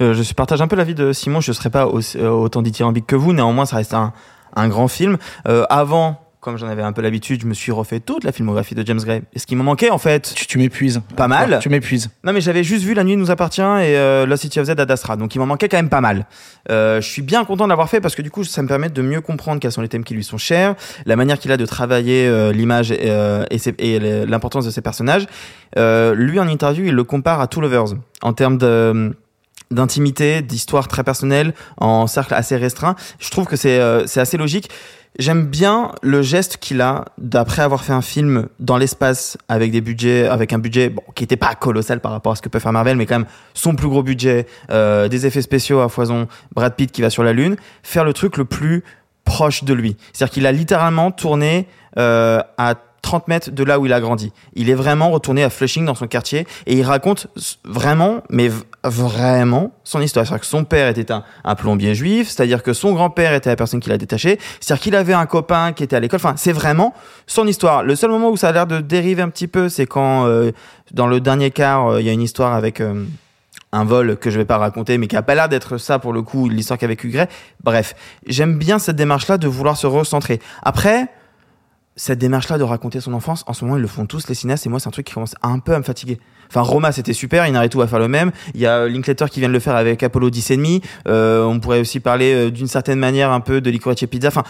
Euh, 0.00 0.14
je 0.14 0.32
partage 0.34 0.62
un 0.62 0.68
peu 0.68 0.76
l'avis 0.76 0.94
de 0.94 1.12
Simon. 1.12 1.40
Je 1.40 1.50
ne 1.50 1.54
serais 1.54 1.70
pas 1.70 1.86
aussi- 1.86 2.18
euh, 2.18 2.30
autant 2.30 2.62
dithyrambique 2.62 3.06
que 3.06 3.16
vous. 3.16 3.32
Néanmoins, 3.32 3.66
ça 3.66 3.76
reste 3.76 3.94
un, 3.94 4.12
un 4.56 4.68
grand 4.68 4.88
film. 4.88 5.18
Euh, 5.46 5.64
avant, 5.70 6.18
comme 6.40 6.56
j'en 6.56 6.66
avais 6.66 6.82
un 6.82 6.92
peu 6.92 7.02
l'habitude, 7.02 7.42
je 7.42 7.46
me 7.46 7.54
suis 7.54 7.70
refait 7.70 8.00
toute 8.00 8.24
la 8.24 8.32
filmographie 8.32 8.74
de 8.74 8.84
James 8.84 8.98
Gray. 8.98 9.22
Et 9.32 9.38
ce 9.38 9.46
qui 9.46 9.54
me 9.54 9.62
manquait, 9.62 9.90
en 9.90 9.98
fait, 9.98 10.32
Tu, 10.34 10.46
tu 10.48 10.58
m'épuises. 10.58 11.00
Pas 11.14 11.28
mal. 11.28 11.60
Tu 11.62 11.68
m'épuises. 11.68 12.10
non 12.24 12.32
mais 12.32 12.40
j'avais 12.40 12.64
juste 12.64 12.84
vu 12.84 12.94
La 12.94 13.04
Nuit 13.04 13.16
nous 13.16 13.30
appartient 13.30 13.60
et 13.60 13.96
euh, 13.96 14.26
La 14.26 14.36
City 14.36 14.58
of 14.58 14.66
Z 14.66 14.70
à 14.70 14.74
Dasra. 14.84 15.14
Donc 15.16 15.36
il 15.36 15.38
m'en 15.38 15.46
manquait 15.46 15.68
quand 15.68 15.76
même 15.76 15.88
pas 15.88 16.00
mal. 16.00 16.26
Euh, 16.70 17.00
je 17.00 17.08
suis 17.08 17.22
bien 17.22 17.44
content 17.44 17.64
de 17.64 17.68
l'avoir 17.68 17.88
fait 17.88 18.00
parce 18.00 18.16
que 18.16 18.22
du 18.22 18.30
coup, 18.32 18.42
ça 18.42 18.60
me 18.62 18.66
permet 18.66 18.88
de 18.88 19.02
mieux 19.02 19.20
comprendre 19.20 19.60
quels 19.60 19.70
sont 19.70 19.82
les 19.82 19.88
thèmes 19.88 20.02
qui 20.02 20.14
lui 20.14 20.24
sont 20.24 20.36
chers, 20.38 20.74
la 21.06 21.14
manière 21.14 21.38
qu'il 21.38 21.52
a 21.52 21.56
de 21.56 21.64
travailler 21.66 22.26
euh, 22.26 22.50
l'image 22.50 22.90
et, 22.90 22.98
euh, 23.04 23.44
et, 23.52 23.60
et 23.78 24.26
l'importance 24.26 24.64
de 24.64 24.70
ses 24.70 24.80
personnages. 24.80 25.26
Euh, 25.78 26.12
lui, 26.16 26.40
en 26.40 26.48
interview, 26.48 26.86
il 26.86 26.94
le 26.94 27.04
compare 27.04 27.40
à 27.40 27.46
Two 27.46 27.60
Lovers 27.60 27.94
en 28.22 28.32
termes 28.32 28.58
de 28.58 29.14
d'intimité, 29.72 30.42
d'histoire 30.42 30.88
très 30.88 31.04
personnelle, 31.04 31.54
en 31.78 32.06
cercle 32.06 32.34
assez 32.34 32.56
restreint. 32.56 32.96
Je 33.18 33.30
trouve 33.30 33.46
que 33.46 33.56
c'est 33.56 33.80
euh, 33.80 34.04
assez 34.16 34.36
logique. 34.36 34.70
J'aime 35.18 35.44
bien 35.44 35.92
le 36.00 36.22
geste 36.22 36.56
qu'il 36.56 36.80
a 36.80 37.04
d'après 37.18 37.60
avoir 37.60 37.84
fait 37.84 37.92
un 37.92 38.00
film 38.00 38.48
dans 38.60 38.78
l'espace 38.78 39.36
avec 39.46 39.70
des 39.70 39.82
budgets, 39.82 40.26
avec 40.26 40.54
un 40.54 40.58
budget 40.58 40.88
bon, 40.88 41.02
qui 41.14 41.22
était 41.22 41.36
pas 41.36 41.54
colossal 41.54 42.00
par 42.00 42.12
rapport 42.12 42.32
à 42.32 42.36
ce 42.36 42.40
que 42.40 42.48
peut 42.48 42.58
faire 42.58 42.72
Marvel, 42.72 42.96
mais 42.96 43.04
quand 43.04 43.18
même 43.18 43.28
son 43.52 43.74
plus 43.74 43.88
gros 43.88 44.02
budget, 44.02 44.46
euh, 44.70 45.08
des 45.08 45.26
effets 45.26 45.42
spéciaux 45.42 45.80
à 45.80 45.90
foison, 45.90 46.28
Brad 46.54 46.74
Pitt 46.74 46.90
qui 46.90 47.02
va 47.02 47.10
sur 47.10 47.22
la 47.24 47.34
lune, 47.34 47.56
faire 47.82 48.04
le 48.04 48.14
truc 48.14 48.38
le 48.38 48.46
plus 48.46 48.84
proche 49.24 49.64
de 49.64 49.74
lui. 49.74 49.96
C'est-à-dire 50.14 50.32
qu'il 50.32 50.46
a 50.46 50.52
littéralement 50.52 51.10
tourné 51.10 51.68
euh, 51.98 52.40
à 52.56 52.74
30 53.02 53.28
mètres 53.28 53.50
de 53.50 53.64
là 53.64 53.78
où 53.78 53.84
il 53.84 53.92
a 53.92 54.00
grandi. 54.00 54.32
Il 54.54 54.70
est 54.70 54.74
vraiment 54.74 55.10
retourné 55.10 55.44
à 55.44 55.50
Flushing 55.50 55.84
dans 55.84 55.94
son 55.94 56.06
quartier 56.06 56.46
et 56.66 56.74
il 56.74 56.82
raconte 56.82 57.26
vraiment, 57.64 58.22
mais 58.30 58.50
vraiment 58.84 59.72
son 59.84 60.00
histoire. 60.00 60.26
C'est-à-dire 60.26 60.40
que 60.40 60.46
son 60.46 60.64
père 60.64 60.88
était 60.88 61.12
un, 61.12 61.54
plombier 61.54 61.94
juif, 61.94 62.28
c'est-à-dire 62.28 62.62
que 62.62 62.72
son 62.72 62.92
grand-père 62.92 63.32
était 63.34 63.50
la 63.50 63.56
personne 63.56 63.80
qui 63.80 63.88
l'a 63.88 63.98
détaché, 63.98 64.38
c'est-à-dire 64.60 64.82
qu'il 64.82 64.96
avait 64.96 65.12
un 65.12 65.26
copain 65.26 65.72
qui 65.72 65.82
était 65.84 65.96
à 65.96 66.00
l'école. 66.00 66.16
Enfin, 66.16 66.34
c'est 66.36 66.52
vraiment 66.52 66.94
son 67.26 67.46
histoire. 67.46 67.82
Le 67.82 67.94
seul 67.94 68.10
moment 68.10 68.30
où 68.30 68.36
ça 68.36 68.48
a 68.48 68.52
l'air 68.52 68.66
de 68.66 68.80
dériver 68.80 69.22
un 69.22 69.28
petit 69.28 69.48
peu, 69.48 69.68
c'est 69.68 69.86
quand 69.86 70.26
euh, 70.26 70.52
dans 70.92 71.06
le 71.06 71.20
dernier 71.20 71.50
quart, 71.50 71.88
euh, 71.88 72.00
il 72.00 72.06
y 72.06 72.10
a 72.10 72.12
une 72.12 72.22
histoire 72.22 72.54
avec 72.54 72.80
euh, 72.80 73.04
un 73.72 73.84
vol 73.84 74.16
que 74.16 74.30
je 74.30 74.38
vais 74.38 74.44
pas 74.44 74.58
raconter, 74.58 74.98
mais 74.98 75.06
qui 75.06 75.16
a 75.16 75.22
pas 75.22 75.34
l'air 75.34 75.48
d'être 75.48 75.78
ça 75.78 75.98
pour 75.98 76.12
le 76.12 76.22
coup, 76.22 76.48
l'histoire 76.48 76.78
qu'a 76.78 76.86
vécu 76.86 77.08
Gray. 77.08 77.28
Bref, 77.62 77.94
j'aime 78.26 78.58
bien 78.58 78.78
cette 78.78 78.96
démarche-là 78.96 79.38
de 79.38 79.46
vouloir 79.46 79.76
se 79.76 79.86
recentrer. 79.86 80.40
Après, 80.62 81.08
cette 81.96 82.18
démarche-là 82.18 82.58
de 82.58 82.64
raconter 82.64 83.00
son 83.00 83.12
enfance, 83.12 83.44
en 83.46 83.52
ce 83.52 83.64
moment, 83.64 83.76
ils 83.76 83.82
le 83.82 83.88
font 83.88 84.06
tous, 84.06 84.28
les 84.28 84.34
cinéastes, 84.34 84.66
et 84.66 84.68
moi, 84.68 84.80
c'est 84.80 84.88
un 84.88 84.92
truc 84.92 85.06
qui 85.06 85.14
commence 85.14 85.34
un 85.42 85.58
peu 85.58 85.74
à 85.74 85.78
me 85.78 85.84
fatiguer. 85.84 86.18
Enfin, 86.54 86.60
Roma, 86.60 86.92
c'était 86.92 87.14
super, 87.14 87.46
Inarritu 87.46 87.78
va 87.78 87.86
faire 87.86 87.98
le 87.98 88.08
même. 88.08 88.30
Il 88.54 88.60
y 88.60 88.66
a 88.66 88.80
euh, 88.80 88.88
Linklater 88.88 89.30
qui 89.30 89.40
vient 89.40 89.48
de 89.48 89.54
le 89.54 89.60
faire 89.60 89.74
avec 89.74 90.02
Apollo 90.02 90.28
10 90.28 90.50
et 90.50 90.56
demi. 90.56 90.82
Euh, 91.08 91.44
on 91.44 91.60
pourrait 91.60 91.80
aussi 91.80 91.98
parler 91.98 92.34
euh, 92.34 92.50
d'une 92.50 92.66
certaine 92.66 92.98
manière 92.98 93.30
un 93.30 93.40
peu 93.40 93.62
de 93.62 93.70
Licorice 93.70 94.04
Pizza. 94.06 94.28
Enfin, 94.28 94.42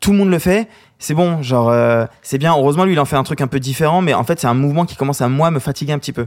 tout 0.00 0.10
le 0.10 0.18
monde 0.18 0.30
le 0.30 0.38
fait. 0.40 0.68
C'est 0.98 1.14
bon, 1.14 1.40
genre, 1.42 1.70
euh, 1.70 2.06
c'est 2.22 2.38
bien. 2.38 2.54
Heureusement, 2.56 2.84
lui, 2.84 2.94
il 2.94 3.00
en 3.00 3.04
fait 3.04 3.16
un 3.16 3.22
truc 3.22 3.40
un 3.40 3.46
peu 3.46 3.60
différent, 3.60 4.02
mais 4.02 4.14
en 4.14 4.24
fait, 4.24 4.40
c'est 4.40 4.48
un 4.48 4.54
mouvement 4.54 4.84
qui 4.84 4.96
commence 4.96 5.20
à, 5.20 5.28
moi, 5.28 5.52
me 5.52 5.60
fatiguer 5.60 5.92
un 5.92 5.98
petit 5.98 6.12
peu. 6.12 6.26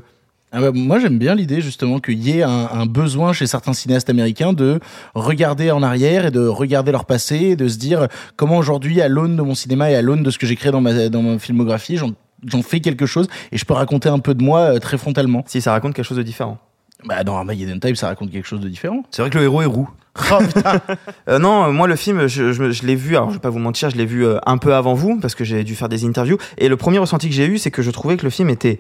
Ah 0.54 0.62
bah, 0.62 0.72
moi, 0.74 1.00
j'aime 1.00 1.18
bien 1.18 1.36
l'idée 1.36 1.62
justement 1.62 2.00
qu'il 2.00 2.22
y 2.22 2.40
ait 2.40 2.44
un, 2.44 2.70
un 2.72 2.86
besoin 2.86 3.32
chez 3.34 3.48
certains 3.48 3.74
cinéastes 3.74 4.10
américains 4.10 4.54
de 4.54 4.80
regarder 5.14 5.72
en 5.72 5.84
arrière 5.84 6.26
et 6.26 6.32
de 6.32 6.46
regarder 6.46 6.92
leur 6.92 7.06
passé 7.06 7.36
et 7.36 7.56
de 7.56 7.68
se 7.68 7.78
dire 7.78 8.08
comment 8.36 8.58
aujourd'hui, 8.58 9.02
à 9.02 9.08
l'aune 9.08 9.36
de 9.36 9.42
mon 9.42 9.56
cinéma 9.56 9.92
et 9.92 9.96
à 9.96 10.02
l'aune 10.02 10.24
de 10.24 10.32
ce 10.32 10.38
que 10.38 10.48
j'ai 10.48 10.56
créé 10.56 10.72
dans 10.72 10.82
ma, 10.82 11.10
dans 11.10 11.22
ma 11.22 11.40
filmographie, 11.40 11.98
j'en 11.98 12.12
j'en 12.46 12.62
fais 12.62 12.80
quelque 12.80 13.06
chose 13.06 13.28
et 13.52 13.58
je 13.58 13.66
peux 13.66 13.74
raconter 13.74 14.10
un 14.10 14.20
peu 14.20 14.34
de 14.34 14.44
moi 14.44 14.76
euh, 14.76 14.80
très 14.80 14.98
frontalement. 14.98 15.44
Si 15.48 15.62
ça 15.62 15.72
raconte 15.72 15.94
quelque 15.94 16.06
chose 16.06 16.18
de 16.18 16.24
différent. 16.24 16.58
Bah, 17.06 17.24
dans 17.24 17.36
Armageddon 17.36 17.80
Time, 17.80 17.96
ça 17.96 18.08
raconte 18.08 18.32
quelque 18.32 18.48
chose 18.48 18.60
de 18.60 18.70
différent. 18.70 19.04
C'est 19.12 19.22
vrai 19.22 19.32
que 19.32 19.38
le 19.38 19.44
héros 19.44 19.62
est 19.62 19.66
roux. 19.66 19.90
Oh 20.32 20.40
Euh, 21.30 21.40
non, 21.40 21.66
euh, 21.66 21.72
moi 21.72 21.88
le 21.88 21.96
film, 21.96 22.28
je, 22.28 22.52
je, 22.52 22.72
je 22.72 22.86
l'ai 22.86 22.96
vu. 22.96 23.16
Alors 23.16 23.30
je 23.30 23.36
vais 23.36 23.40
pas 23.42 23.50
vous 23.50 23.60
mentir, 23.60 23.90
je 23.90 23.98
l'ai 23.98 24.06
vu 24.06 24.26
euh, 24.26 24.40
un 24.46 24.58
peu 24.58 24.74
avant 24.74 24.94
vous 24.94 25.20
parce 25.20 25.36
que 25.36 25.44
j'ai 25.44 25.64
dû 25.64 25.76
faire 25.76 25.90
des 25.90 26.06
interviews. 26.06 26.38
Et 26.58 26.68
le 26.68 26.78
premier 26.78 26.98
ressenti 26.98 27.30
que 27.30 27.36
j'ai 27.36 27.46
eu, 27.46 27.58
c'est 27.58 27.72
que 27.72 27.82
je 27.82 27.92
trouvais 27.92 28.18
que 28.18 28.24
le 28.24 28.30
film 28.30 28.50
était 28.50 28.80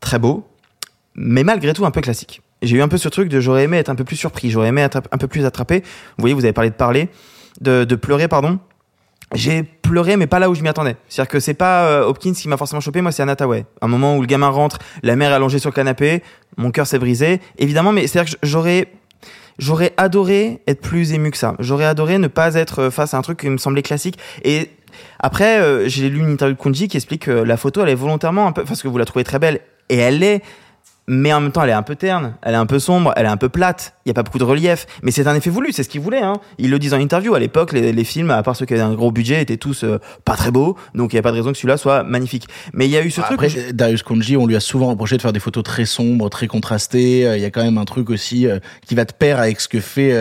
très 0.00 0.18
beau, 0.18 0.46
mais 1.14 1.44
malgré 1.44 1.72
tout 1.72 1.86
un 1.86 1.90
peu 1.90 2.00
classique. 2.00 2.42
J'ai 2.62 2.76
eu 2.76 2.82
un 2.82 2.88
peu 2.88 2.98
ce 2.98 3.08
truc 3.08 3.28
de 3.28 3.40
j'aurais 3.40 3.64
aimé 3.64 3.76
être 3.76 3.88
un 3.88 3.94
peu 3.94 4.04
plus 4.04 4.16
surpris, 4.16 4.50
j'aurais 4.50 4.68
aimé 4.68 4.82
être 4.82 5.00
un 5.10 5.18
peu 5.18 5.26
plus 5.26 5.44
attrapé. 5.44 5.80
Vous 5.80 6.22
voyez, 6.22 6.34
vous 6.34 6.44
avez 6.44 6.52
parlé 6.52 6.70
de 6.70 6.74
parler, 6.74 7.08
de, 7.60 7.84
de 7.84 7.94
pleurer, 7.96 8.28
pardon. 8.28 8.58
J'ai 9.34 9.62
pleuré, 9.62 10.16
mais 10.16 10.26
pas 10.26 10.38
là 10.38 10.50
où 10.50 10.54
je 10.54 10.62
m'y 10.62 10.68
attendais. 10.68 10.96
C'est-à-dire 11.08 11.30
que 11.30 11.40
c'est 11.40 11.54
pas 11.54 11.86
euh, 11.86 12.04
Hopkins 12.04 12.32
qui 12.32 12.48
m'a 12.48 12.56
forcément 12.56 12.80
chopé, 12.80 13.00
moi 13.00 13.12
c'est 13.12 13.22
Anataway. 13.22 13.64
Un 13.80 13.88
moment 13.88 14.16
où 14.16 14.20
le 14.20 14.26
gamin 14.26 14.48
rentre, 14.48 14.78
la 15.02 15.16
mère 15.16 15.30
est 15.30 15.34
allongée 15.34 15.58
sur 15.58 15.70
le 15.70 15.74
canapé, 15.74 16.22
mon 16.56 16.70
cœur 16.70 16.86
s'est 16.86 16.98
brisé, 16.98 17.40
évidemment, 17.58 17.92
mais 17.92 18.06
c'est-à-dire 18.06 18.32
que 18.32 18.46
j'aurais 18.46 18.88
j'aurais 19.58 19.92
adoré 19.96 20.60
être 20.66 20.80
plus 20.80 21.12
ému 21.12 21.30
que 21.30 21.36
ça. 21.36 21.54
J'aurais 21.58 21.84
adoré 21.84 22.18
ne 22.18 22.28
pas 22.28 22.54
être 22.54 22.80
euh, 22.80 22.90
face 22.90 23.14
à 23.14 23.18
un 23.18 23.22
truc 23.22 23.40
qui 23.40 23.48
me 23.48 23.58
semblait 23.58 23.82
classique. 23.82 24.18
Et 24.44 24.70
après, 25.20 25.60
euh, 25.60 25.88
j'ai 25.88 26.08
lu 26.08 26.20
une 26.20 26.32
interview 26.32 26.56
de 26.56 26.60
Kunji 26.60 26.88
qui 26.88 26.96
explique 26.96 27.24
que 27.24 27.30
la 27.30 27.56
photo, 27.56 27.82
elle 27.82 27.88
est 27.88 27.94
volontairement 27.94 28.46
un 28.46 28.52
peu, 28.52 28.64
parce 28.64 28.82
que 28.82 28.88
vous 28.88 28.98
la 28.98 29.04
trouvez 29.04 29.24
très 29.24 29.38
belle, 29.38 29.60
et 29.88 29.96
elle 29.96 30.18
l'est, 30.18 30.42
mais 31.08 31.32
en 31.32 31.40
même 31.40 31.50
temps, 31.52 31.62
elle 31.64 31.70
est 31.70 31.74
un 31.74 31.82
peu 31.82 31.96
terne, 31.96 32.34
elle 32.42 32.54
est 32.54 32.58
un 32.58 32.66
peu 32.66 32.78
sombre, 32.78 33.12
elle 33.16 33.26
est 33.26 33.28
un 33.30 33.36
peu 33.36 33.48
plate. 33.48 33.94
Il 34.04 34.08
y 34.08 34.10
a 34.10 34.14
pas 34.14 34.22
beaucoup 34.22 34.38
de 34.38 34.44
relief, 34.44 34.86
mais 35.02 35.10
c'est 35.10 35.26
un 35.26 35.34
effet 35.34 35.50
voulu, 35.50 35.72
c'est 35.72 35.82
ce 35.82 35.88
qu'ils 35.88 36.00
voulaient. 36.00 36.22
Hein. 36.22 36.34
Ils 36.58 36.70
le 36.70 36.78
disent 36.78 36.94
en 36.94 36.98
interview. 36.98 37.34
À 37.34 37.38
l'époque, 37.40 37.72
les, 37.72 37.92
les 37.92 38.04
films, 38.04 38.30
à 38.30 38.42
part 38.42 38.56
ceux 38.56 38.66
qui 38.66 38.74
avaient 38.74 38.82
un 38.82 38.94
gros 38.94 39.10
budget, 39.12 39.40
étaient 39.42 39.56
tous 39.56 39.84
euh, 39.84 39.98
pas 40.24 40.36
très 40.36 40.50
beaux, 40.50 40.76
donc 40.94 41.12
il 41.12 41.16
y 41.16 41.18
a 41.18 41.22
pas 41.22 41.30
de 41.32 41.36
raison 41.36 41.50
que 41.52 41.56
celui-là 41.56 41.76
soit 41.76 42.02
magnifique. 42.02 42.46
Mais 42.72 42.86
il 42.86 42.90
y 42.90 42.96
a 42.96 43.02
eu 43.04 43.10
ce 43.10 43.20
truc. 43.20 43.34
Après, 43.42 43.72
Darius 43.72 44.02
Konji, 44.02 44.36
on 44.36 44.46
lui 44.46 44.56
a 44.56 44.60
souvent 44.60 44.88
reproché 44.88 45.16
de 45.16 45.22
faire 45.22 45.32
des 45.32 45.40
photos 45.40 45.62
très 45.64 45.84
sombres, 45.84 46.28
très 46.28 46.46
contrastées. 46.46 47.26
Euh, 47.26 47.36
Il 47.36 47.42
y 47.42 47.46
a 47.46 47.50
quand 47.50 47.62
même 47.62 47.78
un 47.78 47.84
truc 47.84 48.10
aussi 48.10 48.46
euh, 48.46 48.58
qui 48.86 48.94
va 48.94 49.04
de 49.04 49.12
pair 49.12 49.38
avec 49.40 49.60
ce 49.60 49.68
que 49.68 49.80
fait 49.80 50.12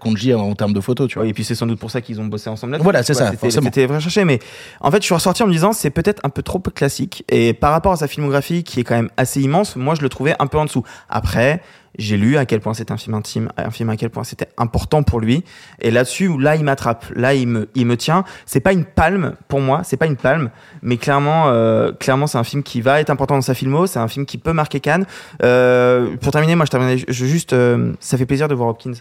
Konji 0.00 0.34
en, 0.34 0.40
en 0.40 0.54
termes 0.54 0.72
de 0.72 0.80
photos, 0.80 1.08
tu 1.08 1.14
vois. 1.14 1.24
Oui, 1.24 1.30
et 1.30 1.32
puis 1.34 1.44
c'est 1.44 1.54
sans 1.54 1.66
doute 1.66 1.78
pour 1.78 1.90
ça 1.90 2.00
qu'ils 2.00 2.20
ont 2.20 2.26
bossé 2.26 2.50
ensemble 2.50 2.72
là 2.74 2.78
Voilà, 2.82 3.02
c'est 3.02 3.14
ça, 3.14 3.26
C'était, 3.26 3.36
forcément. 3.38 3.64
c'était 3.66 3.86
vrai 3.86 4.00
cherché, 4.00 4.24
mais 4.24 4.38
en 4.80 4.90
fait, 4.90 4.98
je 4.98 5.04
suis 5.04 5.14
ressorti 5.14 5.42
en 5.42 5.46
me 5.46 5.52
disant 5.52 5.72
c'est 5.72 5.90
peut-être 5.90 6.20
un 6.24 6.28
peu 6.30 6.42
trop 6.42 6.58
classique. 6.58 7.24
Et 7.30 7.54
par 7.54 7.72
rapport 7.72 7.92
à 7.92 7.96
sa 7.96 8.08
filmographie 8.08 8.62
qui 8.64 8.80
est 8.80 8.84
quand 8.84 8.96
même 8.96 9.10
assez 9.16 9.40
immense, 9.40 9.76
moi 9.76 9.94
je 9.94 10.02
le 10.02 10.08
trouve 10.08 10.17
trouvé 10.18 10.34
un 10.40 10.48
peu 10.48 10.58
en 10.58 10.64
dessous. 10.64 10.82
Après, 11.08 11.62
j'ai 11.96 12.16
lu 12.16 12.36
à 12.38 12.44
quel 12.44 12.60
point 12.60 12.74
c'était 12.74 12.90
un 12.90 12.96
film 12.96 13.14
intime, 13.14 13.50
un 13.56 13.70
film 13.70 13.88
à 13.88 13.96
quel 13.96 14.10
point 14.10 14.24
c'était 14.24 14.48
important 14.56 15.04
pour 15.04 15.20
lui. 15.20 15.44
Et 15.80 15.92
là-dessus, 15.92 16.36
là, 16.40 16.56
il 16.56 16.64
m'attrape. 16.64 17.04
Là, 17.14 17.34
il 17.34 17.46
me, 17.46 17.68
il 17.76 17.86
me 17.86 17.96
tient. 17.96 18.24
C'est 18.44 18.58
pas 18.58 18.72
une 18.72 18.84
palme 18.84 19.36
pour 19.46 19.60
moi, 19.60 19.82
c'est 19.84 19.96
pas 19.96 20.06
une 20.06 20.16
palme, 20.16 20.50
mais 20.82 20.96
clairement, 20.96 21.44
euh, 21.46 21.92
clairement, 21.92 22.26
c'est 22.26 22.38
un 22.38 22.42
film 22.42 22.64
qui 22.64 22.80
va 22.80 23.00
être 23.00 23.10
important 23.10 23.36
dans 23.36 23.42
sa 23.42 23.54
filmo. 23.54 23.86
C'est 23.86 24.00
un 24.00 24.08
film 24.08 24.26
qui 24.26 24.38
peut 24.38 24.52
marquer 24.52 24.80
Cannes. 24.80 25.06
Euh, 25.44 26.16
pour 26.16 26.32
terminer, 26.32 26.56
moi, 26.56 26.66
je 26.66 26.72
termine. 26.72 26.98
Je 26.98 27.24
juste, 27.24 27.52
euh, 27.52 27.92
ça 28.00 28.18
fait 28.18 28.26
plaisir 28.26 28.48
de 28.48 28.56
voir 28.56 28.70
Hopkins. 28.70 28.94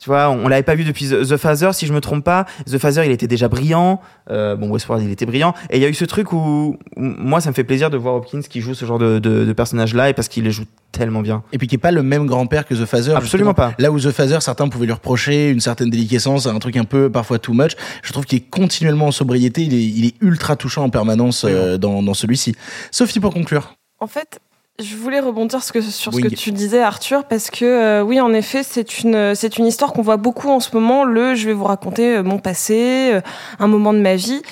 Tu 0.00 0.10
vois, 0.10 0.28
on, 0.28 0.44
on 0.44 0.48
l'avait 0.48 0.62
pas 0.62 0.74
vu 0.74 0.84
depuis 0.84 1.08
The, 1.08 1.26
The 1.26 1.36
Phaser, 1.36 1.72
si 1.72 1.86
je 1.86 1.92
me 1.94 2.00
trompe 2.00 2.24
pas. 2.24 2.44
The 2.66 2.76
Phaser, 2.78 3.06
il 3.06 3.12
était 3.12 3.26
déjà 3.26 3.48
brillant. 3.48 4.00
Euh, 4.30 4.54
bon, 4.54 4.68
Westworld, 4.68 5.02
il 5.04 5.10
était 5.10 5.24
brillant. 5.24 5.54
Et 5.70 5.78
il 5.78 5.82
y 5.82 5.86
a 5.86 5.88
eu 5.88 5.94
ce 5.94 6.04
truc 6.04 6.32
où, 6.32 6.36
où 6.36 6.76
moi, 6.96 7.40
ça 7.40 7.48
me 7.48 7.54
fait 7.54 7.64
plaisir 7.64 7.88
de 7.90 7.96
voir 7.96 8.16
Hopkins 8.16 8.42
qui 8.42 8.60
joue 8.60 8.74
ce 8.74 8.84
genre 8.84 8.98
de, 8.98 9.18
de, 9.18 9.44
de 9.44 9.52
personnage-là 9.52 10.10
et 10.10 10.12
parce 10.12 10.28
qu'il 10.28 10.44
les 10.44 10.50
joue 10.50 10.64
tellement 10.92 11.22
bien. 11.22 11.42
Et 11.52 11.58
puis 11.58 11.66
qui 11.66 11.76
est 11.76 11.78
pas 11.78 11.90
le 11.90 12.02
même 12.02 12.26
grand-père 12.26 12.66
que 12.66 12.74
The 12.74 12.84
Phaser. 12.84 13.12
Absolument 13.14 13.50
justement. 13.50 13.54
pas. 13.54 13.74
Là 13.78 13.90
où 13.90 13.98
The 13.98 14.10
Phaser, 14.10 14.40
certains 14.40 14.68
pouvaient 14.68 14.86
lui 14.86 14.92
reprocher 14.92 15.50
une 15.50 15.60
certaine 15.60 15.90
déliquescence, 15.90 16.46
un 16.46 16.58
truc 16.58 16.76
un 16.76 16.84
peu 16.84 17.10
parfois 17.10 17.38
too 17.38 17.54
much. 17.54 17.72
Je 18.02 18.12
trouve 18.12 18.26
qu'il 18.26 18.38
est 18.38 18.48
continuellement 18.50 19.06
en 19.06 19.12
sobriété. 19.12 19.62
Il 19.62 19.74
est, 19.74 19.82
il 19.82 20.04
est 20.06 20.14
ultra 20.20 20.56
touchant 20.56 20.84
en 20.84 20.90
permanence 20.90 21.44
euh, 21.48 21.78
dans, 21.78 22.02
dans 22.02 22.14
celui-ci. 22.14 22.54
Sophie, 22.90 23.20
pour 23.20 23.32
conclure. 23.32 23.74
En 24.00 24.06
fait, 24.06 24.38
je 24.82 24.96
voulais 24.96 25.20
rebondir 25.20 25.62
sur 25.62 26.12
ce 26.12 26.20
que 26.20 26.34
tu 26.34 26.50
disais, 26.50 26.82
Arthur, 26.82 27.24
parce 27.24 27.50
que 27.50 27.64
euh, 27.64 28.02
oui, 28.02 28.20
en 28.20 28.32
effet, 28.32 28.62
c'est 28.62 29.00
une 29.00 29.34
c'est 29.34 29.58
une 29.58 29.66
histoire 29.66 29.92
qu'on 29.92 30.02
voit 30.02 30.16
beaucoup 30.16 30.50
en 30.50 30.60
ce 30.60 30.74
moment. 30.74 31.04
Le, 31.04 31.34
je 31.34 31.46
vais 31.46 31.52
vous 31.52 31.64
raconter 31.64 32.16
euh, 32.16 32.22
mon 32.22 32.38
passé, 32.38 33.12
euh, 33.14 33.20
un 33.58 33.68
moment 33.68 33.92
de 33.92 34.00
ma 34.00 34.16
vie, 34.16 34.42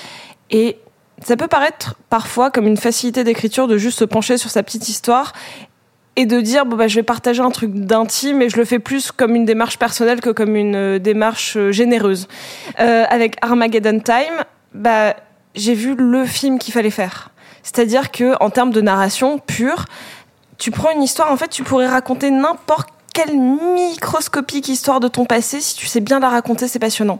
et 0.49 0.77
ça 1.21 1.35
peut 1.35 1.47
paraître 1.47 1.95
parfois 2.09 2.51
comme 2.51 2.67
une 2.67 2.77
facilité 2.77 3.23
d'écriture 3.23 3.67
de 3.67 3.77
juste 3.77 3.99
se 3.99 4.05
pencher 4.05 4.37
sur 4.37 4.49
sa 4.49 4.63
petite 4.63 4.87
histoire 4.89 5.33
et 6.15 6.25
de 6.25 6.41
dire 6.41 6.65
bon 6.65 6.75
bah 6.75 6.87
je 6.87 6.95
vais 6.95 7.03
partager 7.03 7.41
un 7.41 7.49
truc 7.49 7.73
d'intime 7.73 8.41
et 8.41 8.49
je 8.49 8.57
le 8.57 8.65
fais 8.65 8.79
plus 8.79 9.11
comme 9.11 9.35
une 9.35 9.45
démarche 9.45 9.79
personnelle 9.79 10.21
que 10.21 10.29
comme 10.29 10.55
une 10.55 10.75
euh, 10.75 10.99
démarche 10.99 11.57
généreuse. 11.71 12.27
Euh, 12.79 13.05
avec 13.09 13.35
Armageddon 13.41 13.99
Time, 13.99 14.43
bah 14.73 15.15
j'ai 15.55 15.73
vu 15.73 15.95
le 15.95 16.25
film 16.25 16.59
qu'il 16.59 16.73
fallait 16.73 16.89
faire. 16.89 17.29
C'est-à-dire 17.63 18.11
que 18.11 18.35
en 18.41 18.49
termes 18.49 18.71
de 18.71 18.81
narration 18.81 19.39
pure, 19.39 19.85
tu 20.57 20.71
prends 20.71 20.91
une 20.91 21.01
histoire, 21.01 21.31
en 21.31 21.37
fait, 21.37 21.49
tu 21.49 21.63
pourrais 21.63 21.87
raconter 21.87 22.29
n'importe 22.29 22.89
quelle 23.13 23.37
microscopique 23.37 24.67
histoire 24.67 24.99
de 24.99 25.07
ton 25.07 25.25
passé. 25.25 25.61
Si 25.61 25.75
tu 25.75 25.87
sais 25.87 25.99
bien 25.99 26.19
la 26.19 26.29
raconter, 26.29 26.67
c'est 26.67 26.79
passionnant. 26.79 27.19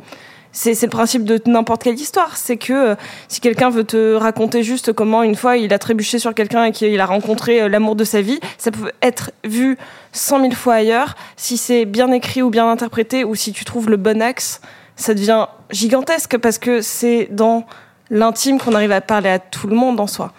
C'est 0.52 0.80
le 0.80 0.90
principe 0.90 1.24
de 1.24 1.42
n'importe 1.48 1.84
quelle 1.84 2.00
histoire. 2.00 2.38
C'est 2.38 2.58
que 2.58 2.74
euh, 2.74 2.96
si 3.28 3.42
quelqu'un 3.42 3.72
veut 3.72 3.84
te 3.84 4.14
raconter 4.14 4.62
juste 4.62 4.94
comment 4.94 5.24
une 5.24 5.36
fois 5.36 5.58
il 5.58 5.74
a 5.74 5.80
trébuché 5.80 6.20
sur 6.20 6.34
quelqu'un 6.36 6.66
et 6.66 6.72
qu'il 6.72 7.00
a 7.00 7.06
rencontré 7.08 7.62
euh, 7.62 7.70
l'amour 7.70 7.96
de 7.96 8.04
sa 8.04 8.22
vie, 8.22 8.40
ça 8.60 8.70
peut 8.70 8.92
être 9.02 9.32
vu 9.44 9.78
cent 10.12 10.38
mille 10.38 10.56
fois 10.56 10.76
ailleurs. 10.76 11.16
Si 11.38 11.58
c'est 11.58 11.86
bien 11.86 12.12
écrit 12.12 12.44
ou 12.44 12.52
bien 12.52 12.70
interprété 12.70 13.24
ou 13.24 13.34
si 13.34 13.52
tu 13.52 13.66
trouves 13.66 13.90
le 13.90 13.98
bon 13.98 14.22
axe, 14.22 14.62
ça 14.96 15.16
devient 15.16 15.48
gigantesque 15.72 16.38
parce 16.38 16.60
que 16.60 16.82
c'est 16.82 17.30
dans 17.32 17.66
l'intime 18.10 18.60
qu'on 18.60 18.74
arrive 18.74 18.92
à 18.92 19.02
parler 19.02 19.30
à 19.30 19.40
tout 19.40 19.68
le 19.68 19.76
monde 19.76 20.00
en 20.00 20.08
soi. 20.08 20.32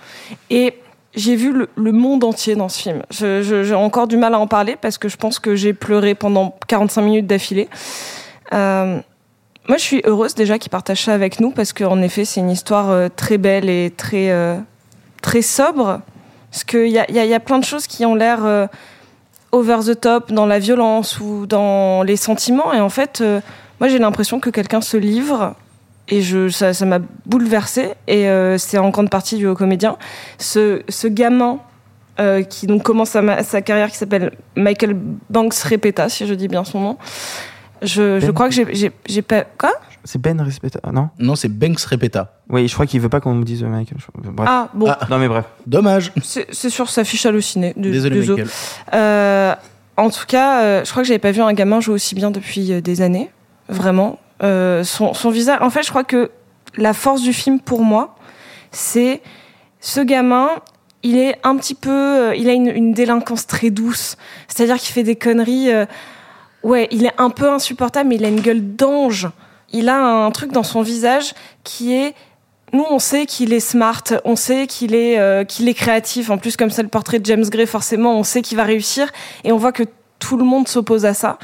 Et 0.50 0.74
j'ai 1.14 1.36
vu 1.36 1.66
le, 1.76 1.92
monde 1.92 2.24
entier 2.24 2.56
dans 2.56 2.68
ce 2.68 2.80
film. 2.80 3.02
J'ai 3.10 3.74
encore 3.74 4.06
du 4.06 4.16
mal 4.16 4.34
à 4.34 4.38
en 4.38 4.46
parler 4.46 4.76
parce 4.80 4.98
que 4.98 5.08
je 5.08 5.16
pense 5.16 5.38
que 5.38 5.54
j'ai 5.54 5.72
pleuré 5.72 6.14
pendant 6.14 6.56
45 6.66 7.02
minutes 7.02 7.26
d'affilée. 7.26 7.68
Euh, 8.52 8.98
moi, 9.68 9.78
je 9.78 9.82
suis 9.82 10.02
heureuse 10.04 10.34
déjà 10.34 10.58
qu'il 10.58 10.70
partage 10.70 11.04
ça 11.04 11.14
avec 11.14 11.40
nous 11.40 11.50
parce 11.50 11.72
qu'en 11.72 12.02
effet, 12.02 12.24
c'est 12.24 12.40
une 12.40 12.50
histoire 12.50 12.90
euh, 12.90 13.08
très 13.14 13.38
belle 13.38 13.68
et 13.68 13.92
très, 13.96 14.30
euh, 14.30 14.58
très 15.22 15.42
sobre. 15.42 16.00
Parce 16.50 16.64
qu'il 16.64 16.88
y 16.88 16.98
a, 16.98 17.10
y, 17.10 17.18
a, 17.18 17.24
y 17.24 17.34
a 17.34 17.40
plein 17.40 17.58
de 17.58 17.64
choses 17.64 17.86
qui 17.86 18.04
ont 18.04 18.14
l'air 18.14 18.68
over 19.50 19.78
the 19.86 20.00
top 20.00 20.30
dans 20.30 20.46
la 20.46 20.60
violence 20.60 21.18
ou 21.18 21.46
dans 21.46 22.04
les 22.04 22.16
sentiments. 22.16 22.72
Et 22.72 22.80
en 22.80 22.90
fait, 22.90 23.24
moi, 23.80 23.88
j'ai 23.88 23.98
l'impression 23.98 24.38
que 24.38 24.50
quelqu'un 24.50 24.80
se 24.80 24.96
livre 24.96 25.56
et 26.08 26.20
je, 26.22 26.48
ça, 26.48 26.74
ça 26.74 26.84
m'a 26.84 26.98
bouleversée. 27.26 27.90
Et 28.06 28.28
euh, 28.28 28.58
c'est 28.58 28.78
en 28.78 28.90
grande 28.90 29.10
partie 29.10 29.36
dû 29.36 29.46
au 29.46 29.54
comédien. 29.54 29.96
Ce, 30.38 30.82
ce 30.88 31.06
gamin 31.08 31.58
euh, 32.20 32.42
qui 32.42 32.66
donc 32.66 32.82
commence 32.82 33.10
sa, 33.10 33.42
sa 33.42 33.62
carrière, 33.62 33.90
qui 33.90 33.96
s'appelle 33.96 34.32
Michael 34.56 34.94
Banks 35.30 35.54
Repeta, 35.54 36.08
si 36.08 36.26
je 36.26 36.34
dis 36.34 36.48
bien 36.48 36.64
son 36.64 36.80
nom. 36.80 36.96
Je, 37.82 38.18
je 38.20 38.26
Ben. 38.26 38.32
crois 38.32 38.48
que 38.48 38.54
j'ai- 38.54 39.22
pas. 39.22 39.44
Quoi? 39.58 39.72
C'est 40.04 40.20
Ben 40.20 40.40
Respeta, 40.40 40.80
non? 40.92 41.08
Non, 41.18 41.34
c'est 41.34 41.48
Banks 41.48 41.80
Repeta. 41.80 42.34
Oui, 42.48 42.68
je 42.68 42.74
crois 42.74 42.86
qu'il 42.86 43.00
veut 43.00 43.08
pas 43.08 43.20
qu'on 43.20 43.34
me 43.34 43.44
dise 43.44 43.62
euh, 43.62 43.66
Michael. 43.68 43.98
Bref. 44.22 44.48
Ah, 44.50 44.68
bon. 44.74 44.86
Non, 45.10 45.18
mais 45.18 45.28
bref. 45.28 45.46
Dommage. 45.66 46.12
C'est 46.22 46.70
sur 46.70 46.88
sa 46.90 47.04
fiche 47.04 47.24
hallucinée. 47.26 47.72
de- 47.76 47.90
Désolé, 47.90 48.16
désolé. 48.20 48.42
Michael. 48.44 48.54
Euh, 48.94 49.54
en 49.96 50.10
tout 50.10 50.24
cas, 50.28 50.62
euh, 50.62 50.84
je 50.84 50.90
crois 50.90 51.02
que 51.02 51.08
j'avais 51.08 51.18
pas 51.18 51.30
vu 51.30 51.40
un 51.42 51.52
gamin 51.52 51.80
jouer 51.80 51.94
aussi 51.94 52.14
bien 52.14 52.30
depuis 52.30 52.72
euh, 52.72 52.80
des 52.80 53.00
années. 53.02 53.30
Vraiment. 53.68 54.18
Euh, 54.44 54.84
son, 54.84 55.12
visage. 55.30 55.58
En 55.62 55.70
fait, 55.70 55.82
je 55.82 55.88
crois 55.88 56.04
que 56.04 56.30
la 56.76 56.92
force 56.92 57.22
du 57.22 57.32
film 57.32 57.60
pour 57.60 57.82
moi, 57.82 58.14
c'est 58.72 59.22
ce 59.80 60.00
gamin. 60.00 60.50
Il 61.02 61.16
est 61.16 61.38
un 61.44 61.56
petit 61.56 61.74
peu. 61.74 61.90
euh, 61.90 62.34
il 62.36 62.48
a 62.48 62.52
une, 62.52 62.92
délinquance 62.92 63.46
très 63.46 63.70
douce. 63.70 64.16
C'est-à-dire 64.48 64.76
qu'il 64.76 64.92
fait 64.92 65.02
des 65.02 65.16
conneries. 65.16 65.72
euh, 65.72 65.86
ouais, 66.62 66.88
il 66.90 67.06
est 67.06 67.14
un 67.18 67.30
peu 67.30 67.50
insupportable, 67.50 68.10
mais 68.10 68.16
il 68.16 68.24
a 68.24 68.28
une 68.28 68.40
gueule 68.40 68.76
d'ange. 68.76 69.28
Il 69.72 69.88
a 69.88 69.98
un 69.98 70.30
truc 70.30 70.52
dans 70.52 70.62
son 70.62 70.82
visage 70.82 71.34
qui 71.64 71.94
est 71.94 72.14
nous, 72.72 72.84
on 72.90 72.98
sait 72.98 73.24
qu'il 73.24 73.52
est 73.52 73.60
smart, 73.60 74.02
on 74.24 74.34
sait 74.34 74.66
qu'il 74.66 74.96
est, 74.96 75.46
qu'il 75.46 75.68
est 75.68 75.74
créatif. 75.74 76.30
En 76.30 76.38
plus, 76.38 76.56
comme 76.56 76.70
c'est 76.70 76.82
le 76.82 76.88
portrait 76.88 77.20
de 77.20 77.26
James 77.26 77.44
Gray, 77.44 77.66
forcément, 77.66 78.18
on 78.18 78.24
sait 78.24 78.42
qu'il 78.42 78.56
va 78.56 78.64
réussir. 78.64 79.12
Et 79.44 79.52
on 79.52 79.56
voit 79.56 79.70
que 79.70 79.84
tout 80.18 80.36
le 80.36 80.44
monde 80.44 80.66
s'oppose 80.66 81.04
à 81.04 81.14
ça. 81.14 81.38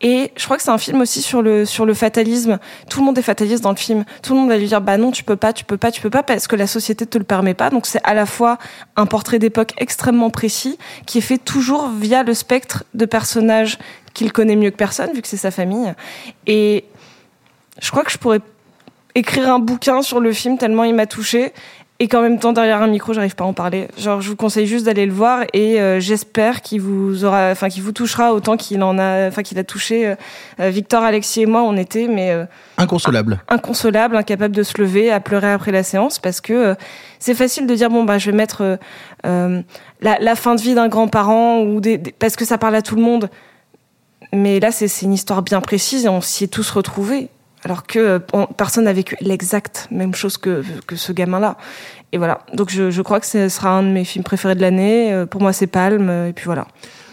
Et 0.00 0.32
je 0.36 0.44
crois 0.44 0.56
que 0.56 0.62
c'est 0.62 0.70
un 0.70 0.78
film 0.78 1.00
aussi 1.00 1.22
sur 1.22 1.40
le, 1.40 1.64
sur 1.64 1.86
le 1.86 1.94
fatalisme. 1.94 2.58
Tout 2.90 3.00
le 3.00 3.06
monde 3.06 3.16
est 3.16 3.22
fataliste 3.22 3.62
dans 3.62 3.70
le 3.70 3.76
film. 3.76 4.04
Tout 4.22 4.34
le 4.34 4.40
monde 4.40 4.48
va 4.48 4.58
lui 4.58 4.66
dire, 4.66 4.80
bah 4.80 4.98
non, 4.98 5.10
tu 5.10 5.24
peux 5.24 5.36
pas, 5.36 5.52
tu 5.52 5.64
peux 5.64 5.76
pas, 5.76 5.90
tu 5.90 6.00
peux 6.00 6.10
pas, 6.10 6.22
parce 6.22 6.46
que 6.46 6.56
la 6.56 6.66
société 6.66 7.06
te 7.06 7.16
le 7.16 7.24
permet 7.24 7.54
pas. 7.54 7.70
Donc 7.70 7.86
c'est 7.86 8.02
à 8.04 8.12
la 8.12 8.26
fois 8.26 8.58
un 8.96 9.06
portrait 9.06 9.38
d'époque 9.38 9.72
extrêmement 9.78 10.30
précis, 10.30 10.78
qui 11.06 11.18
est 11.18 11.22
fait 11.22 11.38
toujours 11.38 11.88
via 11.88 12.22
le 12.22 12.34
spectre 12.34 12.84
de 12.92 13.06
personnages 13.06 13.78
qu'il 14.12 14.32
connaît 14.32 14.56
mieux 14.56 14.70
que 14.70 14.76
personne, 14.76 15.12
vu 15.12 15.22
que 15.22 15.28
c'est 15.28 15.36
sa 15.36 15.50
famille. 15.50 15.94
Et 16.46 16.84
je 17.80 17.90
crois 17.90 18.04
que 18.04 18.10
je 18.10 18.18
pourrais 18.18 18.40
écrire 19.14 19.52
un 19.52 19.58
bouquin 19.58 20.02
sur 20.02 20.20
le 20.20 20.32
film 20.32 20.58
tellement 20.58 20.84
il 20.84 20.94
m'a 20.94 21.06
touché 21.06 21.52
et 22.04 22.08
qu'en 22.08 22.20
même 22.20 22.38
temps 22.38 22.52
derrière 22.52 22.82
un 22.82 22.86
micro 22.86 23.14
j'arrive 23.14 23.34
pas 23.34 23.44
à 23.44 23.46
en 23.46 23.54
parler. 23.54 23.88
Genre 23.96 24.20
je 24.20 24.28
vous 24.28 24.36
conseille 24.36 24.66
juste 24.66 24.84
d'aller 24.84 25.06
le 25.06 25.12
voir 25.12 25.44
et 25.54 25.80
euh, 25.80 26.00
j'espère 26.00 26.60
qu'il 26.60 26.82
vous 26.82 27.24
aura, 27.24 27.48
enfin 27.50 27.70
qu'il 27.70 27.82
vous 27.82 27.92
touchera 27.92 28.34
autant 28.34 28.58
qu'il 28.58 28.82
en 28.82 28.98
a, 28.98 29.28
enfin 29.28 29.42
qu'il 29.42 29.58
a 29.58 29.64
touché 29.64 30.06
euh, 30.08 30.14
euh, 30.60 30.68
Victor, 30.68 31.02
Alexis 31.02 31.40
et 31.42 31.46
moi. 31.46 31.62
On 31.62 31.78
était 31.78 32.06
mais 32.06 32.30
euh, 32.30 32.44
Inconsolable. 32.76 33.40
inconsolable, 33.48 34.16
incapable 34.16 34.54
de 34.54 34.62
se 34.62 34.78
lever, 34.78 35.10
à 35.10 35.20
pleurer 35.20 35.50
après 35.50 35.72
la 35.72 35.82
séance 35.82 36.18
parce 36.18 36.42
que 36.42 36.76
c'est 37.18 37.34
facile 37.34 37.66
de 37.66 37.74
dire 37.74 37.88
bon 37.88 38.04
bah 38.04 38.18
je 38.18 38.30
vais 38.30 38.36
mettre 38.36 38.78
la, 39.24 40.18
la 40.20 40.34
fin 40.34 40.54
de 40.56 40.60
vie 40.60 40.74
d'un 40.74 40.88
grand-parent 40.88 41.60
ou 41.62 41.80
des, 41.80 41.96
des- 41.96 42.12
parce 42.12 42.36
que 42.36 42.44
ça 42.44 42.58
parle 42.58 42.74
à 42.74 42.82
tout 42.82 42.96
le 42.96 43.02
monde. 43.02 43.30
Mais 44.34 44.60
là 44.60 44.70
c'est 44.72 44.90
une 45.02 45.12
histoire 45.14 45.40
bien 45.42 45.60
précise 45.62 46.04
et 46.04 46.08
on 46.08 46.20
s'y 46.20 46.44
est 46.44 46.48
tous 46.48 46.70
retrouvés. 46.70 47.28
Alors 47.64 47.84
que 47.86 47.98
euh, 47.98 48.18
on- 48.32 48.46
personne 48.46 48.84
n'a 48.84 48.92
vécu 48.92 49.16
l'exacte 49.20 49.88
même 49.90 50.14
chose 50.14 50.36
que, 50.36 50.62
que 50.86 50.96
ce 50.96 51.12
gamin-là. 51.12 51.56
Et 52.12 52.18
voilà. 52.18 52.40
Donc 52.52 52.70
je, 52.70 52.90
je 52.90 53.02
crois 53.02 53.20
que 53.20 53.26
ce 53.26 53.48
sera 53.48 53.70
un 53.70 53.82
de 53.82 53.88
mes 53.88 54.04
films 54.04 54.22
préférés 54.24 54.54
de 54.54 54.60
l'année. 54.60 55.12
Euh, 55.12 55.26
Pour 55.26 55.40
moi, 55.40 55.52
c'est 55.52 55.66
Palme. 55.66 56.08
euh, 56.10 56.28
Et 56.28 56.32
puis 56.32 56.44
voilà. 56.44 56.66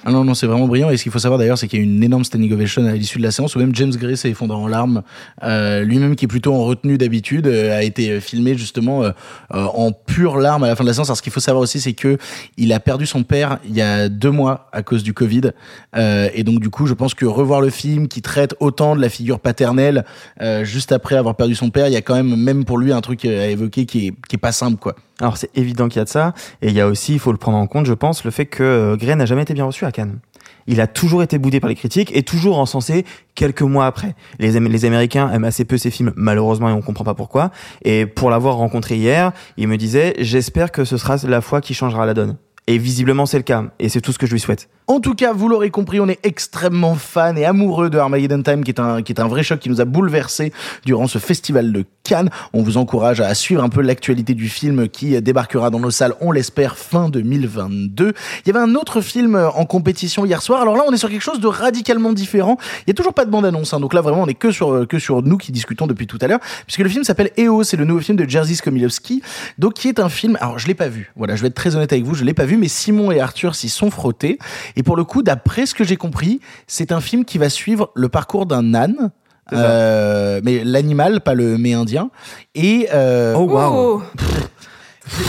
Ah 0.04 0.12
non, 0.12 0.24
non, 0.24 0.34
c'est 0.34 0.48
vraiment 0.48 0.68
brillant. 0.68 0.90
Et 0.90 0.98
ce 0.98 1.04
qu'il 1.04 1.12
faut 1.12 1.20
savoir 1.20 1.38
d'ailleurs, 1.38 1.60
c'est 1.60 1.68
qu'il 1.68 1.78
y 1.78 1.82
a 1.82 1.86
une 1.86 2.04
énorme 2.04 2.24
standing 2.24 2.52
ovation 2.54 2.84
à 2.86 2.94
l'issue 2.94 3.20
de 3.20 3.24
la 3.24 3.30
séance 3.30 3.56
où 3.56 3.60
même 3.60 3.76
James 3.76 3.92
Gray 3.92 4.18
s'est 4.18 4.32
effondré 4.32 4.58
en 4.58 4.68
larmes. 4.68 5.04
Euh, 5.44 5.84
Lui-même, 5.84 6.16
qui 6.16 6.26
est 6.26 6.28
plutôt 6.28 6.54
en 6.56 6.64
retenue 6.64 6.98
d'habitude, 6.98 7.46
euh, 7.46 7.78
a 7.78 7.84
été 7.84 8.20
filmé 8.20 8.58
justement 8.58 9.04
euh, 9.04 9.12
euh, 9.54 9.66
en 9.66 9.92
pure 9.92 10.38
larmes 10.38 10.64
à 10.64 10.68
la 10.68 10.76
fin 10.76 10.84
de 10.84 10.90
la 10.90 10.96
séance. 10.96 11.10
Alors, 11.10 11.18
ce 11.18 11.22
qu'il 11.22 11.32
faut 11.32 11.40
savoir 11.40 11.62
aussi, 11.62 11.80
c'est 11.80 11.94
que 11.94 12.18
il 12.58 12.74
a 12.74 12.80
perdu 12.80 13.06
son 13.06 13.24
père 13.24 13.60
il 13.64 13.76
y 13.76 13.82
a 13.82 14.10
deux 14.10 14.32
mois 14.32 14.70
à 14.72 14.82
cause 14.82 15.04
du 15.04 15.14
Covid. 15.14 15.52
Euh, 15.96 16.30
et 16.34 16.44
donc, 16.44 16.60
du 16.62 16.72
coup, 16.72 16.88
je 16.88 16.96
pense 16.96 17.14
que 17.14 17.26
revoir 17.26 17.62
le 17.62 17.70
film 17.70 18.08
qui 18.08 18.24
traite 18.24 18.56
autant 18.60 18.96
de 18.96 19.02
la 19.02 19.10
figure 19.10 19.40
paternelle 19.40 20.04
euh, 20.42 20.64
juste 20.64 20.92
après 20.92 21.16
avoir 21.16 21.36
perdu 21.36 21.54
son 21.54 21.70
père, 21.70 21.88
il 21.88 21.94
y 21.94 21.98
a 21.98 22.02
quand 22.02 22.16
même, 22.16 22.36
même 22.36 22.66
pour 22.66 22.80
lui, 22.80 22.92
un 22.92 23.02
truc 23.02 23.24
à 23.26 23.48
évoquer 23.48 23.86
qui 23.86 24.08
est, 24.08 24.14
qui 24.28 24.36
est 24.36 24.40
pas 24.40 24.52
simple, 24.52 24.78
quoi. 24.78 24.96
Alors 25.22 25.38
c'est 25.38 25.56
évident 25.56 25.88
qu'il 25.88 26.00
y 26.00 26.02
a 26.02 26.04
de 26.04 26.10
ça, 26.10 26.34
et 26.62 26.68
il 26.68 26.74
y 26.74 26.82
a 26.82 26.88
aussi, 26.88 27.14
il 27.14 27.20
faut 27.20 27.32
le 27.32 27.38
prendre 27.38 27.58
en 27.58 27.68
compte, 27.68 27.86
je 27.86 27.94
pense, 27.94 28.26
le 28.26 28.32
fait 28.32 28.48
que 28.48 28.64
euh, 28.64 28.98
Gray 28.98 29.16
n'a 29.16 29.26
jamais 29.26 29.44
été 29.44 29.54
bien 29.54 29.66
reçu 29.66 29.86
à 29.86 29.92
Cannes. 29.92 30.20
Il 30.68 30.82
a 30.82 30.88
toujours 30.88 31.24
été 31.24 31.38
boudé 31.38 31.60
par 31.60 31.70
les 31.70 31.76
critiques 31.76 32.12
et 32.16 32.24
toujours 32.24 32.60
encensé 32.60 33.06
quelques 33.36 33.62
mois 33.62 33.86
après. 33.86 34.16
Les, 34.40 34.58
Am- 34.58 34.68
les 34.68 34.86
Américains 34.86 35.32
aiment 35.32 35.44
assez 35.44 35.64
peu 35.64 35.78
ces 35.78 35.90
films, 35.92 36.12
malheureusement, 36.16 36.70
et 36.70 36.74
on 36.74 36.82
comprend 36.82 37.04
pas 37.04 37.14
pourquoi. 37.16 37.52
Et 37.84 38.06
pour 38.06 38.30
l'avoir 38.30 38.56
rencontré 38.56 38.96
hier, 38.96 39.32
il 39.58 39.68
me 39.68 39.78
disait, 39.78 40.16
j'espère 40.20 40.72
que 40.72 40.84
ce 40.86 40.98
sera 40.98 41.18
la 41.24 41.42
fois 41.42 41.62
qui 41.62 41.74
changera 41.74 42.06
la 42.06 42.14
donne. 42.14 42.38
Et 42.68 42.78
visiblement, 42.78 43.26
c'est 43.26 43.38
le 43.38 43.44
cas. 43.44 43.66
Et 43.80 43.90
c'est 43.90 44.02
tout 44.02 44.12
ce 44.12 44.20
que 44.20 44.28
je 44.28 44.34
lui 44.34 44.40
souhaite. 44.40 44.70
En 44.92 45.00
tout 45.00 45.16
cas, 45.16 45.32
vous 45.32 45.48
l'aurez 45.48 45.70
compris, 45.70 46.02
on 46.02 46.10
est 46.10 46.20
extrêmement 46.24 46.96
fan 46.96 47.38
et 47.38 47.46
amoureux 47.46 47.90
de 47.90 47.98
Armageddon 47.98 48.44
Time, 48.44 48.62
qui 48.62 48.72
est 48.72 48.80
un, 48.82 49.02
qui 49.02 49.14
est 49.14 49.22
un 49.22 49.28
vrai 49.30 49.42
choc 49.42 49.58
qui 49.60 49.70
nous 49.70 49.80
a 49.80 49.86
bouleversé 49.86 50.52
durant 50.84 51.08
ce 51.08 51.18
festival 51.18 51.72
de 51.72 51.86
Cannes. 52.04 52.30
On 52.52 52.62
vous 52.62 52.76
encourage 52.76 53.22
à 53.22 53.34
suivre 53.34 53.64
un 53.64 53.70
peu 53.70 53.80
l'actualité 53.82 54.34
du 54.34 54.50
film 54.50 54.90
qui 54.90 55.22
débarquera 55.22 55.70
dans 55.70 55.80
nos 55.80 55.92
salles, 55.92 56.14
on 56.20 56.34
l'espère, 56.34 56.78
fin 56.78 57.08
2022. 57.08 58.12
Il 58.46 58.48
y 58.48 58.50
avait 58.50 58.60
un 58.60 58.76
autre 58.76 59.00
film 59.00 59.38
en 59.56 59.64
compétition 59.64 60.26
hier 60.26 60.42
soir. 60.42 60.62
Alors 60.62 60.76
là, 60.76 60.84
on 60.86 60.92
est 60.92 60.98
sur 60.98 61.10
quelque 61.10 61.22
chose 61.22 61.40
de 61.40 61.48
radicalement 61.48 62.12
différent. 62.12 62.58
Il 62.80 62.90
y 62.90 62.92
a 62.92 62.94
toujours 62.94 63.14
pas 63.14 63.24
de 63.24 63.32
bande-annonce, 63.32 63.74
hein. 63.74 63.80
donc 63.80 63.94
là, 63.94 64.02
vraiment, 64.02 64.24
on 64.24 64.28
est 64.28 64.34
que 64.34 64.52
sur, 64.52 64.86
que 64.90 65.00
sur 65.00 65.24
nous 65.24 65.38
qui 65.38 65.54
discutons 65.54 65.88
depuis 65.88 66.06
tout 66.06 66.20
à 66.20 66.28
l'heure, 66.28 66.42
puisque 66.66 66.82
le 66.82 66.90
film 66.90 67.06
s'appelle 67.06 67.32
EO, 67.40 67.64
c'est 67.64 67.78
le 67.78 67.86
nouveau 67.86 68.02
film 68.02 68.18
de 68.18 68.30
Jerzy 68.30 68.58
Skomilowski, 68.58 69.22
donc 69.58 69.76
qui 69.76 69.88
est 69.88 70.02
un 70.02 70.10
film, 70.10 70.38
alors 70.42 70.60
je 70.60 70.68
l'ai 70.68 70.76
pas 70.76 70.90
vu, 70.90 71.14
voilà, 71.16 71.38
je 71.38 71.44
vais 71.44 71.48
être 71.48 71.56
très 71.56 71.78
honnête 71.78 71.94
avec 71.94 72.04
vous, 72.04 72.14
je 72.14 72.26
l'ai 72.26 72.34
pas 72.34 72.46
vu, 72.46 72.58
mais 72.58 72.68
Simon 72.68 73.10
et 73.12 73.22
Arthur 73.22 73.56
s'y 73.56 73.70
sont 73.70 73.90
frottés. 73.90 74.38
Pour 74.84 74.96
le 74.96 75.04
coup, 75.04 75.22
d'après 75.24 75.66
ce 75.66 75.74
que 75.74 75.84
j'ai 75.84 75.98
compris, 75.98 76.40
c'est 76.68 76.92
un 76.92 77.02
film 77.02 77.26
qui 77.26 77.38
va 77.38 77.50
suivre 77.50 77.92
le 77.96 78.10
parcours 78.10 78.46
d'un 78.46 78.74
âne. 78.74 79.12
Euh, 79.54 80.40
mais 80.44 80.64
l'animal, 80.64 81.22
pas 81.22 81.34
le 81.34 81.58
méindien. 81.58 82.10
Et 82.56 82.88
euh, 82.94 83.34
Oh, 83.36 83.44
waouh. 83.44 84.02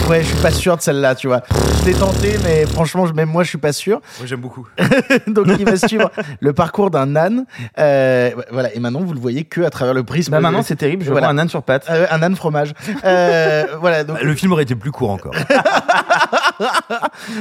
ouais, 0.08 0.22
je 0.22 0.26
suis 0.28 0.36
pas 0.42 0.50
sûr 0.50 0.76
de 0.76 0.82
celle-là, 0.82 1.14
tu 1.14 1.26
vois. 1.28 1.42
Je 1.80 1.86
l'ai 1.86 1.94
tenté, 1.94 2.36
mais 2.44 2.66
franchement, 2.66 3.06
je- 3.06 3.12
même 3.14 3.28
moi, 3.30 3.42
je 3.42 3.48
suis 3.48 3.58
pas 3.58 3.72
sûr. 3.72 4.00
Moi, 4.18 4.26
j'aime 4.26 4.40
beaucoup. 4.40 4.66
Donc, 5.26 5.46
il 5.58 5.64
va 5.64 5.76
suivre 5.76 6.10
le 6.40 6.52
parcours 6.52 6.90
d'un 6.90 7.16
âne. 7.16 7.44
Euh, 7.78 8.30
voilà. 8.50 8.74
Et 8.74 8.80
maintenant, 8.80 9.00
vous 9.00 9.12
le 9.14 9.20
voyez 9.20 9.44
que 9.44 9.62
à 9.62 9.70
travers 9.70 9.94
le 9.94 10.02
prisme. 10.04 10.30
Bah, 10.30 10.38
de- 10.38 10.42
maintenant, 10.42 10.62
c'est 10.62 10.76
terrible. 10.76 11.04
Je 11.04 11.10
Voilà. 11.10 11.26
vois 11.28 11.34
un 11.34 11.38
âne 11.38 11.48
sur 11.48 11.62
pattes. 11.62 11.86
Euh, 11.90 12.06
un 12.10 12.22
âne 12.22 12.36
fromage. 12.36 12.72
Euh, 13.04 13.64
voilà. 13.80 14.04
Donc, 14.04 14.22
Le 14.22 14.34
film 14.34 14.52
aurait 14.52 14.62
été 14.64 14.74
plus 14.74 14.90
court 14.92 15.10
encore. 15.10 15.32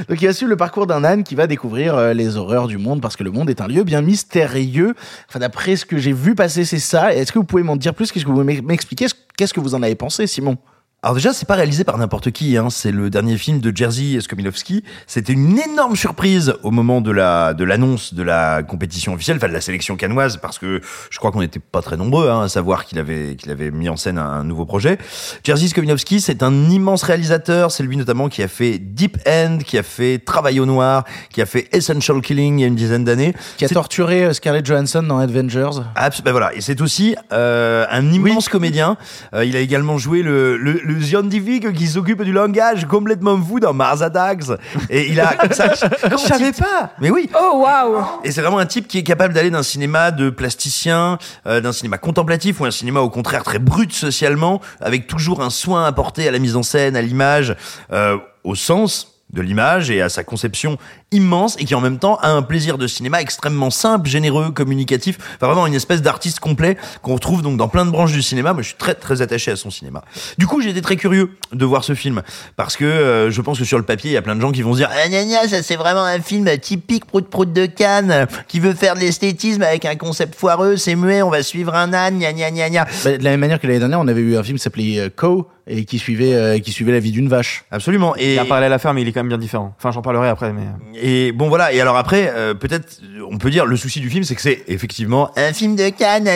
Donc 0.09 0.21
il 0.21 0.25
va 0.27 0.33
suivre 0.33 0.49
le 0.49 0.57
parcours 0.57 0.87
d'un 0.87 1.03
âne 1.03 1.23
qui 1.23 1.35
va 1.35 1.47
découvrir 1.47 1.95
euh, 1.95 2.13
les 2.13 2.37
horreurs 2.37 2.67
du 2.67 2.77
monde 2.77 3.01
parce 3.01 3.15
que 3.15 3.23
le 3.23 3.31
monde 3.31 3.49
est 3.49 3.61
un 3.61 3.67
lieu 3.67 3.83
bien 3.83 4.01
mystérieux. 4.01 4.95
Enfin 5.29 5.39
d'après 5.39 5.75
ce 5.75 5.85
que 5.85 5.97
j'ai 5.97 6.13
vu 6.13 6.33
passer 6.35 6.65
c'est 6.65 6.79
ça. 6.79 7.13
Est-ce 7.13 7.31
que 7.31 7.39
vous 7.39 7.45
pouvez 7.45 7.63
m'en 7.63 7.75
dire 7.75 7.93
plus? 7.93 8.11
Qu'est-ce 8.11 8.25
que 8.25 8.29
vous 8.29 8.39
pouvez 8.41 8.61
m'expliquer? 8.61 9.07
Qu'est-ce 9.37 9.53
que 9.53 9.59
vous 9.59 9.75
en 9.75 9.83
avez 9.83 9.95
pensé 9.95 10.27
Simon? 10.27 10.57
Alors 11.03 11.15
déjà, 11.15 11.33
c'est 11.33 11.47
pas 11.47 11.55
réalisé 11.55 11.83
par 11.83 11.97
n'importe 11.97 12.29
qui. 12.29 12.57
Hein. 12.57 12.69
C'est 12.69 12.91
le 12.91 13.09
dernier 13.09 13.35
film 13.35 13.59
de 13.59 13.75
Jerzy 13.75 14.21
Skomilowski. 14.21 14.83
C'était 15.07 15.33
une 15.33 15.57
énorme 15.57 15.95
surprise 15.95 16.53
au 16.61 16.69
moment 16.69 17.01
de 17.01 17.09
la 17.09 17.55
de 17.55 17.63
l'annonce 17.63 18.13
de 18.13 18.21
la 18.21 18.61
compétition 18.61 19.11
officielle, 19.15 19.37
enfin 19.37 19.47
de 19.47 19.53
la 19.53 19.61
sélection 19.61 19.95
canoise, 19.95 20.37
parce 20.37 20.59
que 20.59 20.79
je 21.09 21.17
crois 21.17 21.31
qu'on 21.31 21.39
n'était 21.39 21.59
pas 21.59 21.81
très 21.81 21.97
nombreux 21.97 22.29
hein, 22.29 22.43
à 22.43 22.49
savoir 22.49 22.85
qu'il 22.85 22.99
avait 22.99 23.35
qu'il 23.35 23.49
avait 23.49 23.71
mis 23.71 23.89
en 23.89 23.95
scène 23.95 24.19
un, 24.19 24.43
nouveau 24.43 24.65
projet. 24.65 24.99
Jerzy 25.43 25.69
Skomilowski, 25.69 26.21
c'est 26.21 26.43
un 26.43 26.69
immense 26.69 27.01
réalisateur. 27.01 27.71
C'est 27.71 27.81
lui 27.81 27.97
notamment 27.97 28.29
qui 28.29 28.43
a 28.43 28.47
fait 28.47 28.77
Deep 28.77 29.17
End, 29.27 29.57
qui 29.65 29.79
a 29.79 29.83
fait 29.83 30.19
Travail 30.19 30.59
au 30.59 30.67
noir, 30.67 31.05
qui 31.31 31.41
a 31.41 31.47
fait 31.47 31.67
Essential 31.75 32.21
Killing 32.21 32.59
il 32.59 32.61
y 32.61 32.65
a 32.65 32.67
une 32.67 32.75
dizaine 32.75 33.05
d'années. 33.05 33.33
Qui 33.57 33.65
a 33.65 33.69
torturé 33.69 34.25
euh, 34.25 34.33
Scarlett 34.33 34.67
Johansson 34.67 35.01
dans 35.01 35.17
Avengers 35.17 35.81
Abs- 35.95 36.21
ben 36.21 36.31
voilà, 36.31 36.53
et 36.53 36.61
c'est 36.61 36.79
aussi 36.79 37.15
euh, 37.31 37.87
un 37.89 38.11
immense 38.11 38.49
comédien. 38.49 38.97
Euh, 39.33 39.43
il 39.43 39.55
a 39.55 39.61
également 39.61 39.97
joué 39.97 40.21
le, 40.21 40.57
le, 40.57 40.73
le 40.93 41.01
scientifique 41.01 41.71
qui 41.73 41.87
s'occupe 41.87 42.23
du 42.23 42.31
langage 42.31 42.85
complètement 42.85 43.41
fou 43.41 43.59
dans 43.59 43.73
Mars 43.73 44.01
Attacks. 44.01 44.45
Et 44.89 45.09
il 45.09 45.19
a 45.19 45.33
comme 45.35 45.51
ça. 45.53 45.73
Je 45.73 46.17
savais 46.17 46.51
pas. 46.51 46.91
Mais 46.99 47.09
oui. 47.09 47.29
Oh 47.39 47.61
waouh 47.63 48.03
Et 48.23 48.31
c'est 48.31 48.41
vraiment 48.41 48.59
un 48.59 48.65
type 48.65 48.87
qui 48.87 48.97
est 48.97 49.03
capable 49.03 49.33
d'aller 49.33 49.49
d'un 49.49 49.63
cinéma 49.63 50.11
de 50.11 50.29
plasticien, 50.29 51.17
euh, 51.47 51.61
d'un 51.61 51.71
cinéma 51.71 51.97
contemplatif 51.97 52.59
ou 52.59 52.65
un 52.65 52.71
cinéma 52.71 53.01
au 53.01 53.09
contraire 53.09 53.43
très 53.43 53.59
brut 53.59 53.91
socialement, 53.93 54.61
avec 54.79 55.07
toujours 55.07 55.41
un 55.41 55.49
soin 55.49 55.85
apporté 55.85 56.27
à 56.27 56.31
la 56.31 56.39
mise 56.39 56.55
en 56.55 56.63
scène, 56.63 56.95
à 56.95 57.01
l'image, 57.01 57.55
euh, 57.91 58.17
au 58.43 58.55
sens 58.55 59.21
de 59.31 59.41
l'image 59.41 59.89
et 59.89 60.01
à 60.01 60.09
sa 60.09 60.23
conception 60.23 60.77
immense 61.11 61.55
et 61.59 61.65
qui 61.65 61.75
en 61.75 61.81
même 61.81 61.97
temps 61.97 62.17
a 62.21 62.29
un 62.29 62.41
plaisir 62.41 62.77
de 62.77 62.87
cinéma 62.87 63.21
extrêmement 63.21 63.69
simple, 63.69 64.09
généreux, 64.09 64.51
communicatif. 64.51 65.17
Enfin 65.35 65.47
vraiment 65.47 65.67
une 65.67 65.73
espèce 65.73 66.01
d'artiste 66.01 66.39
complet 66.39 66.77
qu'on 67.01 67.15
retrouve 67.15 67.41
donc 67.41 67.57
dans 67.57 67.67
plein 67.67 67.85
de 67.85 67.91
branches 67.91 68.13
du 68.13 68.21
cinéma. 68.21 68.53
Moi 68.53 68.61
je 68.61 68.69
suis 68.69 68.77
très 68.77 68.95
très 68.95 69.21
attaché 69.21 69.51
à 69.51 69.55
son 69.55 69.69
cinéma. 69.69 70.03
Du 70.37 70.47
coup 70.47 70.61
j'ai 70.61 70.69
été 70.69 70.81
très 70.81 70.95
curieux 70.95 71.31
de 71.51 71.65
voir 71.65 71.83
ce 71.83 71.93
film 71.95 72.21
parce 72.55 72.77
que 72.77 72.85
euh, 72.85 73.31
je 73.31 73.41
pense 73.41 73.59
que 73.59 73.65
sur 73.65 73.77
le 73.77 73.83
papier 73.83 74.11
il 74.11 74.13
y 74.13 74.17
a 74.17 74.21
plein 74.21 74.35
de 74.35 74.41
gens 74.41 74.51
qui 74.51 74.61
vont 74.61 74.73
se 74.73 74.77
dire 74.77 74.89
ah 74.91 75.07
gna 75.09 75.25
gna 75.25 75.47
ça 75.47 75.63
c'est 75.63 75.75
vraiment 75.75 76.03
un 76.03 76.19
film 76.19 76.49
typique 76.57 77.05
prout 77.05 77.27
prout 77.27 77.51
de 77.51 77.65
Cannes 77.65 78.27
qui 78.47 78.59
veut 78.59 78.73
faire 78.73 78.95
de 78.95 78.99
l'esthétisme 78.99 79.61
avec 79.63 79.85
un 79.85 79.95
concept 79.95 80.35
foireux, 80.35 80.77
c'est 80.77 80.95
muet, 80.95 81.21
on 81.21 81.29
va 81.29 81.43
suivre 81.43 81.75
un 81.75 81.93
âne, 81.93 82.19
gna 82.19 82.33
gna 82.33 82.51
gna 82.51 82.69
gna. 82.69 82.85
Bah, 83.03 83.17
De 83.17 83.23
la 83.23 83.31
même 83.31 83.39
manière 83.39 83.59
que 83.59 83.67
l'année 83.67 83.79
dernière, 83.79 83.99
on 83.99 84.07
avait 84.07 84.21
eu 84.21 84.37
un 84.37 84.43
film 84.43 84.57
qui 84.57 84.63
s'appelait 84.63 84.99
euh, 84.99 85.09
Co 85.13 85.47
et 85.67 85.85
qui 85.85 85.99
suivait 85.99 86.33
euh, 86.33 86.59
qui 86.59 86.71
suivait 86.71 86.91
la 86.91 86.99
vie 86.99 87.11
d'une 87.11 87.29
vache. 87.29 87.65
Absolument. 87.71 88.15
Et 88.17 88.31
Il 88.31 88.35
y 88.35 88.39
a 88.39 88.43
un 88.43 88.45
parallèle 88.45 88.73
à 88.73 88.79
faire, 88.79 88.93
mais 88.93 89.01
il 89.01 89.07
est 89.07 89.11
quand 89.11 89.21
même 89.21 89.29
bien 89.29 89.37
différent. 89.37 89.73
Enfin, 89.77 89.91
j'en 89.91 90.01
parlerai 90.01 90.29
après, 90.29 90.53
mais. 90.53 90.63
Et 91.03 91.31
bon 91.31 91.49
voilà, 91.49 91.73
et 91.73 91.81
alors 91.81 91.97
après, 91.97 92.31
euh, 92.35 92.53
peut-être, 92.53 93.01
on 93.27 93.39
peut 93.39 93.49
dire, 93.49 93.65
le 93.65 93.75
souci 93.75 93.99
du 93.99 94.09
film, 94.09 94.23
c'est 94.23 94.35
que 94.35 94.41
c'est 94.41 94.63
effectivement 94.67 95.31
un 95.35 95.51
film 95.51 95.75
de 95.75 95.89
Cannes, 95.89 96.29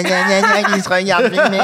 qui 0.73 0.81
se 0.81 0.89
regarde 0.89 1.31
filmer. 1.31 1.59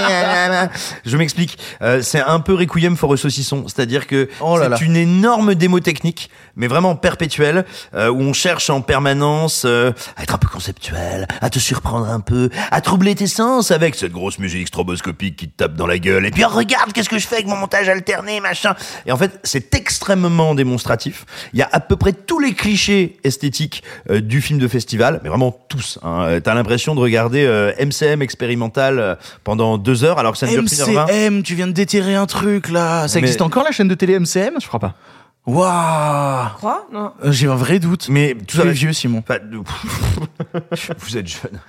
Je 1.06 1.18
m'explique, 1.18 1.58
Euh, 1.82 2.02
c'est 2.04 2.20
un 2.20 2.40
peu 2.40 2.54
Requiem 2.54 2.96
for 2.96 3.14
a 3.14 3.18
saucisson, 3.18 3.66
c'est-à-dire 3.68 4.06
que 4.06 4.30
Oh 4.40 4.60
c'est 4.60 4.86
une 4.86 4.96
énorme 4.96 5.56
démo 5.56 5.80
technique, 5.80 6.30
mais 6.56 6.68
vraiment 6.68 6.96
perpétuelle, 6.96 7.66
euh, 7.96 8.10
où 8.10 8.22
on 8.22 8.34
cherche 8.34 8.70
en 8.70 8.82
permanence 8.82 9.64
euh, 9.66 9.92
à 10.16 10.24
être 10.24 10.36
un 10.36 10.38
peu 10.38 10.48
conceptuel, 10.48 11.28
à 11.42 11.50
te 11.50 11.60
surprendre 11.60 12.08
un 12.08 12.20
peu, 12.20 12.50
à 12.70 12.82
troubler 12.82 13.16
tes 13.16 13.28
sens 13.28 13.72
avec 13.72 13.96
cette 13.96 14.12
grosse 14.12 14.38
musique 14.38 14.68
stroboscopique 14.68 15.38
qui 15.38 15.50
te 15.50 15.58
tape 15.58 15.76
dans 15.76 15.88
la 15.88 15.98
gueule, 15.98 16.26
et 16.28 16.32
puis 16.32 16.44
oh, 16.46 16.50
regarde 16.50 16.94
qu'est-ce 16.94 17.10
que 17.10 17.18
je 17.18 17.28
fais 17.28 17.38
avec 17.38 17.48
mon 17.48 17.56
montage 17.58 17.90
alterné, 17.90 18.40
machin. 18.42 18.76
Et 19.08 19.12
en 19.12 19.18
fait, 19.18 19.40
c'est 19.44 19.74
extrêmement 19.74 20.54
démonstratif. 20.54 21.26
Il 21.54 21.60
y 21.60 21.64
a 21.64 21.70
à 21.72 21.80
peu 21.80 21.96
près 21.96 22.14
tous 22.14 22.40
les 22.40 22.54
clichés 22.54 22.91
esthétiques 23.24 23.84
euh, 24.10 24.22
du 24.22 24.42
film 24.42 24.60
de 24.60 24.68
festival, 24.68 25.20
mais 25.24 25.30
vraiment 25.30 25.56
tous. 25.70 26.00
Hein. 26.04 26.24
Euh, 26.24 26.40
T'as 26.40 26.54
l'impression 26.54 26.96
de 26.96 27.00
regarder 27.00 27.44
euh, 27.46 27.72
MCM 27.80 28.22
expérimental 28.22 29.00
euh, 29.00 29.16
pendant 29.44 29.78
deux 29.78 30.04
heures, 30.04 30.20
alors 30.20 30.34
que 30.34 30.38
ça 30.38 30.48
ne 30.48 30.52
dure 30.52 30.66
qu'une 30.66 30.82
heure 30.82 31.06
vingt. 31.06 31.08
MCM, 31.08 31.44
tu 31.44 31.56
viens 31.56 31.68
de 31.68 31.72
déterrer 31.74 32.16
un 32.16 32.26
truc 32.26 32.70
là. 32.70 33.08
Ça 33.08 33.16
Mais- 33.20 33.22
existe 33.24 33.42
encore 33.42 33.64
la 33.64 33.72
chaîne 33.72 33.88
de 33.88 33.96
télé 33.96 34.18
MCM 34.20 34.56
Je 34.62 34.68
crois 34.68 34.80
pas. 34.80 34.96
Waouh 35.48 36.50
Quoi 36.60 36.88
Non. 36.94 37.14
Euh, 37.26 37.32
J'ai 37.32 37.48
un 37.48 37.56
vrai 37.56 37.80
doute. 37.80 38.08
Mais 38.10 38.36
tout 38.48 38.58
ça, 38.58 38.66
vieux 38.66 38.94
Simon. 38.94 39.24
Enfin, 39.28 39.40
vous 41.00 41.18
êtes 41.18 41.28
jeune. 41.28 41.60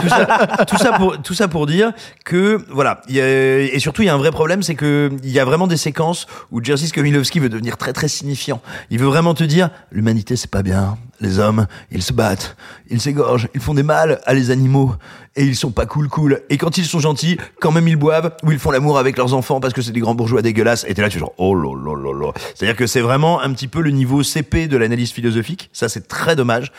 tout, 0.00 0.08
ça, 0.08 0.64
tout 0.66 0.76
ça 0.76 0.92
pour 0.92 1.22
tout 1.22 1.34
ça 1.34 1.46
pour 1.48 1.66
dire 1.66 1.92
que 2.24 2.58
voilà. 2.70 3.00
il 3.08 3.14
y 3.16 3.20
a- 3.20 3.60
et 3.60 3.78
surtout 3.78 4.02
il 4.02 4.06
y 4.06 4.08
a 4.08 4.14
un 4.14 4.18
vrai 4.18 4.32
problème, 4.32 4.62
c'est 4.62 4.74
que 4.74 5.10
il 5.22 5.30
y 5.30 5.38
a 5.38 5.44
vraiment 5.44 5.66
des 5.68 5.76
séquences 5.76 6.26
où 6.50 6.62
Jerzy 6.62 6.88
Skomilowski 6.88 7.38
veut 7.38 7.48
devenir 7.48 7.76
très 7.76 7.92
très 7.92 8.08
signifiant. 8.08 8.60
Il 8.90 8.98
veut 8.98 9.06
vraiment 9.06 9.34
te 9.34 9.44
dire 9.44 9.70
l'humanité 9.92 10.34
c'est 10.36 10.50
pas 10.50 10.62
bien. 10.62 10.96
Les 11.22 11.38
hommes 11.38 11.66
ils 11.90 12.02
se 12.02 12.12
battent, 12.12 12.56
ils 12.90 13.00
s'égorgent, 13.00 13.48
ils 13.54 13.60
font 13.60 13.74
des 13.74 13.82
mal 13.82 14.20
à 14.26 14.34
les 14.34 14.50
animaux 14.50 14.94
et 15.36 15.44
ils 15.44 15.56
sont 15.56 15.70
pas 15.70 15.86
cool 15.86 16.08
cool. 16.08 16.42
Et 16.50 16.58
quand 16.58 16.76
ils 16.76 16.84
sont 16.84 17.00
gentils, 17.00 17.38
quand 17.60 17.72
même 17.72 17.88
ils 17.88 17.96
boivent 17.96 18.34
ou 18.42 18.52
ils 18.52 18.58
font 18.58 18.72
l'amour 18.72 18.98
avec 18.98 19.16
leurs 19.16 19.32
enfants 19.32 19.60
parce 19.60 19.72
que 19.72 19.80
c'est 19.80 19.92
des 19.92 20.00
grands 20.00 20.14
bourgeois 20.14 20.42
dégueulasses. 20.42 20.84
Et 20.88 20.94
t'es 20.94 21.00
là 21.00 21.08
tu 21.08 21.16
es 21.16 21.20
genre 21.20 21.32
oh 21.38 21.54
là. 21.54 22.32
C'est-à-dire 22.54 22.76
que 22.76 22.86
c'est 22.86 23.00
vraiment 23.00 23.40
un 23.40 23.52
petit 23.52 23.68
peu 23.68 23.80
le 23.80 23.90
niveau 23.90 24.22
CP 24.22 24.66
de 24.66 24.76
l'analyse 24.76 25.12
philosophique. 25.12 25.70
Ça 25.72 25.88
c'est 25.88 26.08
très 26.08 26.36
dommage. 26.36 26.72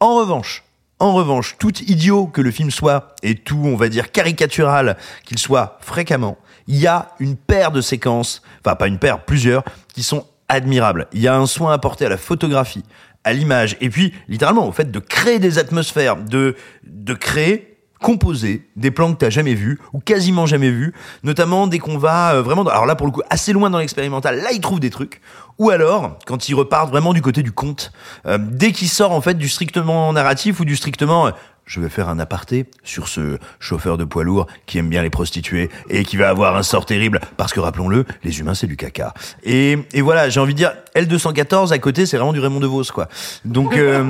En 0.00 0.16
revanche, 0.16 0.64
en 0.98 1.12
revanche, 1.12 1.56
tout 1.58 1.76
idiot 1.82 2.26
que 2.26 2.40
le 2.40 2.50
film 2.50 2.70
soit 2.70 3.14
et 3.22 3.34
tout, 3.34 3.60
on 3.64 3.76
va 3.76 3.88
dire, 3.88 4.12
caricatural 4.12 4.96
qu'il 5.24 5.38
soit 5.38 5.78
fréquemment, 5.80 6.38
il 6.66 6.76
y 6.76 6.86
a 6.86 7.10
une 7.20 7.36
paire 7.36 7.70
de 7.70 7.80
séquences, 7.80 8.42
enfin 8.64 8.76
pas 8.76 8.86
une 8.86 8.98
paire, 8.98 9.24
plusieurs, 9.24 9.62
qui 9.94 10.02
sont 10.02 10.26
admirables. 10.48 11.06
Il 11.12 11.20
y 11.20 11.28
a 11.28 11.36
un 11.36 11.46
soin 11.46 11.72
apporté 11.72 12.06
à 12.06 12.08
la 12.08 12.16
photographie, 12.16 12.84
à 13.26 13.32
l'image, 13.32 13.76
et 13.80 13.90
puis 13.90 14.14
littéralement 14.28 14.66
au 14.66 14.72
fait 14.72 14.90
de 14.90 14.98
créer 15.00 15.38
des 15.38 15.58
atmosphères, 15.58 16.16
de, 16.16 16.56
de 16.84 17.12
créer 17.12 17.76
composer 18.00 18.68
des 18.76 18.90
plans 18.90 19.12
que 19.12 19.18
t'as 19.18 19.30
jamais 19.30 19.54
vus 19.54 19.80
ou 19.92 19.98
quasiment 19.98 20.46
jamais 20.46 20.70
vus, 20.70 20.94
notamment 21.24 21.66
dès 21.66 21.78
qu'on 21.78 21.98
va 21.98 22.40
vraiment, 22.40 22.62
alors 22.64 22.86
là 22.86 22.94
pour 22.94 23.06
le 23.06 23.12
coup 23.12 23.22
assez 23.30 23.52
loin 23.52 23.68
dans 23.68 23.78
l'expérimental, 23.78 24.36
là 24.42 24.52
il 24.52 24.60
trouve 24.60 24.78
des 24.78 24.90
trucs, 24.90 25.20
ou 25.58 25.70
alors 25.70 26.18
quand 26.26 26.48
il 26.48 26.54
repart 26.54 26.88
vraiment 26.88 27.12
du 27.12 27.22
côté 27.22 27.42
du 27.42 27.50
conte, 27.50 27.90
euh, 28.26 28.38
dès 28.38 28.70
qu'il 28.70 28.88
sort 28.88 29.10
en 29.10 29.20
fait 29.20 29.34
du 29.34 29.48
strictement 29.48 30.12
narratif 30.12 30.60
ou 30.60 30.64
du 30.64 30.76
strictement 30.76 31.26
euh, 31.26 31.30
je 31.66 31.80
vais 31.80 31.88
faire 31.88 32.08
un 32.08 32.18
aparté 32.18 32.66
sur 32.84 33.08
ce 33.08 33.38
chauffeur 33.58 33.98
de 33.98 34.04
poids 34.04 34.24
lourd 34.24 34.46
qui 34.66 34.78
aime 34.78 34.88
bien 34.88 35.02
les 35.02 35.10
prostituées 35.10 35.68
et 35.90 36.04
qui 36.04 36.16
va 36.16 36.28
avoir 36.28 36.56
un 36.56 36.62
sort 36.62 36.86
terrible 36.86 37.20
parce 37.36 37.52
que 37.52 37.60
rappelons-le, 37.60 38.04
les 38.22 38.38
humains 38.38 38.54
c'est 38.54 38.68
du 38.68 38.76
caca. 38.76 39.12
Et, 39.42 39.76
et 39.92 40.00
voilà, 40.00 40.28
j'ai 40.28 40.38
envie 40.40 40.54
de 40.54 40.58
dire 40.58 40.72
L214 40.94 41.72
à 41.72 41.78
côté, 41.78 42.06
c'est 42.06 42.16
vraiment 42.16 42.32
du 42.32 42.40
Raymond 42.40 42.60
DeVos 42.60 42.84
quoi. 42.94 43.08
Donc 43.44 43.76
euh, 43.76 44.04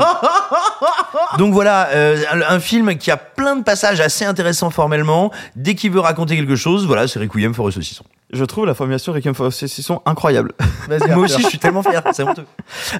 donc 1.38 1.54
voilà, 1.54 1.88
euh, 1.88 2.22
un 2.48 2.60
film 2.60 2.96
qui 2.96 3.10
a 3.10 3.16
plein 3.16 3.56
de 3.56 3.64
passages 3.64 4.00
assez 4.00 4.26
intéressants 4.26 4.70
formellement. 4.70 5.32
Dès 5.56 5.74
qu'il 5.74 5.90
veut 5.90 6.00
raconter 6.00 6.36
quelque 6.36 6.56
chose, 6.56 6.86
voilà, 6.86 7.08
c'est 7.08 7.18
Requiem 7.18 7.54
for 7.54 7.68
a 7.68 7.72
saucisson. 7.72 8.04
Je 8.32 8.44
trouve 8.44 8.66
la 8.66 8.74
formulation 8.74 9.12
Requiem 9.12 9.34
for 9.34 9.46
a 9.46 9.50
Saucisson 9.50 10.02
incroyable. 10.04 10.52
Moi 11.08 11.24
aussi, 11.24 11.42
je 11.42 11.48
suis 11.48 11.58
tellement 11.58 11.82
fier, 11.82 12.02
c'est 12.12 12.24
honteux. 12.24 12.44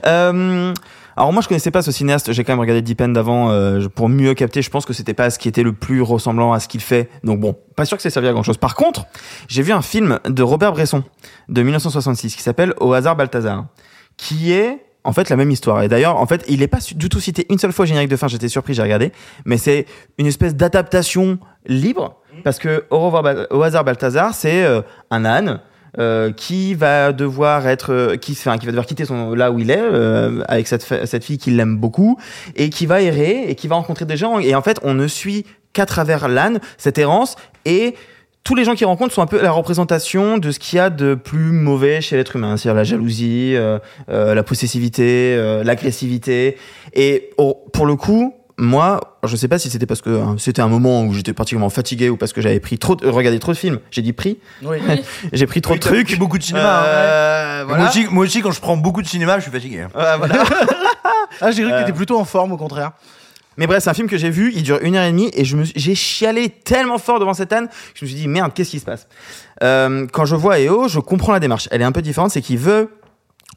Euh, 0.06 0.72
alors 1.16 1.33
moi 1.33 1.42
je 1.42 1.48
connaissais 1.48 1.70
pas 1.70 1.83
ce 1.83 1.92
cinéaste, 1.92 2.33
j'ai 2.33 2.44
quand 2.44 2.52
même 2.52 2.61
regardé 2.61 2.83
Deep 2.83 3.00
End 3.00 3.14
avant 3.14 3.50
euh, 3.50 3.88
pour 3.88 4.09
mieux 4.09 4.35
capter, 4.35 4.61
je 4.62 4.70
pense 4.70 4.85
que 4.85 4.92
c'était 4.92 5.14
pas 5.14 5.31
ce 5.31 5.38
qui 5.38 5.48
était 5.48 5.62
le 5.62 5.72
plus 5.72 6.02
ressemblant 6.02 6.52
à 6.52 6.61
ce 6.61 6.68
qu'il 6.68 6.83
fait. 6.83 7.09
Donc 7.24 7.40
bon, 7.40 7.57
pas 7.74 7.85
sûr 7.85 7.96
que 7.96 8.02
c'est 8.02 8.11
servi 8.11 8.29
à 8.29 8.33
grand 8.33 8.42
chose. 8.42 8.59
Par 8.59 8.74
contre, 8.74 9.07
j'ai 9.48 9.62
vu 9.62 9.72
un 9.72 9.83
film 9.83 10.20
de 10.29 10.42
Robert 10.42 10.72
Bresson 10.72 11.02
de 11.48 11.62
1966 11.62 12.37
qui 12.37 12.42
s'appelle 12.42 12.74
Au 12.81 12.92
hasard 12.92 13.16
Balthazar 13.16 13.66
qui 14.16 14.52
est 14.52 14.79
en 15.05 15.12
fait 15.12 15.31
la 15.31 15.37
même 15.37 15.50
histoire. 15.50 15.83
Et 15.83 15.88
d'ailleurs, 15.88 16.16
en 16.16 16.26
fait, 16.26 16.44
il 16.48 16.62
est 16.62 16.68
pas 16.68 16.81
du 16.94 17.09
tout 17.09 17.20
cité 17.20 17.46
une 17.48 17.59
seule 17.59 17.72
fois 17.72 17.85
au 17.85 17.87
générique 17.87 18.11
de 18.11 18.16
fin. 18.16 18.29
J'étais 18.29 18.48
surpris, 18.48 18.74
j'ai 18.74 18.83
regardé, 18.83 19.12
mais 19.44 19.57
c'est 19.57 19.87
une 20.18 20.26
espèce 20.26 20.55
d'adaptation 20.55 21.38
libre 21.66 22.16
parce 22.44 22.59
que 22.59 22.85
au, 22.90 23.11
au 23.50 23.62
hasard 23.62 23.85
Balthazar, 23.85 24.35
c'est 24.35 24.64
euh, 24.64 24.83
un 25.11 25.24
âne. 25.24 25.61
Euh, 25.98 26.32
qui 26.32 26.74
va 26.74 27.12
devoir 27.12 27.66
être 27.66 27.92
euh, 27.92 28.16
qui, 28.16 28.32
enfin, 28.32 28.59
qui 28.59 28.66
va 28.66 28.72
devoir 28.72 28.87
quitter 28.87 29.04
son 29.04 29.35
là 29.35 29.50
où 29.50 29.59
il 29.59 29.70
est 29.70 29.78
euh, 29.80 30.42
avec 30.48 30.66
cette 30.66 30.82
cette 30.82 31.24
fille 31.24 31.38
qu'il 31.38 31.59
aime 31.59 31.76
beaucoup 31.76 32.18
et 32.54 32.70
qui 32.70 32.87
va 32.87 33.00
errer 33.00 33.44
et 33.48 33.54
qui 33.54 33.68
va 33.68 33.76
rencontrer 33.76 34.04
des 34.04 34.16
gens 34.16 34.38
et 34.38 34.54
en 34.54 34.62
fait 34.62 34.78
on 34.82 34.94
ne 34.94 35.06
suit 35.06 35.46
qu'à 35.72 35.87
travers 35.87 36.28
l'âne 36.28 36.61
cette 36.78 36.98
errance 36.98 37.37
et 37.64 37.94
tous 38.46 38.54
les 38.54 38.64
gens 38.64 38.76
qu'il 38.76 38.87
rencontre 38.87 39.12
sont 39.12 39.22
un 39.22 39.26
peu 39.26 39.42
la 39.42 39.50
représentation 39.50 40.38
de 40.38 40.52
ce 40.52 40.61
qu'il 40.61 40.76
y 40.76 40.80
a 40.80 40.88
de 40.88 41.16
plus 41.16 41.50
mauvais 41.50 42.00
chez 42.00 42.16
l'être 42.16 42.37
humain, 42.37 42.56
c'est-à-dire 42.56 42.76
la 42.76 42.85
jalousie, 42.85 43.56
euh, 43.56 43.80
euh, 44.09 44.37
la 44.37 44.44
possessivité, 44.44 45.37
l'agressivité. 45.64 46.56
Et 46.94 47.30
pour 47.72 47.87
le 47.87 47.96
coup, 47.96 48.35
moi, 48.58 49.18
je 49.24 49.36
sais 49.36 49.48
pas 49.48 49.58
si 49.58 49.68
c'était 49.68 49.84
parce 49.86 50.00
que 50.00 50.08
hein, 50.10 50.36
c'était 50.38 50.62
un 50.62 50.68
moment 50.68 51.02
où 51.04 51.12
j'étais 51.12 51.34
particulièrement 51.34 51.68
fatigué 51.70 52.08
ou 52.08 52.16
parce 52.16 52.32
que 52.32 52.40
j'avais 52.40 52.58
pris 52.60 52.78
trop, 52.78 52.96
de- 52.96 53.06
regardé 53.06 53.38
trop 53.38 53.52
de 53.52 53.56
films. 53.58 53.80
J'ai 53.90 54.00
dit 54.02 54.12
pris. 54.14 54.38
Oui. 54.62 54.78
J'ai 55.32 55.46
pris 55.46 55.60
trop 55.60 55.74
Oui, 55.74 55.78
de 55.78 55.84
trucs. 55.84 56.06
pris 56.06 56.16
beaucoup 56.16 56.38
de 56.38 56.42
cinéma, 56.42 56.80
hein. 56.80 56.84
Euh, 56.86 57.64
voilà. 57.66 57.82
Moi, 57.82 57.90
aussi, 57.90 58.06
moi 58.10 58.24
aussi, 58.24 58.40
quand 58.40 58.52
je 58.52 58.60
prends 58.60 58.76
beaucoup 58.78 59.02
de 59.02 59.06
cinéma, 59.06 59.36
je 59.38 59.42
suis 59.42 59.50
fatigué. 59.52 59.86
Euh, 59.94 60.16
voilà. 60.16 60.42
Ah, 61.40 61.50
j'ai 61.50 61.62
cru 61.62 61.70
que 61.70 61.76
Euh. 61.76 61.80
t'étais 61.80 61.92
plutôt 61.92 62.18
en 62.18 62.24
forme, 62.24 62.52
au 62.52 62.56
contraire. 62.56 62.92
Mais 63.58 63.66
bref, 63.66 63.82
c'est 63.82 63.90
un 63.90 63.94
film 63.94 64.08
que 64.08 64.16
j'ai 64.16 64.30
vu, 64.30 64.52
il 64.54 64.62
dure 64.62 64.78
une 64.82 64.96
heure 64.96 65.04
et 65.04 65.10
demie 65.10 65.30
et 65.34 65.44
je 65.44 65.56
me, 65.56 65.64
suis- 65.64 65.74
j'ai 65.78 65.94
chialé 65.94 66.48
tellement 66.48 66.98
fort 66.98 67.18
devant 67.20 67.34
cette 67.34 67.52
âne 67.52 67.68
que 67.68 67.74
je 67.94 68.04
me 68.04 68.08
suis 68.10 68.18
dit 68.18 68.28
merde, 68.28 68.52
qu'est-ce 68.54 68.70
qui 68.70 68.78
se 68.80 68.84
passe? 68.86 69.06
Euh, 69.62 70.06
Quand 70.12 70.24
je 70.24 70.34
vois 70.36 70.60
EO, 70.60 70.88
je 70.88 70.98
comprends 71.00 71.32
la 71.32 71.40
démarche. 71.40 71.68
Elle 71.70 71.82
est 71.82 71.84
un 71.86 71.92
peu 71.92 72.00
différente, 72.02 72.30
c'est 72.30 72.40
qu'il 72.42 72.58
veut 72.58 72.90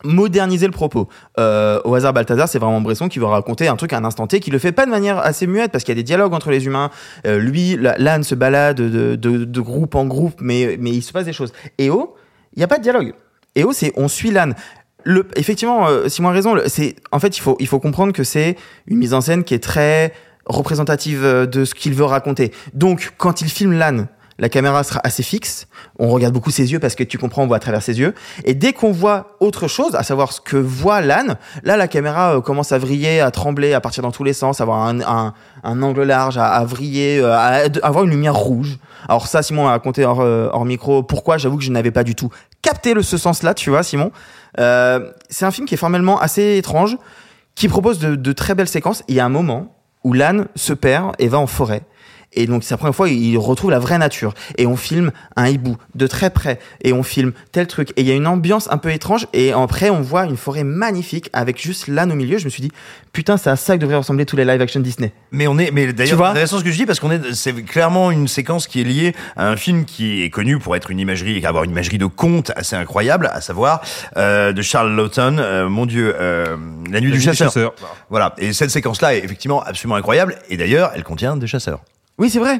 moderniser 0.03 0.65
le 0.65 0.71
propos. 0.71 1.07
Euh, 1.37 1.79
au 1.83 1.95
hasard 1.95 2.13
Balthazar, 2.13 2.47
c'est 2.47 2.59
vraiment 2.59 2.81
Bresson 2.81 3.09
qui 3.09 3.19
veut 3.19 3.25
raconter 3.25 3.67
un 3.67 3.75
truc 3.75 3.93
à 3.93 3.97
un 3.97 4.05
instant 4.05 4.27
T, 4.27 4.39
qui 4.39 4.51
le 4.51 4.59
fait 4.59 4.71
pas 4.71 4.85
de 4.85 4.91
manière 4.91 5.17
assez 5.17 5.47
muette 5.47 5.71
parce 5.71 5.83
qu'il 5.83 5.93
y 5.93 5.97
a 5.97 6.01
des 6.01 6.03
dialogues 6.03 6.33
entre 6.33 6.51
les 6.51 6.65
humains. 6.65 6.89
Euh, 7.25 7.39
lui, 7.39 7.77
l'âne 7.77 8.23
se 8.23 8.35
balade 8.35 8.77
de, 8.77 9.15
de, 9.15 9.45
de 9.45 9.61
groupe 9.61 9.95
en 9.95 10.05
groupe, 10.05 10.35
mais, 10.39 10.77
mais 10.79 10.91
il 10.91 11.01
se 11.01 11.11
passe 11.11 11.25
des 11.25 11.33
choses. 11.33 11.53
EO, 11.79 12.15
il 12.53 12.59
n'y 12.59 12.63
a 12.63 12.67
pas 12.67 12.77
de 12.77 12.83
dialogue. 12.83 13.13
EO, 13.55 13.73
c'est 13.73 13.93
on 13.95 14.07
suit 14.07 14.31
l'âne. 14.31 14.55
Le, 15.03 15.27
effectivement, 15.35 15.87
euh, 15.87 16.07
Simon 16.09 16.29
a 16.29 16.33
raison. 16.33 16.55
C'est 16.67 16.95
en 17.11 17.19
fait, 17.19 17.37
il 17.37 17.41
faut 17.41 17.55
il 17.59 17.67
faut 17.67 17.79
comprendre 17.79 18.13
que 18.13 18.23
c'est 18.23 18.57
une 18.87 18.97
mise 18.97 19.13
en 19.13 19.21
scène 19.21 19.43
qui 19.43 19.53
est 19.53 19.63
très 19.63 20.13
représentative 20.45 21.23
euh, 21.23 21.45
de 21.45 21.63
ce 21.63 21.73
qu'il 21.73 21.93
veut 21.93 22.05
raconter. 22.05 22.51
Donc, 22.73 23.13
quand 23.17 23.41
il 23.41 23.49
filme 23.49 23.73
l'âne, 23.73 24.07
la 24.39 24.49
caméra 24.49 24.83
sera 24.83 25.01
assez 25.03 25.21
fixe. 25.21 25.67
On 25.99 26.07
regarde 26.07 26.33
beaucoup 26.33 26.49
ses 26.49 26.71
yeux 26.71 26.79
parce 26.79 26.95
que 26.95 27.03
tu 27.03 27.17
comprends, 27.17 27.43
on 27.43 27.47
voit 27.47 27.57
à 27.57 27.59
travers 27.59 27.83
ses 27.83 27.99
yeux. 27.99 28.15
Et 28.45 28.55
dès 28.55 28.73
qu'on 28.73 28.91
voit 28.91 29.35
autre 29.39 29.67
chose, 29.67 29.95
à 29.95 30.03
savoir 30.03 30.31
ce 30.31 30.41
que 30.41 30.57
voit 30.57 31.01
l'âne, 31.01 31.37
là, 31.63 31.77
la 31.77 31.87
caméra 31.87 32.35
euh, 32.35 32.41
commence 32.41 32.71
à 32.71 32.77
vriller, 32.77 33.19
à 33.19 33.29
trembler, 33.31 33.73
à 33.73 33.81
partir 33.81 34.01
dans 34.01 34.11
tous 34.11 34.23
les 34.23 34.33
sens, 34.33 34.61
à 34.61 34.63
avoir 34.63 34.79
un, 34.79 35.01
un, 35.01 35.33
un 35.63 35.83
angle 35.83 36.03
large, 36.03 36.37
à, 36.37 36.47
à 36.47 36.63
vriller, 36.65 37.19
euh, 37.19 37.33
à, 37.33 37.65
avoir 37.83 38.05
une 38.05 38.11
lumière 38.11 38.35
rouge. 38.35 38.79
Alors 39.07 39.27
ça, 39.27 39.43
Simon 39.43 39.65
m'a 39.65 39.71
raconté 39.71 40.05
hors, 40.05 40.21
euh, 40.21 40.49
hors 40.51 40.65
micro 40.65 41.03
pourquoi. 41.03 41.37
J'avoue 41.37 41.57
que 41.57 41.63
je 41.63 41.71
n'avais 41.71 41.91
pas 41.91 42.03
du 42.03 42.15
tout 42.15 42.29
capté 42.61 42.93
le, 42.93 43.03
ce 43.03 43.17
sens-là, 43.17 43.53
tu 43.53 43.69
vois, 43.69 43.83
Simon. 43.83 44.11
Euh, 44.59 45.11
c'est 45.29 45.45
un 45.45 45.51
film 45.51 45.67
qui 45.67 45.75
est 45.75 45.77
formellement 45.77 46.19
assez 46.19 46.57
étrange, 46.57 46.97
qui 47.55 47.67
propose 47.67 47.99
de, 47.99 48.15
de 48.15 48.31
très 48.31 48.55
belles 48.55 48.67
séquences. 48.67 49.03
Il 49.07 49.15
y 49.15 49.19
a 49.19 49.25
un 49.25 49.29
moment 49.29 49.75
où 50.03 50.13
l'âne 50.13 50.47
se 50.55 50.73
perd 50.73 51.13
et 51.19 51.27
va 51.27 51.39
en 51.39 51.47
forêt. 51.47 51.81
Et 52.33 52.45
donc, 52.45 52.63
c'est 52.63 52.73
la 52.73 52.77
première 52.77 52.95
fois 52.95 53.09
il 53.09 53.37
retrouve 53.37 53.71
la 53.71 53.79
vraie 53.79 53.97
nature. 53.97 54.33
Et 54.57 54.65
on 54.65 54.75
filme 54.75 55.11
un 55.35 55.47
hibou 55.47 55.77
de 55.95 56.07
très 56.07 56.29
près. 56.29 56.59
Et 56.81 56.93
on 56.93 57.03
filme 57.03 57.33
tel 57.51 57.67
truc. 57.67 57.91
Et 57.95 58.01
il 58.01 58.07
y 58.07 58.11
a 58.11 58.15
une 58.15 58.27
ambiance 58.27 58.67
un 58.71 58.77
peu 58.77 58.91
étrange. 58.91 59.27
Et 59.33 59.51
après, 59.51 59.89
on 59.89 60.01
voit 60.01 60.25
une 60.25 60.37
forêt 60.37 60.63
magnifique 60.63 61.29
avec 61.33 61.61
juste 61.61 61.87
l'âne 61.87 62.11
au 62.11 62.15
milieu. 62.15 62.37
Je 62.37 62.45
me 62.45 62.49
suis 62.49 62.61
dit, 62.61 62.71
putain, 63.13 63.37
c'est 63.37 63.49
à 63.49 63.55
ça 63.55 63.75
que 63.75 63.81
devraient 63.81 63.95
ressembler 63.95 64.25
tous 64.25 64.35
les 64.35 64.45
live 64.45 64.61
action 64.61 64.79
Disney. 64.79 65.11
Mais 65.31 65.47
on 65.47 65.57
est, 65.57 65.71
mais 65.71 65.91
d'ailleurs, 65.93 66.19
c'est 66.19 66.25
intéressant 66.25 66.59
ce 66.59 66.63
que 66.63 66.71
je 66.71 66.77
dis 66.77 66.85
parce 66.85 66.99
qu'on 66.99 67.11
est, 67.11 67.33
c'est 67.33 67.53
clairement 67.63 68.11
une 68.11 68.27
séquence 68.27 68.67
qui 68.67 68.81
est 68.81 68.83
liée 68.83 69.15
à 69.35 69.47
un 69.47 69.55
film 69.55 69.85
qui 69.85 70.23
est 70.23 70.29
connu 70.29 70.59
pour 70.59 70.75
être 70.75 70.91
une 70.91 70.99
imagerie 70.99 71.37
et 71.37 71.45
avoir 71.45 71.63
une 71.63 71.71
imagerie 71.71 71.97
de 71.97 72.05
conte 72.05 72.51
assez 72.55 72.75
incroyable, 72.75 73.29
à 73.33 73.41
savoir 73.41 73.81
euh, 74.17 74.53
de 74.53 74.61
Charles 74.61 74.95
Lawton, 74.95 75.37
euh, 75.39 75.69
mon 75.69 75.85
Dieu, 75.85 76.15
euh, 76.19 76.55
La 76.55 76.55
Nuit 76.55 76.91
La 76.91 76.99
du 76.99 77.07
Nuit 77.07 77.11
du 77.13 77.21
chasseur. 77.21 77.47
chasseur. 77.47 77.73
Voilà. 78.09 78.35
Et 78.37 78.53
cette 78.53 78.69
séquence-là 78.69 79.15
est 79.15 79.23
effectivement 79.23 79.61
absolument 79.61 79.95
incroyable. 79.95 80.35
Et 80.49 80.57
d'ailleurs, 80.57 80.91
elle 80.95 81.03
contient 81.03 81.35
des 81.37 81.47
chasseurs. 81.47 81.81
Oui, 82.19 82.29
c'est 82.29 82.39
vrai. 82.39 82.59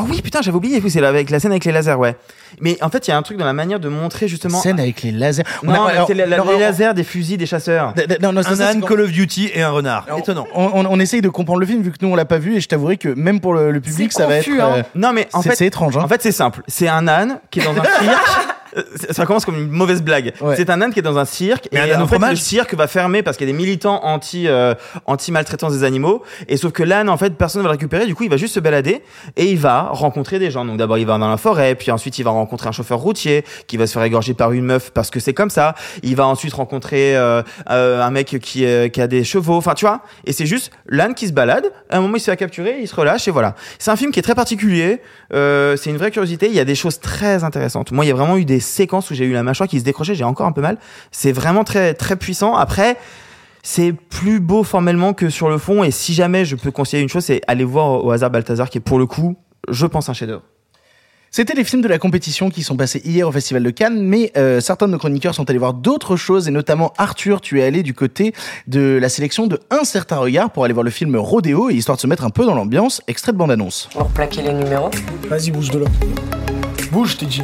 Oh 0.00 0.04
oui, 0.08 0.22
putain, 0.22 0.40
j'avais 0.42 0.56
oublié. 0.56 0.80
C'est 0.88 1.00
la- 1.00 1.08
avec 1.08 1.28
la 1.28 1.40
scène 1.40 1.50
avec 1.50 1.64
les 1.64 1.72
lasers, 1.72 1.94
ouais. 1.94 2.14
Mais 2.60 2.80
en 2.84 2.88
fait, 2.88 3.08
il 3.08 3.10
y 3.10 3.12
a 3.12 3.16
un 3.16 3.22
truc 3.22 3.36
dans 3.36 3.44
la 3.44 3.52
manière 3.52 3.80
de 3.80 3.88
montrer 3.88 4.28
justement. 4.28 4.60
Scène 4.60 4.78
avec 4.78 5.02
les 5.02 5.10
lasers. 5.10 5.42
On 5.64 5.72
Non, 5.72 5.88
c'est 6.06 6.14
la- 6.14 6.24
la- 6.26 6.36
alors, 6.36 6.46
les 6.50 6.54
on- 6.54 6.60
lasers 6.60 6.94
des 6.94 7.02
fusils 7.02 7.36
des 7.36 7.46
chasseurs. 7.46 7.94
D- 7.94 8.06
d- 8.06 8.18
non, 8.22 8.32
non, 8.32 8.42
c'est 8.44 8.50
Un 8.50 8.56
ça, 8.56 8.68
âne, 8.68 8.80
Call 8.84 9.00
of 9.00 9.10
Duty 9.10 9.50
et 9.52 9.62
un 9.62 9.70
renard. 9.70 10.06
Étonnant. 10.16 10.46
On, 10.54 10.66
on, 10.66 10.80
on- 10.84 10.86
on 10.90 11.00
essaye 11.00 11.20
de 11.20 11.28
comprendre 11.28 11.58
le 11.58 11.66
film 11.66 11.82
vu 11.82 11.90
que 11.90 11.96
nous 12.02 12.12
on 12.12 12.14
l'a 12.14 12.26
pas 12.26 12.38
vu 12.38 12.54
et 12.56 12.60
je 12.60 12.68
t'avouerai 12.68 12.96
que 12.96 13.08
même 13.08 13.40
pour 13.40 13.54
le, 13.54 13.72
le 13.72 13.80
public 13.80 14.12
ça 14.12 14.28
va 14.28 14.36
être. 14.36 14.48
hein. 14.48 14.74
euh, 14.76 14.82
Non, 14.94 15.12
mais 15.12 15.26
en 15.32 15.42
c'est 15.42 15.48
fait, 15.50 15.56
c'est 15.56 15.66
étrange. 15.66 15.96
Hein. 15.96 16.02
En 16.04 16.08
fait, 16.08 16.22
c'est 16.22 16.30
simple. 16.30 16.62
C'est 16.68 16.86
un 16.86 17.08
âne 17.08 17.40
qui 17.50 17.58
est 17.58 17.64
dans 17.64 17.72
un 17.72 17.82
cirque. 17.82 18.46
Ça 19.10 19.26
commence 19.26 19.44
comme 19.44 19.56
une 19.56 19.70
mauvaise 19.70 20.02
blague. 20.02 20.32
Ouais. 20.40 20.56
C'est 20.56 20.70
un 20.70 20.80
âne 20.80 20.92
qui 20.92 20.98
est 20.98 21.02
dans 21.02 21.18
un 21.18 21.24
cirque 21.24 21.68
Mais 21.72 21.88
et 21.88 21.94
en 21.94 22.06
fait 22.06 22.18
le 22.18 22.36
cirque 22.36 22.74
va 22.74 22.86
fermer 22.86 23.22
parce 23.22 23.36
qu'il 23.36 23.46
y 23.46 23.50
a 23.50 23.52
des 23.52 23.58
militants 23.58 24.00
anti 24.04 24.48
euh, 24.48 24.74
anti 25.06 25.32
maltraitance 25.32 25.72
des 25.72 25.84
animaux. 25.84 26.22
Et 26.48 26.56
sauf 26.56 26.72
que 26.72 26.82
l'âne 26.82 27.08
en 27.08 27.16
fait 27.16 27.34
personne 27.34 27.60
ne 27.60 27.64
va 27.64 27.72
le 27.72 27.78
récupérer. 27.78 28.06
Du 28.06 28.14
coup 28.14 28.24
il 28.24 28.30
va 28.30 28.36
juste 28.36 28.54
se 28.54 28.60
balader 28.60 29.02
et 29.36 29.46
il 29.50 29.58
va 29.58 29.88
rencontrer 29.92 30.38
des 30.38 30.50
gens. 30.50 30.64
Donc 30.64 30.76
d'abord 30.76 30.98
il 30.98 31.06
va 31.06 31.18
dans 31.18 31.30
la 31.30 31.36
forêt 31.36 31.74
puis 31.74 31.90
ensuite 31.90 32.18
il 32.18 32.22
va 32.22 32.30
rencontrer 32.30 32.68
un 32.68 32.72
chauffeur 32.72 32.98
routier 32.98 33.44
qui 33.66 33.76
va 33.76 33.86
se 33.86 33.92
faire 33.92 34.02
égorger 34.02 34.34
par 34.34 34.52
une 34.52 34.64
meuf 34.64 34.90
parce 34.90 35.10
que 35.10 35.20
c'est 35.20 35.34
comme 35.34 35.50
ça. 35.50 35.74
Il 36.02 36.16
va 36.16 36.26
ensuite 36.26 36.54
rencontrer 36.54 37.16
euh, 37.16 37.42
euh, 37.70 38.02
un 38.02 38.10
mec 38.10 38.38
qui 38.40 38.64
euh, 38.64 38.88
qui 38.88 39.00
a 39.00 39.06
des 39.06 39.24
chevaux. 39.24 39.56
Enfin 39.56 39.74
tu 39.74 39.84
vois 39.84 40.02
et 40.24 40.32
c'est 40.32 40.46
juste 40.46 40.70
l'âne 40.86 41.14
qui 41.14 41.28
se 41.28 41.32
balade. 41.32 41.72
À 41.90 41.98
un 41.98 42.00
moment 42.00 42.16
il 42.16 42.20
se 42.20 42.30
fait 42.30 42.36
capturer 42.36 42.78
il 42.80 42.88
se 42.88 42.94
relâche 42.94 43.28
et 43.28 43.30
voilà. 43.30 43.54
C'est 43.78 43.90
un 43.90 43.96
film 43.96 44.10
qui 44.12 44.18
est 44.18 44.22
très 44.22 44.34
particulier. 44.34 45.00
Euh, 45.34 45.76
c'est 45.76 45.90
une 45.90 45.96
vraie 45.96 46.10
curiosité. 46.10 46.46
Il 46.48 46.54
y 46.54 46.60
a 46.60 46.64
des 46.64 46.74
choses 46.74 47.00
très 47.00 47.44
intéressantes. 47.44 47.92
Moi 47.92 48.04
il 48.04 48.08
y 48.08 48.10
a 48.10 48.14
vraiment 48.14 48.36
eu 48.36 48.44
des 48.44 48.57
séquences 48.60 49.10
où 49.10 49.14
j'ai 49.14 49.24
eu 49.24 49.32
la 49.32 49.42
mâchoire 49.42 49.68
qui 49.68 49.78
se 49.78 49.84
décrochait 49.84 50.14
j'ai 50.14 50.24
encore 50.24 50.46
un 50.46 50.52
peu 50.52 50.62
mal 50.62 50.78
c'est 51.10 51.32
vraiment 51.32 51.64
très 51.64 51.94
très 51.94 52.16
puissant 52.16 52.56
après 52.56 52.96
c'est 53.62 53.92
plus 53.92 54.40
beau 54.40 54.62
formellement 54.62 55.12
que 55.12 55.30
sur 55.30 55.48
le 55.48 55.58
fond 55.58 55.84
et 55.84 55.90
si 55.90 56.14
jamais 56.14 56.44
je 56.44 56.56
peux 56.56 56.70
conseiller 56.70 57.02
une 57.02 57.08
chose 57.08 57.24
c'est 57.24 57.40
aller 57.46 57.64
voir 57.64 58.04
au 58.04 58.10
hasard 58.10 58.30
Balthazar 58.30 58.70
qui 58.70 58.78
est 58.78 58.82
pour 58.82 58.98
le 58.98 59.06
coup 59.06 59.36
je 59.68 59.86
pense 59.86 60.08
un 60.08 60.12
chef-d'œuvre 60.12 60.42
C'était 61.30 61.54
les 61.54 61.64
films 61.64 61.82
de 61.82 61.88
la 61.88 61.98
compétition 61.98 62.48
qui 62.48 62.62
sont 62.62 62.76
passés 62.76 63.02
hier 63.04 63.28
au 63.28 63.32
Festival 63.32 63.62
de 63.62 63.70
Cannes, 63.70 64.00
mais 64.00 64.32
euh, 64.36 64.60
certains 64.60 64.86
de 64.86 64.92
nos 64.92 64.98
chroniqueurs 64.98 65.34
sont 65.34 65.48
allés 65.50 65.58
voir 65.58 65.74
d'autres 65.74 66.16
choses, 66.16 66.48
et 66.48 66.50
notamment 66.50 66.92
Arthur, 66.96 67.40
tu 67.40 67.60
es 67.60 67.64
allé 67.64 67.82
du 67.82 67.92
côté 67.92 68.32
de 68.66 68.98
la 69.00 69.08
sélection 69.08 69.46
de 69.46 69.60
Un 69.70 69.84
certain 69.84 70.16
regard 70.16 70.50
pour 70.50 70.64
aller 70.64 70.72
voir 70.72 70.84
le 70.84 70.90
film 70.90 71.16
Rodéo, 71.16 71.68
et 71.70 71.74
histoire 71.74 71.96
de 71.96 72.00
se 72.00 72.06
mettre 72.06 72.24
un 72.24 72.30
peu 72.30 72.46
dans 72.46 72.54
l'ambiance, 72.54 73.02
extrait 73.08 73.32
de 73.32 73.36
bande-annonce. 73.36 73.88
Pour 73.92 74.08
plaquer 74.08 74.42
les 74.42 74.54
numéros. 74.54 74.90
Vas-y, 75.28 75.50
bouge 75.50 75.70
de 75.70 75.80
là. 75.80 75.86
Bouge, 76.90 77.18
t'ai 77.18 77.26
dit. 77.26 77.42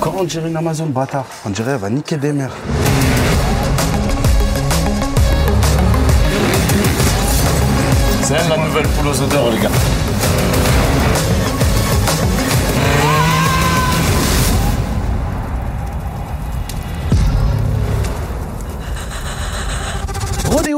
Comment 0.00 0.20
on 0.20 0.24
dirait 0.24 0.48
une 0.48 0.56
Amazon 0.56 0.86
bâtard 0.86 1.26
On 1.44 1.50
dirait 1.50 1.72
elle 1.72 1.78
va 1.78 1.90
niquer 1.90 2.16
des 2.16 2.32
mères. 2.32 2.54
C'est 8.22 8.48
la 8.48 8.56
nouvelle 8.56 8.86
poule 8.86 9.08
aux 9.08 9.22
odeurs, 9.22 9.50
les 9.50 9.58
gars. 9.58 9.70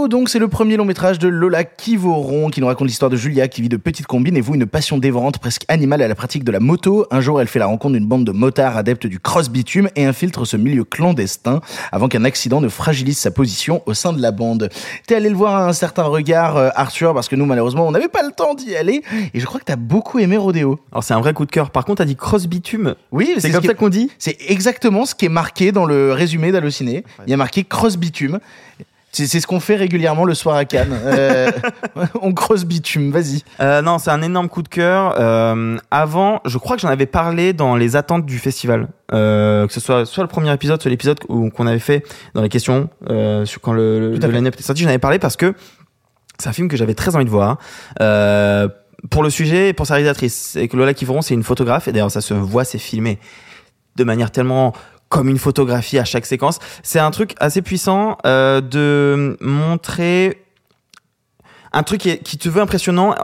Donc, 0.08 0.28
c'est 0.28 0.38
le 0.38 0.48
premier 0.48 0.76
long 0.76 0.84
métrage 0.84 1.18
de 1.18 1.28
Lola 1.28 1.64
Kivoron 1.64 2.50
qui 2.50 2.60
nous 2.60 2.66
raconte 2.66 2.88
l'histoire 2.88 3.10
de 3.10 3.16
Julia 3.16 3.48
qui 3.48 3.62
vit 3.62 3.68
de 3.68 3.76
petites 3.76 4.06
combines 4.06 4.36
et 4.36 4.40
voue 4.42 4.54
une 4.54 4.66
passion 4.66 4.98
dévorante 4.98 5.38
presque 5.38 5.64
animale 5.68 6.02
à 6.02 6.08
la 6.08 6.14
pratique 6.14 6.44
de 6.44 6.52
la 6.52 6.60
moto. 6.60 7.06
Un 7.10 7.20
jour, 7.20 7.40
elle 7.40 7.46
fait 7.46 7.58
la 7.58 7.66
rencontre 7.66 7.94
d'une 7.94 8.06
bande 8.06 8.24
de 8.24 8.32
motards 8.32 8.76
adeptes 8.76 9.06
du 9.06 9.18
cross-bitume 9.18 9.88
et 9.96 10.04
infiltre 10.04 10.44
ce 10.44 10.58
milieu 10.58 10.84
clandestin 10.84 11.60
avant 11.90 12.08
qu'un 12.08 12.24
accident 12.24 12.60
ne 12.60 12.68
fragilise 12.68 13.18
sa 13.18 13.30
position 13.30 13.82
au 13.86 13.94
sein 13.94 14.12
de 14.12 14.20
la 14.20 14.30
bande. 14.30 14.68
T'es 15.06 15.14
allé 15.14 15.30
le 15.30 15.36
voir 15.36 15.54
à 15.54 15.68
un 15.68 15.72
certain 15.72 16.04
regard, 16.04 16.56
euh, 16.56 16.68
Arthur, 16.74 17.14
parce 17.14 17.28
que 17.28 17.36
nous, 17.36 17.46
malheureusement, 17.46 17.86
on 17.86 17.90
n'avait 17.90 18.08
pas 18.08 18.22
le 18.22 18.32
temps 18.32 18.54
d'y 18.54 18.76
aller 18.76 19.02
et 19.32 19.40
je 19.40 19.46
crois 19.46 19.58
que 19.58 19.64
t'as 19.64 19.76
beaucoup 19.76 20.18
aimé 20.18 20.36
Rodéo. 20.36 20.78
alors 20.92 21.02
c'est 21.02 21.14
un 21.14 21.20
vrai 21.20 21.32
coup 21.32 21.46
de 21.46 21.50
cœur 21.50 21.70
par 21.70 21.84
contre 21.84 21.98
t'as 21.98 22.04
dit 22.04 22.16
cross 22.16 22.46
bitume 22.46 22.94
Oui, 23.10 23.32
c'est 23.38 23.48
ce 23.48 23.52
comme 23.52 23.64
ça 23.64 23.74
qu'on 23.74 23.88
dit? 23.88 24.10
C'est 24.18 24.36
exactement 24.48 25.06
ce 25.06 25.14
qui 25.14 25.24
est 25.24 25.30
marqué 25.30 25.72
dans 25.72 25.86
le 25.86 26.12
résumé 26.12 26.52
d'Allociné. 26.52 27.04
Il 27.26 27.30
y 27.30 27.34
a 27.34 27.36
marqué 27.36 27.64
cross 27.64 27.96
bitume. 27.96 28.38
C'est 29.14 29.27
c'est 29.29 29.38
ce 29.40 29.46
qu'on 29.46 29.61
fait 29.61 29.77
régulièrement 29.77 30.24
le 30.24 30.35
soir 30.35 30.57
à 30.57 30.64
Cannes. 30.64 30.98
Euh, 31.05 31.50
on 32.20 32.33
cross 32.35 32.64
bitume, 32.64 33.11
vas-y. 33.12 33.42
Euh, 33.61 33.81
non, 33.81 33.98
c'est 33.98 34.11
un 34.11 34.22
énorme 34.22 34.48
coup 34.48 34.62
de 34.62 34.68
cœur. 34.68 35.14
Euh, 35.18 35.77
avant, 35.90 36.40
je 36.44 36.59
crois 36.59 36.77
que 36.77 36.83
j'en 36.83 36.88
avais 36.88 37.07
parlé 37.07 37.53
dans 37.53 37.77
les 37.77 37.94
attentes 37.96 38.27
du 38.27 38.38
festival. 38.38 38.88
Euh, 39.12 39.66
que 39.66 39.72
ce 39.72 39.81
soit 39.81 40.05
soit 40.05 40.24
le 40.24 40.29
premier 40.29 40.53
épisode, 40.53 40.83
soit 40.83 40.90
l'épisode 40.90 41.18
où- 41.29 41.50
qu'on 41.50 41.66
avait 41.66 41.79
fait 41.79 42.05
dans 42.35 42.42
les 42.42 42.48
questions 42.48 42.88
euh, 43.09 43.44
sur 43.44 43.61
quand 43.61 43.72
le, 43.72 44.16
le 44.16 44.29
line-up 44.31 44.55
était 44.55 44.64
sorti. 44.64 44.83
J'en 44.83 44.88
avais 44.88 44.98
parlé 44.98 45.18
parce 45.18 45.37
que 45.37 45.55
c'est 46.40 46.48
un 46.48 46.53
film 46.53 46.68
que 46.68 46.77
j'avais 46.77 46.94
très 46.94 47.14
envie 47.14 47.24
de 47.24 47.31
voir. 47.31 47.59
Euh, 48.00 48.68
pour 49.11 49.22
le 49.22 49.31
sujet 49.31 49.68
et 49.68 49.72
pour 49.74 49.87
sa 49.87 49.94
réalisatrice. 49.94 50.50
C'est 50.55 50.66
que 50.66 50.77
Lola 50.77 50.94
Kivoron, 50.94 51.22
c'est 51.22 51.35
une 51.35 51.42
photographe 51.44 51.87
et 51.88 51.92
d'ailleurs 51.92 52.11
ça 52.11 52.20
se 52.22 52.33
voit, 52.35 52.64
c'est 52.64 52.79
filmé 52.79 53.18
de 53.96 54.03
manière 54.03 54.33
tellement 54.33 54.72
comme 55.14 55.29
une 55.29 55.38
photographie 55.38 55.96
à 56.00 56.05
chaque 56.05 56.27
séquence. 56.27 56.59
C'est 56.83 56.98
un 56.98 57.12
truc 57.12 57.35
assez 57.38 57.62
puissant 57.62 58.18
euh, 58.27 58.61
de 58.61 59.37
montrer 59.40 60.42
un 61.72 61.85
truc 61.85 62.00
qui, 62.00 62.11
est- 62.11 62.18
qui 62.18 62.37
te 62.37 62.48
veut 62.48 62.61
impressionnant 62.61 63.14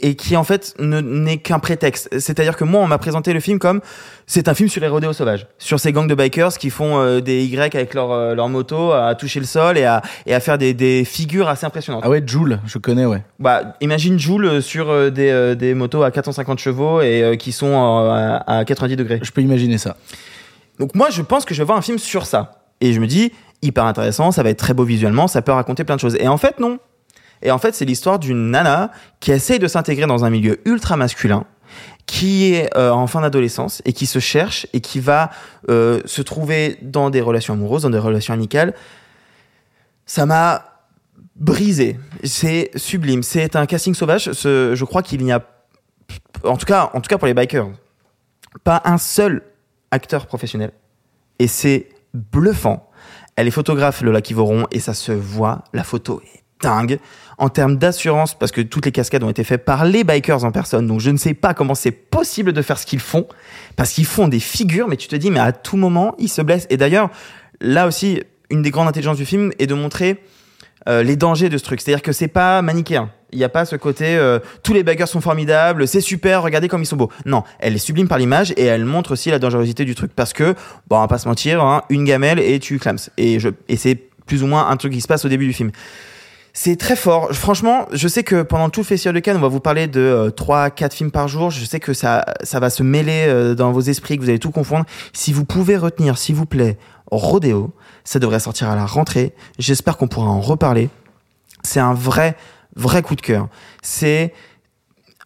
et 0.00 0.14
qui 0.16 0.36
en 0.38 0.44
fait 0.44 0.74
ne- 0.78 1.00
n'est 1.02 1.36
qu'un 1.36 1.58
prétexte. 1.58 2.08
C'est-à-dire 2.18 2.56
que 2.56 2.64
moi, 2.64 2.80
on 2.80 2.86
m'a 2.86 2.96
présenté 2.96 3.34
le 3.34 3.40
film 3.40 3.58
comme 3.58 3.82
c'est 4.26 4.48
un 4.48 4.54
film 4.54 4.70
sur 4.70 4.80
les 4.80 4.88
rodéos 4.88 5.12
sauvages, 5.12 5.46
sur 5.58 5.78
ces 5.78 5.92
gangs 5.92 6.06
de 6.08 6.14
bikers 6.14 6.56
qui 6.56 6.70
font 6.70 6.98
euh, 6.98 7.20
des 7.20 7.44
Y 7.44 7.74
avec 7.76 7.92
leur, 7.92 8.10
euh, 8.12 8.34
leur 8.34 8.48
moto 8.48 8.92
à 8.92 9.14
toucher 9.14 9.38
le 9.38 9.46
sol 9.46 9.76
et 9.76 9.84
à, 9.84 10.00
et 10.24 10.34
à 10.34 10.40
faire 10.40 10.56
des, 10.56 10.72
des 10.72 11.04
figures 11.04 11.48
assez 11.50 11.66
impressionnantes. 11.66 12.02
Ah 12.06 12.08
ouais, 12.08 12.22
Joule, 12.26 12.58
je 12.66 12.78
connais, 12.78 13.04
ouais. 13.04 13.22
Bah, 13.38 13.76
imagine 13.82 14.18
Joule 14.18 14.46
euh, 14.46 14.60
sur 14.62 14.88
euh, 14.88 15.10
des, 15.10 15.54
des 15.56 15.74
motos 15.74 16.02
à 16.04 16.10
450 16.10 16.58
chevaux 16.58 17.02
et 17.02 17.36
qui 17.38 17.52
sont 17.52 17.74
à, 18.10 18.42
à 18.46 18.64
90 18.64 18.96
degrés. 18.96 19.20
Je 19.22 19.30
peux 19.30 19.42
imaginer 19.42 19.76
ça. 19.76 19.96
Donc 20.78 20.94
moi, 20.94 21.10
je 21.10 21.22
pense 21.22 21.44
que 21.44 21.54
je 21.54 21.60
vais 21.60 21.66
voir 21.66 21.78
un 21.78 21.82
film 21.82 21.98
sur 21.98 22.26
ça. 22.26 22.64
Et 22.80 22.92
je 22.92 23.00
me 23.00 23.06
dis, 23.06 23.32
hyper 23.62 23.84
intéressant, 23.84 24.30
ça 24.32 24.42
va 24.42 24.50
être 24.50 24.58
très 24.58 24.74
beau 24.74 24.84
visuellement, 24.84 25.28
ça 25.28 25.42
peut 25.42 25.52
raconter 25.52 25.84
plein 25.84 25.96
de 25.96 26.00
choses. 26.00 26.16
Et 26.16 26.28
en 26.28 26.36
fait, 26.36 26.60
non. 26.60 26.78
Et 27.42 27.50
en 27.50 27.58
fait, 27.58 27.74
c'est 27.74 27.84
l'histoire 27.84 28.18
d'une 28.18 28.50
nana 28.50 28.90
qui 29.20 29.32
essaye 29.32 29.58
de 29.58 29.68
s'intégrer 29.68 30.06
dans 30.06 30.24
un 30.24 30.30
milieu 30.30 30.60
ultra 30.64 30.96
masculin, 30.96 31.44
qui 32.06 32.54
est 32.54 32.74
euh, 32.76 32.90
en 32.90 33.06
fin 33.06 33.20
d'adolescence 33.20 33.82
et 33.84 33.92
qui 33.92 34.06
se 34.06 34.18
cherche 34.18 34.66
et 34.72 34.80
qui 34.80 35.00
va 35.00 35.30
euh, 35.68 36.00
se 36.04 36.22
trouver 36.22 36.78
dans 36.82 37.10
des 37.10 37.20
relations 37.20 37.54
amoureuses, 37.54 37.82
dans 37.82 37.90
des 37.90 37.98
relations 37.98 38.34
amicales. 38.34 38.74
Ça 40.06 40.26
m'a 40.26 40.64
brisé. 41.36 41.98
C'est 42.22 42.70
sublime. 42.76 43.22
C'est 43.22 43.56
un 43.56 43.66
casting 43.66 43.94
sauvage. 43.94 44.30
Je 44.32 44.84
crois 44.84 45.02
qu'il 45.02 45.24
n'y 45.24 45.32
a, 45.32 45.42
en 46.44 46.56
tout 46.56 46.66
cas, 46.66 46.90
en 46.94 47.00
tout 47.00 47.08
cas 47.08 47.18
pour 47.18 47.26
les 47.26 47.34
bikers, 47.34 47.68
pas 48.62 48.82
un 48.84 48.98
seul 48.98 49.42
acteur 49.94 50.26
professionnel. 50.26 50.72
Et 51.38 51.46
c'est 51.46 51.88
bluffant. 52.12 52.90
Elle 53.36 53.46
est 53.48 53.52
photographe, 53.52 54.02
Lola 54.02 54.20
Kivoron, 54.20 54.66
et 54.70 54.80
ça 54.80 54.94
se 54.94 55.12
voit. 55.12 55.64
La 55.72 55.84
photo 55.84 56.20
est 56.34 56.42
dingue. 56.60 56.98
En 57.38 57.48
termes 57.48 57.76
d'assurance, 57.76 58.34
parce 58.38 58.52
que 58.52 58.60
toutes 58.60 58.86
les 58.86 58.92
cascades 58.92 59.22
ont 59.22 59.30
été 59.30 59.42
faites 59.42 59.64
par 59.64 59.84
les 59.84 60.04
bikers 60.04 60.44
en 60.44 60.52
personne, 60.52 60.86
donc 60.86 61.00
je 61.00 61.10
ne 61.10 61.16
sais 61.16 61.34
pas 61.34 61.52
comment 61.52 61.74
c'est 61.74 61.90
possible 61.90 62.52
de 62.52 62.62
faire 62.62 62.78
ce 62.78 62.86
qu'ils 62.86 63.00
font, 63.00 63.26
parce 63.74 63.92
qu'ils 63.92 64.06
font 64.06 64.28
des 64.28 64.38
figures, 64.38 64.86
mais 64.86 64.96
tu 64.96 65.08
te 65.08 65.16
dis, 65.16 65.30
mais 65.30 65.40
à 65.40 65.52
tout 65.52 65.76
moment, 65.76 66.14
ils 66.18 66.28
se 66.28 66.42
blessent. 66.42 66.68
Et 66.70 66.76
d'ailleurs, 66.76 67.10
là 67.60 67.86
aussi, 67.86 68.22
une 68.50 68.62
des 68.62 68.70
grandes 68.70 68.88
intelligences 68.88 69.16
du 69.16 69.26
film 69.26 69.52
est 69.58 69.66
de 69.66 69.74
montrer 69.74 70.22
euh, 70.88 71.02
les 71.02 71.16
dangers 71.16 71.48
de 71.48 71.58
ce 71.58 71.64
truc. 71.64 71.80
C'est-à-dire 71.80 72.02
que 72.02 72.12
c'est 72.12 72.28
pas 72.28 72.62
manichéen. 72.62 73.10
Il 73.34 73.38
n'y 73.38 73.44
a 73.44 73.48
pas 73.48 73.64
ce 73.64 73.76
côté 73.76 74.16
euh, 74.16 74.38
tous 74.62 74.72
les 74.72 74.82
bikers 74.82 75.08
sont 75.08 75.20
formidables, 75.20 75.86
c'est 75.86 76.00
super, 76.00 76.42
regardez 76.42 76.68
comme 76.68 76.82
ils 76.82 76.86
sont 76.86 76.96
beaux. 76.96 77.10
Non, 77.26 77.42
elle 77.58 77.74
est 77.74 77.78
sublime 77.78 78.08
par 78.08 78.18
l'image 78.18 78.52
et 78.56 78.64
elle 78.64 78.84
montre 78.84 79.12
aussi 79.12 79.30
la 79.30 79.38
dangerosité 79.38 79.84
du 79.84 79.94
truc 79.94 80.12
parce 80.14 80.32
que 80.32 80.54
bon, 80.88 80.96
on 80.96 81.00
va 81.00 81.08
pas 81.08 81.18
se 81.18 81.28
mentir, 81.28 81.62
hein, 81.62 81.82
une 81.90 82.04
gamelle 82.04 82.38
et 82.38 82.58
tu 82.60 82.78
clames. 82.78 82.98
Et 83.18 83.38
et 83.68 83.76
c'est 83.76 83.98
plus 84.26 84.42
ou 84.42 84.46
moins 84.46 84.68
un 84.68 84.76
truc 84.76 84.92
qui 84.92 85.00
se 85.00 85.08
passe 85.08 85.24
au 85.24 85.28
début 85.28 85.46
du 85.46 85.52
film. 85.52 85.70
C'est 86.56 86.76
très 86.76 86.94
fort. 86.94 87.32
Franchement, 87.32 87.88
je 87.92 88.06
sais 88.06 88.22
que 88.22 88.42
pendant 88.42 88.70
tout 88.70 88.80
le 88.80 88.86
festival 88.86 89.12
de 89.12 89.18
Cannes, 89.18 89.38
on 89.38 89.40
va 89.40 89.48
vous 89.48 89.58
parler 89.58 89.88
de 89.88 90.00
euh, 90.00 90.30
3 90.30 90.70
4 90.70 90.94
films 90.94 91.10
par 91.10 91.26
jour. 91.26 91.50
Je 91.50 91.64
sais 91.64 91.80
que 91.80 91.92
ça 91.92 92.24
ça 92.44 92.60
va 92.60 92.70
se 92.70 92.84
mêler 92.84 93.24
euh, 93.26 93.56
dans 93.56 93.72
vos 93.72 93.80
esprits, 93.80 94.16
que 94.16 94.22
vous 94.22 94.28
allez 94.28 94.38
tout 94.38 94.52
confondre. 94.52 94.86
Si 95.12 95.32
vous 95.32 95.44
pouvez 95.44 95.76
retenir 95.76 96.16
s'il 96.16 96.36
vous 96.36 96.46
plaît 96.46 96.78
Rodeo, 97.10 97.72
ça 98.04 98.20
devrait 98.20 98.38
sortir 98.38 98.70
à 98.70 98.76
la 98.76 98.86
rentrée. 98.86 99.34
J'espère 99.58 99.96
qu'on 99.96 100.06
pourra 100.06 100.28
en 100.28 100.40
reparler. 100.40 100.90
C'est 101.64 101.80
un 101.80 101.92
vrai 101.92 102.36
vrai 102.76 103.02
coup 103.02 103.14
de 103.14 103.20
cœur. 103.20 103.48
C'est 103.82 104.32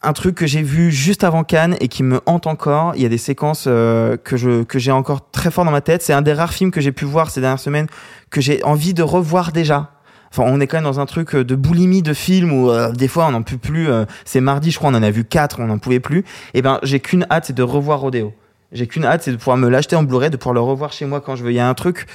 un 0.02 0.12
truc 0.12 0.36
que 0.36 0.46
j'ai 0.46 0.62
vu 0.62 0.92
juste 0.92 1.24
avant 1.24 1.42
Cannes 1.44 1.76
et 1.80 1.88
qui 1.88 2.02
me 2.02 2.20
hante 2.26 2.46
encore. 2.46 2.92
Il 2.94 3.02
y 3.02 3.06
a 3.06 3.08
des 3.08 3.18
séquences 3.18 3.64
euh, 3.66 4.16
que 4.16 4.36
je 4.36 4.62
que 4.62 4.78
j'ai 4.78 4.92
encore 4.92 5.30
très 5.30 5.50
fort 5.50 5.64
dans 5.64 5.70
ma 5.70 5.80
tête. 5.80 6.02
C'est 6.02 6.12
un 6.12 6.22
des 6.22 6.32
rares 6.32 6.52
films 6.52 6.70
que 6.70 6.80
j'ai 6.80 6.92
pu 6.92 7.04
voir 7.04 7.30
ces 7.30 7.40
dernières 7.40 7.58
semaines 7.58 7.88
que 8.30 8.40
j'ai 8.40 8.62
envie 8.62 8.94
de 8.94 9.02
revoir 9.02 9.52
déjà. 9.52 9.90
Enfin, 10.30 10.44
on 10.46 10.60
est 10.60 10.66
quand 10.66 10.76
même 10.76 10.84
dans 10.84 11.00
un 11.00 11.06
truc 11.06 11.34
euh, 11.34 11.44
de 11.44 11.54
boulimie 11.54 12.02
de 12.02 12.12
film 12.12 12.52
où 12.52 12.70
euh, 12.70 12.92
des 12.92 13.08
fois 13.08 13.26
on 13.26 13.32
n'en 13.32 13.42
peut 13.42 13.56
plus. 13.56 13.88
euh, 13.88 14.04
c'est 14.24 14.40
mardi, 14.40 14.70
je 14.70 14.78
crois, 14.78 14.90
on 14.90 14.94
en 14.94 15.02
a 15.02 15.10
vu 15.10 15.24
quatre, 15.24 15.60
on 15.60 15.66
n'en 15.66 15.78
pouvait 15.78 16.00
plus. 16.00 16.24
Et 16.54 16.62
ben, 16.62 16.78
j'ai 16.82 17.00
qu'une 17.00 17.26
hâte, 17.30 17.46
c'est 17.46 17.56
de 17.56 17.62
revoir 17.62 18.00
Rodeo. 18.00 18.34
J'ai 18.72 18.86
qu'une 18.86 19.04
hâte, 19.04 19.22
c'est 19.22 19.32
de 19.32 19.36
pouvoir 19.36 19.56
me 19.56 19.68
l'acheter 19.68 19.96
en 19.96 20.02
Blu-ray, 20.02 20.30
de 20.30 20.36
pouvoir 20.36 20.54
le 20.54 20.60
revoir 20.60 20.92
chez 20.92 21.06
moi 21.06 21.20
quand 21.20 21.36
je 21.36 21.44
veux. 21.44 21.50
Il 21.50 21.54
y 21.56 21.60
a 21.60 21.68
un 21.68 21.74
truc 21.74 22.06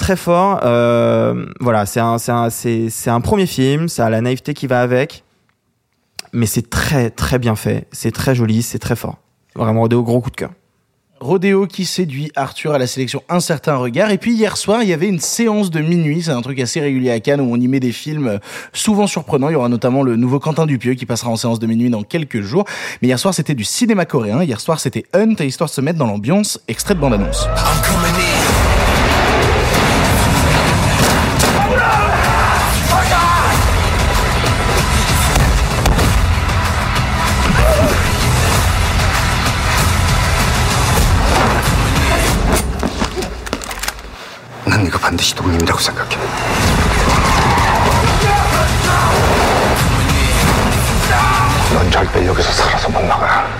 très 0.00 0.16
fort. 0.16 0.60
euh, 0.64 1.46
voilà, 1.60 1.86
c'est 1.86 2.00
un, 2.00 2.18
c'est 2.18 2.32
un, 2.32 2.50
c'est, 2.50 2.88
c'est 2.90 3.10
un 3.10 3.20
premier 3.20 3.46
film. 3.46 3.88
Ça 3.88 4.06
a 4.06 4.10
la 4.10 4.20
naïveté 4.20 4.54
qui 4.54 4.66
va 4.66 4.80
avec, 4.80 5.22
mais 6.32 6.46
c'est 6.46 6.68
très 6.68 7.10
très 7.10 7.38
bien 7.38 7.54
fait. 7.54 7.86
C'est 7.92 8.10
très 8.10 8.34
joli, 8.34 8.62
c'est 8.62 8.80
très 8.80 8.96
fort. 8.96 9.18
Vraiment 9.54 9.82
Rodeo, 9.82 10.02
gros 10.02 10.20
coup 10.20 10.30
de 10.30 10.36
cœur. 10.36 10.50
Rodéo 11.20 11.66
qui 11.66 11.84
séduit 11.84 12.32
Arthur 12.34 12.72
à 12.72 12.78
la 12.78 12.86
sélection 12.86 13.22
Un 13.28 13.40
certain 13.40 13.76
regard. 13.76 14.10
Et 14.10 14.16
puis 14.16 14.32
hier 14.32 14.56
soir, 14.56 14.82
il 14.82 14.88
y 14.88 14.94
avait 14.94 15.06
une 15.06 15.20
séance 15.20 15.70
de 15.70 15.80
minuit. 15.80 16.22
C'est 16.22 16.30
un 16.30 16.40
truc 16.40 16.58
assez 16.60 16.80
régulier 16.80 17.10
à 17.10 17.20
Cannes 17.20 17.42
où 17.42 17.52
on 17.52 17.56
y 17.60 17.68
met 17.68 17.78
des 17.78 17.92
films 17.92 18.26
euh, 18.26 18.38
souvent 18.72 19.06
surprenants. 19.06 19.50
Il 19.50 19.52
y 19.52 19.56
aura 19.56 19.68
notamment 19.68 20.02
le 20.02 20.16
nouveau 20.16 20.38
Quentin 20.38 20.64
Dupieux 20.64 20.94
qui 20.94 21.04
passera 21.04 21.30
en 21.30 21.36
séance 21.36 21.58
de 21.58 21.66
minuit 21.66 21.90
dans 21.90 22.04
quelques 22.04 22.40
jours. 22.40 22.64
Mais 23.02 23.08
hier 23.08 23.18
soir, 23.18 23.34
c'était 23.34 23.54
du 23.54 23.64
cinéma 23.64 24.06
coréen. 24.06 24.42
Hier 24.42 24.60
soir, 24.60 24.80
c'était 24.80 25.04
Hunt, 25.12 25.34
histoire 25.40 25.68
de 25.68 25.74
se 25.74 25.82
mettre 25.82 25.98
dans 25.98 26.06
l'ambiance. 26.06 26.58
Extrait 26.68 26.94
de 26.94 27.00
bande-annonce. 27.00 27.46
난 44.80 44.84
네가 44.84 44.98
반드시 44.98 45.34
독립이라고 45.34 45.78
생각해. 45.78 46.16
넌 51.74 51.90
절대 51.90 52.26
여기서 52.26 52.50
살아서 52.50 52.88
못 52.88 53.04
나가. 53.04 53.59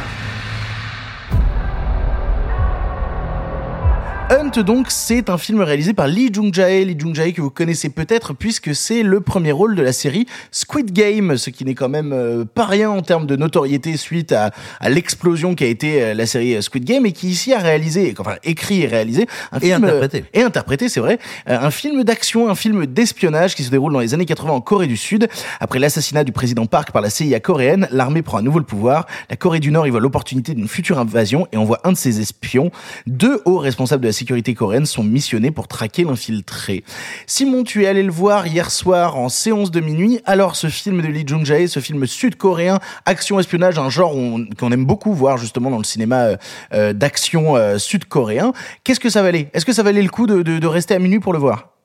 Hunt, 4.33 4.63
donc, 4.63 4.93
c'est 4.93 5.29
un 5.29 5.39
film 5.39 5.61
réalisé 5.61 5.93
par 5.93 6.07
Lee 6.07 6.31
Jung-jae. 6.33 6.85
Lee 6.85 6.95
Jung-jae 6.97 7.33
que 7.33 7.41
vous 7.41 7.51
connaissez 7.51 7.91
peut-être 7.91 8.33
puisque 8.33 8.77
c'est 8.77 9.03
le 9.03 9.21
premier 9.21 9.51
rôle 9.51 9.75
de 9.75 9.83
la 9.83 9.93
série 9.93 10.25
Squid 10.53 10.93
Game, 10.93 11.37
ce 11.37 11.51
qui 11.51 11.65
n'est 11.65 11.75
quand 11.75 11.89
même 11.89 12.13
euh, 12.13 12.45
pas 12.45 12.65
rien 12.65 12.91
en 12.91 13.03
termes 13.03 13.27
de 13.27 13.35
notoriété 13.35 13.97
suite 13.97 14.31
à, 14.31 14.53
à 14.79 14.89
l'explosion 14.89 15.57
qui 15.57 15.65
a 15.65 15.67
été 15.67 16.01
euh, 16.01 16.15
la 16.15 16.27
série 16.27 16.55
euh, 16.55 16.61
Squid 16.61 16.85
Game 16.85 17.07
et 17.07 17.13
qui 17.13 17.27
ici 17.27 17.53
a 17.53 17.59
réalisé, 17.59 18.15
enfin 18.21 18.37
écrit 18.45 18.83
et 18.83 18.87
réalisé 18.87 19.27
un 19.51 19.59
Et 19.59 19.73
film 19.73 19.83
interprété. 19.83 20.25
et 20.33 20.43
interprété, 20.43 20.89
c'est 20.89 21.01
vrai, 21.01 21.19
un 21.47 21.73
film 21.73 22.05
d'action, 22.05 22.49
un 22.49 22.55
film 22.55 22.87
d'espionnage 22.87 23.57
qui 23.57 23.65
se 23.65 23.71
déroule 23.73 23.93
dans 23.93 23.99
les 23.99 24.15
années 24.15 24.27
80 24.27 24.53
en 24.53 24.61
Corée 24.61 24.87
du 24.87 24.97
Sud. 24.97 25.27
Après 25.59 25.81
l'assassinat 25.81 26.23
du 26.23 26.31
président 26.31 26.67
Park 26.67 26.93
par 26.93 27.03
la 27.03 27.11
CIA 27.11 27.41
coréenne, 27.41 27.89
l'armée 27.91 28.23
prend 28.23 28.39
à 28.39 28.43
nouveau 28.43 28.61
le 28.61 28.65
pouvoir. 28.65 29.07
La 29.29 29.35
Corée 29.35 29.59
du 29.59 29.73
Nord 29.73 29.89
y 29.89 29.91
voit 29.91 29.99
l'opportunité 29.99 30.55
d'une 30.55 30.69
future 30.69 31.01
invasion 31.01 31.49
et 31.51 31.57
envoie 31.57 31.81
un 31.83 31.91
de 31.91 31.97
ses 31.97 32.21
espions. 32.21 32.71
Deux 33.09 33.43
hauts 33.45 33.59
responsables 33.59 34.05
de 34.05 34.07
la 34.07 34.20
sécurité 34.21 34.55
coréenne 34.55 34.85
sont 34.85 35.03
missionnés 35.03 35.51
pour 35.51 35.67
traquer 35.67 36.05
l'infiltré. 36.05 36.85
Simon, 37.27 37.65
tu 37.65 37.85
es 37.85 37.87
allé 37.87 38.03
le 38.03 38.13
voir 38.13 38.47
hier 38.47 38.71
soir 38.71 39.17
en 39.17 39.31
séance 39.31 39.71
de 39.71 39.81
minuit. 39.81 40.21
Alors, 40.27 40.57
ce 40.57 40.67
film 40.69 41.01
de 41.01 41.07
Lee 41.07 41.25
Jung-jae, 41.27 41.69
ce 41.69 41.81
film 41.81 42.07
sud-coréen, 42.07 42.81
action-espionnage, 43.07 43.79
un 43.79 43.89
genre 43.89 44.15
on- 44.15 44.45
qu'on 44.59 44.73
aime 44.73 44.85
beaucoup 44.85 45.15
voir 45.15 45.39
justement 45.39 45.71
dans 45.71 45.79
le 45.79 45.85
cinéma 45.85 46.21
euh, 46.25 46.37
euh, 46.75 46.93
d'action 46.93 47.57
euh, 47.57 47.79
sud-coréen. 47.79 48.53
Qu'est-ce 48.85 49.01
que 49.01 49.09
ça 49.11 49.23
valait? 49.23 49.49
Est-ce 49.55 49.65
que 49.65 49.73
ça 49.73 49.83
valait 49.83 50.03
le 50.03 50.11
coup 50.11 50.27
de 50.27 50.67
rester 50.67 50.95
à 50.95 50.99
minuit 50.99 51.21
pour 51.21 51.33
le 51.33 51.39
voir? 51.39 51.80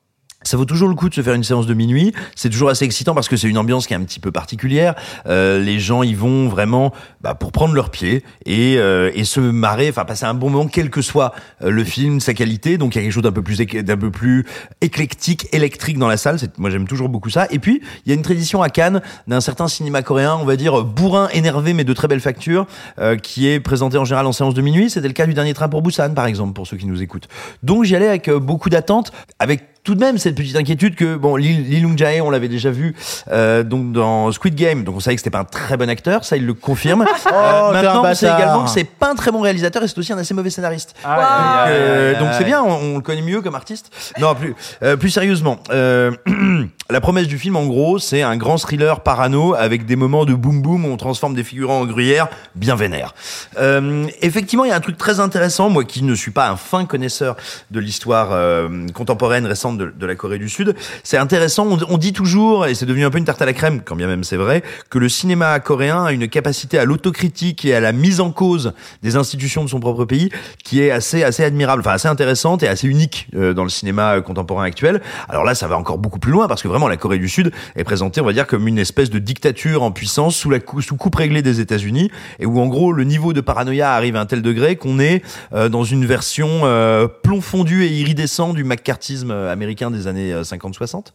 Ça 0.46 0.58
vaut 0.58 0.66
toujours 0.66 0.88
le 0.88 0.96
coup 0.96 1.10
de 1.10 1.14
se 1.14 1.22
faire 1.22 1.34
une 1.34 1.44
séance 1.44 1.68
de 1.68 1.74
minuit. 1.74 2.14
C'est 2.36 2.50
toujours 2.50 2.70
assez 2.70 2.86
excitant 2.86 3.14
parce 3.14 3.28
que 3.28 3.36
c'est 3.36 3.50
une 3.50 3.58
ambiance 3.58 3.88
qui 3.88 3.94
est 3.94 3.98
un 3.98 4.04
petit 4.04 4.20
peu 4.20 4.32
particulière. 4.32 4.96
Euh, 5.28 5.60
les 5.60 5.80
gens 5.80 6.04
y 6.04 6.14
vont 6.14 6.48
vraiment 6.48 6.94
bah, 7.22 7.36
pour 7.36 7.52
prendre 7.52 7.74
leur 7.74 7.90
pied 7.90 8.24
et, 8.46 8.78
euh, 8.78 9.12
et 9.14 9.24
se 9.26 9.40
marrer, 9.40 9.90
enfin 9.90 10.06
passer 10.06 10.26
un 10.26 10.34
bon 10.34 10.50
moment, 10.50 10.68
quel 10.68 10.90
que 10.90 11.02
soit 11.02 11.34
euh, 11.62 11.70
le 11.70 11.84
film, 11.84 12.20
sa 12.20 12.34
qualité. 12.34 12.78
Donc 12.78 12.96
il 12.96 13.00
y 13.00 13.02
a 13.02 13.04
quelque 13.04 13.14
chose 13.14 13.24
d'un 13.24 13.32
peu 13.32 13.42
plus 13.42 13.58
d'un 13.58 13.98
peu 13.98 14.12
plus 14.12 14.46
éclectique, 14.82 15.48
électrique 15.52 15.98
dans 15.98 16.08
la 16.08 16.18
salle. 16.18 16.38
Moi 16.58 16.70
j'aime 16.70 16.88
toujours 16.88 17.10
beaucoup 17.10 17.30
ça. 17.30 17.48
Et 17.50 17.60
puis 17.60 17.82
il 18.06 18.10
y 18.10 18.12
a 18.12 18.16
une 18.16 18.22
tradition 18.22 18.62
à 18.62 18.70
Cannes 18.70 19.02
d'un 19.28 19.42
certain 19.42 19.68
cinéma 19.68 20.04
coréen, 20.04 20.38
on 20.40 20.46
va 20.46 20.56
dire 20.56 20.84
bourrin, 20.84 21.28
énervé, 21.30 21.74
mais 21.74 21.84
de 21.84 21.94
très 21.94 22.08
belle 22.08 22.20
facture, 22.20 22.68
euh, 23.00 23.18
qui 23.18 23.48
est 23.48 23.60
présenté 23.60 23.98
en 23.98 24.06
général 24.06 24.26
en 24.26 24.32
séance 24.32 24.54
de 24.54 24.62
minuit. 24.62 24.90
C'était 24.90 25.08
le 25.08 25.14
cas 25.14 25.26
du 25.26 25.34
dernier 25.34 25.54
train 25.54 25.70
pour 25.70 25.82
Busan, 25.82 26.14
par 26.14 26.26
exemple, 26.26 26.54
pour 26.54 26.68
ceux 26.68 26.78
qui 26.78 26.86
nous 26.86 27.02
écoutent. 27.02 27.28
Donc 27.64 27.84
j'y 27.84 27.96
allais 27.96 28.08
avec 28.08 28.28
euh, 28.28 28.40
beaucoup 28.40 28.70
d'attente, 28.70 29.12
avec 29.40 29.75
tout 29.86 29.96
de 29.96 30.02
même 30.02 30.18
cette 30.18 30.36
petite 30.36 30.58
inquiétude 30.58 30.96
que 30.96 31.16
bon 31.16 31.38
Lee, 31.38 31.80
Lung 31.80 31.98
Jae 31.98 32.20
on 32.22 32.30
l'avait 32.30 32.50
déjà 32.50 32.72
vu 32.72 32.94
euh, 33.32 33.64
donc 33.64 33.94
dans 33.94 34.32
Squid 34.34 34.56
Game 34.56 34.84
donc 34.84 34.98
on 34.98 35.00
savait 35.00 35.16
que 35.16 35.22
c'était 35.22 35.30
pas 35.30 35.40
un 35.40 35.46
très 35.46 35.78
bon 35.78 35.90
acteur 35.90 36.26
ça 36.26 36.36
il 36.36 36.46
le 36.46 36.54
confirme 36.54 37.06
Euh, 37.28 37.70
Oh, 37.70 37.72
maintenant 37.74 38.04
on 38.06 38.14
sait 38.14 38.26
également 38.28 38.64
que 38.66 38.70
c'est 38.70 38.84
pas 38.84 39.12
un 39.12 39.16
très 39.16 39.32
bon 39.32 39.42
réalisateur 39.42 39.84
et 39.84 39.88
c'est 39.88 39.98
aussi 39.98 40.14
un 40.14 40.18
assez 40.18 40.34
mauvais 40.34 40.50
scénariste 40.50 40.96
Ah, 41.04 41.66
donc, 41.68 42.28
euh, 42.28 42.34
C'est 42.38 42.44
bien, 42.44 42.62
on, 42.64 42.74
on 42.74 42.96
le 42.96 43.02
connaît 43.02 43.22
mieux 43.22 43.42
comme 43.42 43.56
artiste. 43.56 43.92
Non, 44.20 44.34
plus, 44.36 44.56
euh, 44.84 44.96
plus 44.98 45.10
sérieusement. 45.10 45.60
euh, 45.72 46.12
la 46.90 47.02
promesse 47.02 47.28
du 47.28 47.38
film, 47.38 47.56
en 47.56 47.66
gros, 47.66 48.00
c'est 48.00 48.22
un 48.22 48.38
grand 48.38 48.58
thriller 48.58 49.02
parano 49.02 49.54
avec 49.54 49.86
des 49.86 49.96
moments 49.96 50.26
de 50.26 50.34
boom 50.34 50.62
boom 50.62 50.86
où 50.86 50.90
on 50.90 50.98
transforme 50.98 51.34
des 51.36 51.44
figurants 51.44 51.82
en 51.82 51.86
gruyère 51.86 52.28
bien 52.56 52.76
vénères. 52.76 53.14
Euh, 53.60 54.06
effectivement, 54.22 54.66
il 54.66 54.70
y 54.70 54.74
a 54.74 54.76
un 54.76 54.82
truc 54.82 54.98
très 54.98 55.20
intéressant, 55.20 55.70
moi 55.70 55.84
qui 55.84 56.04
ne 56.04 56.16
suis 56.16 56.32
pas 56.32 56.50
un 56.50 56.58
fin 56.58 56.86
connaisseur 56.86 57.36
de 57.72 57.80
l'histoire 57.80 58.30
euh, 58.32 58.88
contemporaine 58.94 59.46
récente 59.46 59.75
de, 59.76 59.94
de 59.98 60.06
la 60.06 60.16
Corée 60.16 60.40
du 60.40 60.50
Sud, 60.50 60.76
c'est 61.04 61.18
intéressant. 61.18 61.68
On, 61.68 61.78
on 61.90 61.98
dit 61.98 62.14
toujours, 62.14 62.66
et 62.66 62.76
c'est 62.76 62.86
devenu 62.86 63.06
un 63.06 63.10
peu 63.10 63.18
une 63.18 63.26
tarte 63.26 63.42
à 63.42 63.46
la 63.46 63.54
crème, 63.54 63.82
quand 63.84 63.96
bien 63.96 64.08
même 64.08 64.24
c'est 64.24 64.38
vrai, 64.38 64.64
que 64.90 65.00
le 65.00 65.10
cinéma 65.10 65.60
coréen 65.60 66.06
a 66.06 66.12
une 66.12 66.28
capacité 66.28 66.78
à 66.78 66.86
l'autocritique 66.86 67.66
et 67.66 67.76
à 67.76 67.80
la 67.80 67.92
mise 67.92 68.20
en 68.20 68.32
cause 68.32 68.74
des 69.04 69.16
institutions 69.16 69.64
de 69.64 69.70
son 69.70 69.80
propre 69.80 70.06
pays 70.06 70.30
qui 70.64 70.82
est 70.82 70.92
assez 70.92 71.24
assez 71.24 71.44
admirable, 71.44 71.82
enfin 71.82 71.92
assez 71.92 72.08
intéressante 72.08 72.64
et 72.64 72.68
assez 72.68 72.88
unique 72.88 73.28
euh, 73.36 73.54
dans 73.54 73.64
le 73.64 73.70
cinéma 73.70 74.16
euh, 74.16 74.22
contemporain 74.22 74.64
actuel. 74.64 75.02
Alors 75.30 75.44
là, 75.44 75.56
ça 75.56 75.68
va 75.68 75.78
encore 75.78 75.98
beaucoup 75.98 76.20
plus 76.20 76.32
loin 76.32 76.48
parce 76.48 76.62
que 76.62 76.68
vraiment 76.68 76.88
la 76.88 76.98
Corée 76.98 77.20
du 77.20 77.30
Sud 77.30 77.52
est 77.76 77.84
présentée, 77.84 78.22
on 78.22 78.26
va 78.26 78.34
dire, 78.34 78.48
comme 78.48 78.68
une 78.68 78.80
espèce 78.80 79.10
de 79.10 79.20
dictature 79.20 79.84
en 79.84 79.92
puissance 79.92 80.36
sous 80.36 80.50
la 80.50 80.60
sous 80.80 80.96
coupe 80.96 81.16
réglée 81.16 81.42
des 81.42 81.60
États-Unis 81.60 82.12
et 82.40 82.46
où 82.46 82.60
en 82.60 82.68
gros 82.68 82.92
le 82.92 83.04
niveau 83.04 83.34
de 83.34 83.42
paranoïa 83.42 83.94
arrive 83.94 84.16
à 84.16 84.22
un 84.22 84.26
tel 84.26 84.42
degré 84.42 84.76
qu'on 84.76 85.00
est 85.00 85.24
euh, 85.54 85.70
dans 85.70 85.84
une 85.84 86.06
version 86.06 86.62
euh, 86.64 87.08
plomb 87.08 87.42
fondu 87.42 87.84
et 87.84 87.90
iridescent 87.90 88.54
du 88.54 88.64
McCarthyisme 88.64 89.32
euh, 89.32 89.52
américain 89.66 89.92
des 89.92 90.08
années 90.08 90.32
euh, 90.32 90.44
50-60. 90.44 91.08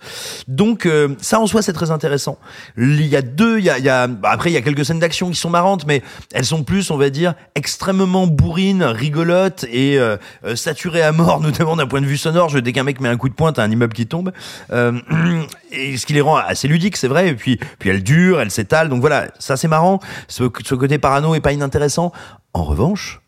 Donc 0.48 0.86
euh, 0.86 1.14
ça 1.20 1.38
en 1.40 1.46
soi 1.46 1.62
c'est 1.62 1.72
très 1.72 1.90
intéressant. 1.90 2.38
Il 2.76 3.06
y 3.06 3.16
a 3.16 3.22
deux, 3.22 3.58
il 3.58 3.64
y 3.64 3.70
a, 3.70 4.06
bah, 4.06 4.30
après 4.30 4.50
il 4.50 4.54
y 4.54 4.56
a 4.56 4.62
quelques 4.62 4.84
scènes 4.84 4.98
d'action 4.98 5.30
qui 5.30 5.36
sont 5.36 5.50
marrantes, 5.50 5.86
mais 5.86 6.02
elles 6.32 6.44
sont 6.44 6.64
plus, 6.64 6.90
on 6.90 6.96
va 6.96 7.10
dire, 7.10 7.34
extrêmement 7.54 8.26
bourrines, 8.26 8.82
rigolotes 8.82 9.64
et 9.64 9.98
euh, 9.98 10.16
euh, 10.44 10.56
saturées 10.56 11.02
à 11.02 11.12
mort, 11.12 11.40
notamment 11.42 11.76
d'un 11.76 11.86
point 11.86 12.00
de 12.00 12.06
vue 12.06 12.16
sonore. 12.16 12.48
Je, 12.48 12.58
dès 12.58 12.72
qu'un 12.72 12.84
mec 12.84 13.00
met 13.00 13.08
un 13.08 13.16
coup 13.16 13.28
de 13.28 13.34
poing, 13.34 13.52
t'as 13.52 13.62
un 13.62 13.70
immeuble 13.70 13.92
qui 13.92 14.06
tombe. 14.06 14.32
Euh, 14.72 14.98
et 15.72 15.96
ce 15.96 16.06
qui 16.06 16.12
les 16.12 16.20
rend 16.20 16.36
assez 16.36 16.68
ludiques, 16.68 16.96
c'est 16.96 17.08
vrai. 17.08 17.28
Et 17.28 17.34
puis, 17.34 17.58
puis 17.78 17.90
elles 17.90 18.02
durent, 18.02 18.40
elles 18.40 18.50
s'étalent. 18.50 18.88
Donc 18.88 19.00
voilà, 19.00 19.28
ça 19.38 19.56
c'est 19.56 19.68
marrant. 19.68 20.00
Ce, 20.28 20.44
ce 20.64 20.74
côté 20.74 20.98
parano 20.98 21.34
est 21.34 21.40
pas 21.40 21.52
inintéressant. 21.52 22.12
En 22.52 22.64
revanche, 22.64 23.20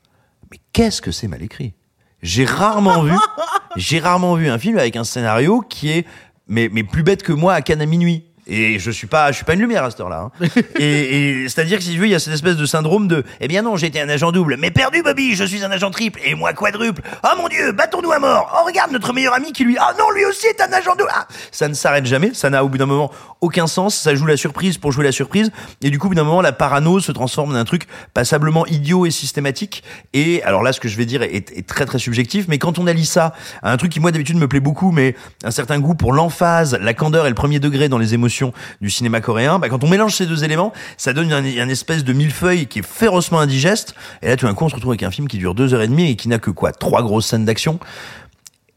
mais 0.50 0.58
qu'est-ce 0.72 1.00
que 1.00 1.10
c'est 1.10 1.28
mal 1.28 1.42
écrit? 1.42 1.74
J'ai 2.22 2.44
rarement 2.44 3.02
vu, 3.02 3.12
j'ai 3.76 3.98
rarement 3.98 4.36
vu 4.36 4.48
un 4.48 4.58
film 4.58 4.78
avec 4.78 4.96
un 4.96 5.04
scénario 5.04 5.60
qui 5.60 5.90
est 5.90 6.06
mais, 6.48 6.68
mais 6.72 6.84
plus 6.84 7.02
bête 7.02 7.22
que 7.22 7.32
moi 7.32 7.54
à 7.54 7.62
Cannes 7.62 7.80
à 7.80 7.86
minuit. 7.86 8.31
Et 8.48 8.80
je 8.80 8.90
suis 8.90 9.06
pas, 9.06 9.30
je 9.30 9.36
suis 9.36 9.44
pas 9.44 9.54
une 9.54 9.60
lumière 9.60 9.84
à 9.84 9.90
cette 9.90 10.00
heure-là. 10.00 10.30
hein. 10.40 10.46
et 10.78 11.42
et 11.42 11.48
c'est-à-dire 11.48 11.78
que 11.78 11.84
si 11.84 11.92
tu 11.92 11.98
veux, 11.98 12.06
il 12.06 12.10
y 12.10 12.14
a 12.14 12.18
cette 12.18 12.34
espèce 12.34 12.56
de 12.56 12.66
syndrome 12.66 13.06
de, 13.06 13.22
eh 13.40 13.46
bien 13.46 13.62
non, 13.62 13.76
j'étais 13.76 14.00
un 14.00 14.08
agent 14.08 14.32
double, 14.32 14.56
mais 14.58 14.72
perdu, 14.72 15.00
Bobby, 15.02 15.36
je 15.36 15.44
suis 15.44 15.62
un 15.64 15.70
agent 15.70 15.90
triple, 15.92 16.18
et 16.24 16.34
moi 16.34 16.52
quadruple. 16.52 17.02
Oh 17.22 17.36
mon 17.36 17.46
Dieu, 17.46 17.70
battons-nous 17.70 18.10
à 18.10 18.18
mort. 18.18 18.52
Oh 18.60 18.66
regarde 18.66 18.90
notre 18.90 19.12
meilleur 19.12 19.34
ami 19.34 19.52
qui 19.52 19.62
lui, 19.64 19.76
ah 19.78 19.92
non, 19.96 20.10
lui 20.10 20.24
aussi 20.24 20.48
est 20.48 20.60
un 20.60 20.72
agent 20.72 20.96
double. 20.96 21.10
Ah 21.14 21.28
ça 21.52 21.68
ne 21.68 21.74
s'arrête 21.74 22.04
jamais, 22.04 22.34
ça 22.34 22.50
n'a 22.50 22.64
au 22.64 22.68
bout 22.68 22.78
d'un 22.78 22.86
moment 22.86 23.12
aucun 23.40 23.68
sens. 23.68 23.94
Ça 23.94 24.14
joue 24.16 24.26
la 24.26 24.36
surprise 24.36 24.76
pour 24.76 24.90
jouer 24.90 25.04
la 25.04 25.12
surprise, 25.12 25.52
et 25.80 25.90
du 25.90 26.00
coup, 26.00 26.06
au 26.06 26.10
bout 26.10 26.16
d'un 26.16 26.24
moment, 26.24 26.42
la 26.42 26.52
parano 26.52 26.98
se 26.98 27.12
transforme 27.12 27.52
en 27.52 27.54
un 27.54 27.64
truc 27.64 27.84
passablement 28.12 28.66
idiot 28.66 29.06
et 29.06 29.12
systématique. 29.12 29.84
Et 30.14 30.42
alors 30.42 30.64
là, 30.64 30.72
ce 30.72 30.80
que 30.80 30.88
je 30.88 30.96
vais 30.96 31.06
dire 31.06 31.22
est, 31.22 31.56
est 31.56 31.66
très 31.66 31.86
très 31.86 32.00
subjectif, 32.00 32.46
mais 32.48 32.58
quand 32.58 32.80
on 32.80 32.88
allie 32.88 33.06
ça 33.06 33.34
à 33.62 33.70
un 33.70 33.76
truc 33.76 33.92
qui 33.92 34.00
moi 34.00 34.10
d'habitude 34.10 34.36
me 34.36 34.48
plaît 34.48 34.58
beaucoup, 34.58 34.90
mais 34.90 35.14
un 35.44 35.52
certain 35.52 35.78
goût 35.78 35.94
pour 35.94 36.12
l'emphase, 36.12 36.76
la 36.80 36.92
candeur 36.92 37.26
et 37.26 37.28
le 37.28 37.36
premier 37.36 37.60
degré 37.60 37.88
dans 37.88 37.98
les 37.98 38.14
émotions 38.14 38.31
du 38.80 38.90
cinéma 38.90 39.20
coréen, 39.20 39.58
bah, 39.58 39.68
quand 39.68 39.82
on 39.84 39.88
mélange 39.88 40.14
ces 40.14 40.26
deux 40.26 40.44
éléments, 40.44 40.72
ça 40.96 41.12
donne 41.12 41.32
un, 41.32 41.44
un 41.44 41.68
espèce 41.68 42.04
de 42.04 42.12
millefeuille 42.12 42.66
qui 42.66 42.80
est 42.80 42.86
férocement 42.86 43.40
indigeste. 43.40 43.94
Et 44.22 44.28
là, 44.28 44.36
tout 44.36 44.46
d'un 44.46 44.54
coup, 44.54 44.64
on 44.64 44.68
se 44.68 44.74
retrouve 44.74 44.92
avec 44.92 45.02
un 45.02 45.10
film 45.10 45.28
qui 45.28 45.38
dure 45.38 45.54
deux 45.54 45.74
heures 45.74 45.82
et 45.82 45.88
demie 45.88 46.10
et 46.10 46.16
qui 46.16 46.28
n'a 46.28 46.38
que 46.38 46.50
quoi, 46.50 46.72
trois 46.72 47.02
grosses 47.02 47.26
scènes 47.26 47.44
d'action. 47.44 47.78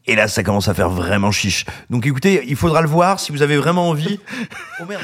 Et 0.08 0.14
là, 0.14 0.28
ça 0.28 0.44
commence 0.44 0.68
à 0.68 0.74
faire 0.74 0.88
vraiment 0.88 1.32
chiche. 1.32 1.64
Donc 1.90 2.06
écoutez, 2.06 2.44
il 2.46 2.54
faudra 2.54 2.80
le 2.80 2.86
voir 2.86 3.18
si 3.18 3.32
vous 3.32 3.42
avez 3.42 3.56
vraiment 3.56 3.88
envie. 3.88 4.20
Oh 4.80 4.84
merde. 4.88 5.02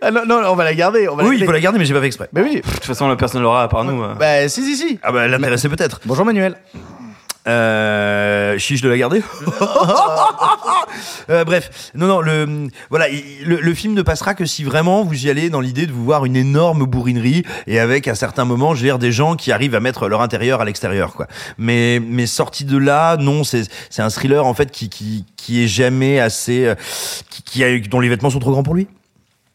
Ah 0.00 0.10
non, 0.10 0.24
non, 0.26 0.40
on 0.46 0.54
va 0.54 0.64
la 0.64 0.74
garder. 0.74 1.08
On 1.08 1.16
va 1.16 1.24
Oui, 1.24 1.36
il 1.40 1.44
faut 1.44 1.50
la 1.52 1.58
garder, 1.60 1.78
mais 1.78 1.84
j'ai 1.84 1.94
pas 1.94 2.00
fait 2.00 2.06
exprès. 2.06 2.28
Mais 2.32 2.42
oui. 2.42 2.56
De 2.56 2.60
toute 2.60 2.84
façon, 2.84 3.08
la 3.08 3.16
personne 3.16 3.42
l'aura 3.42 3.62
à 3.64 3.68
part 3.68 3.84
nous. 3.84 4.02
euh. 4.02 4.14
Bah 4.14 4.48
si 4.48 4.62
si 4.64 4.76
si. 4.76 5.00
Ah 5.02 5.10
bah 5.10 5.26
l'intéresser 5.26 5.68
peut-être. 5.68 6.00
Bonjour 6.04 6.24
Manuel. 6.24 6.56
Euh, 7.48 8.56
chiche 8.58 8.80
de 8.82 8.88
la 8.88 8.96
garder. 8.96 9.22
Euh, 11.30 11.44
bref, 11.44 11.90
non, 11.94 12.06
non, 12.06 12.20
le, 12.20 12.68
voilà, 12.90 13.08
il- 13.08 13.44
le, 13.44 13.60
le 13.60 13.74
film 13.74 13.94
ne 13.94 14.02
passera 14.02 14.34
que 14.34 14.44
si 14.44 14.64
vraiment 14.64 15.04
vous 15.04 15.26
y 15.26 15.30
allez 15.30 15.50
dans 15.50 15.60
l'idée 15.60 15.86
de 15.86 15.92
vous 15.92 16.04
voir 16.04 16.24
une 16.24 16.36
énorme 16.36 16.84
bourrinerie 16.86 17.44
et 17.66 17.78
avec 17.78 18.08
à 18.08 18.14
certains 18.14 18.44
moments, 18.44 18.74
je 18.74 18.80
veux 18.80 18.86
dire, 18.88 18.98
des 18.98 19.12
gens 19.12 19.36
qui 19.36 19.52
arrivent 19.52 19.74
à 19.74 19.80
mettre 19.80 20.08
leur 20.08 20.20
intérieur 20.20 20.60
à 20.60 20.64
l'extérieur, 20.64 21.14
quoi. 21.14 21.26
Mais, 21.58 22.00
mais 22.00 22.26
sorti 22.26 22.64
de 22.64 22.76
là, 22.76 23.16
non, 23.16 23.44
c'est, 23.44 23.62
c'est 23.90 24.02
un 24.02 24.10
thriller 24.10 24.44
en 24.46 24.54
fait 24.54 24.70
qui, 24.70 24.88
qui, 24.88 25.24
qui 25.36 25.62
est 25.64 25.68
jamais 25.68 26.20
assez, 26.20 26.66
euh, 26.66 26.74
qui, 27.30 27.42
qui 27.42 27.64
a, 27.64 27.78
dont 27.80 28.00
les 28.00 28.08
vêtements 28.08 28.30
sont 28.30 28.38
trop 28.40 28.50
grands 28.52 28.62
pour 28.62 28.74
lui. 28.74 28.86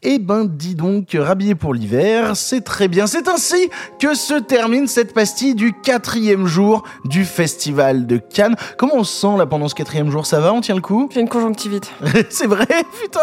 Eh 0.02 0.18
ben, 0.18 0.46
dis 0.46 0.74
donc, 0.74 1.14
rhabillé 1.14 1.54
pour 1.54 1.74
l'hiver, 1.74 2.34
c'est 2.34 2.62
très 2.62 2.88
bien. 2.88 3.06
C'est 3.06 3.28
ainsi 3.28 3.68
que 3.98 4.14
se 4.14 4.32
termine 4.32 4.86
cette 4.86 5.12
pastille 5.12 5.54
du 5.54 5.74
quatrième 5.74 6.46
jour 6.46 6.84
du 7.04 7.26
Festival 7.26 8.06
de 8.06 8.16
Cannes. 8.16 8.56
Comment 8.78 8.94
on 8.96 9.04
se 9.04 9.12
sent 9.20 9.36
là 9.36 9.44
pendant 9.44 9.68
ce 9.68 9.74
quatrième 9.74 10.10
jour? 10.10 10.24
Ça 10.24 10.40
va? 10.40 10.54
On 10.54 10.62
tient 10.62 10.74
le 10.74 10.80
coup? 10.80 11.10
J'ai 11.12 11.20
une 11.20 11.28
conjonctivite. 11.28 11.92
C'est 12.30 12.46
vrai, 12.46 12.66
putain 13.02 13.20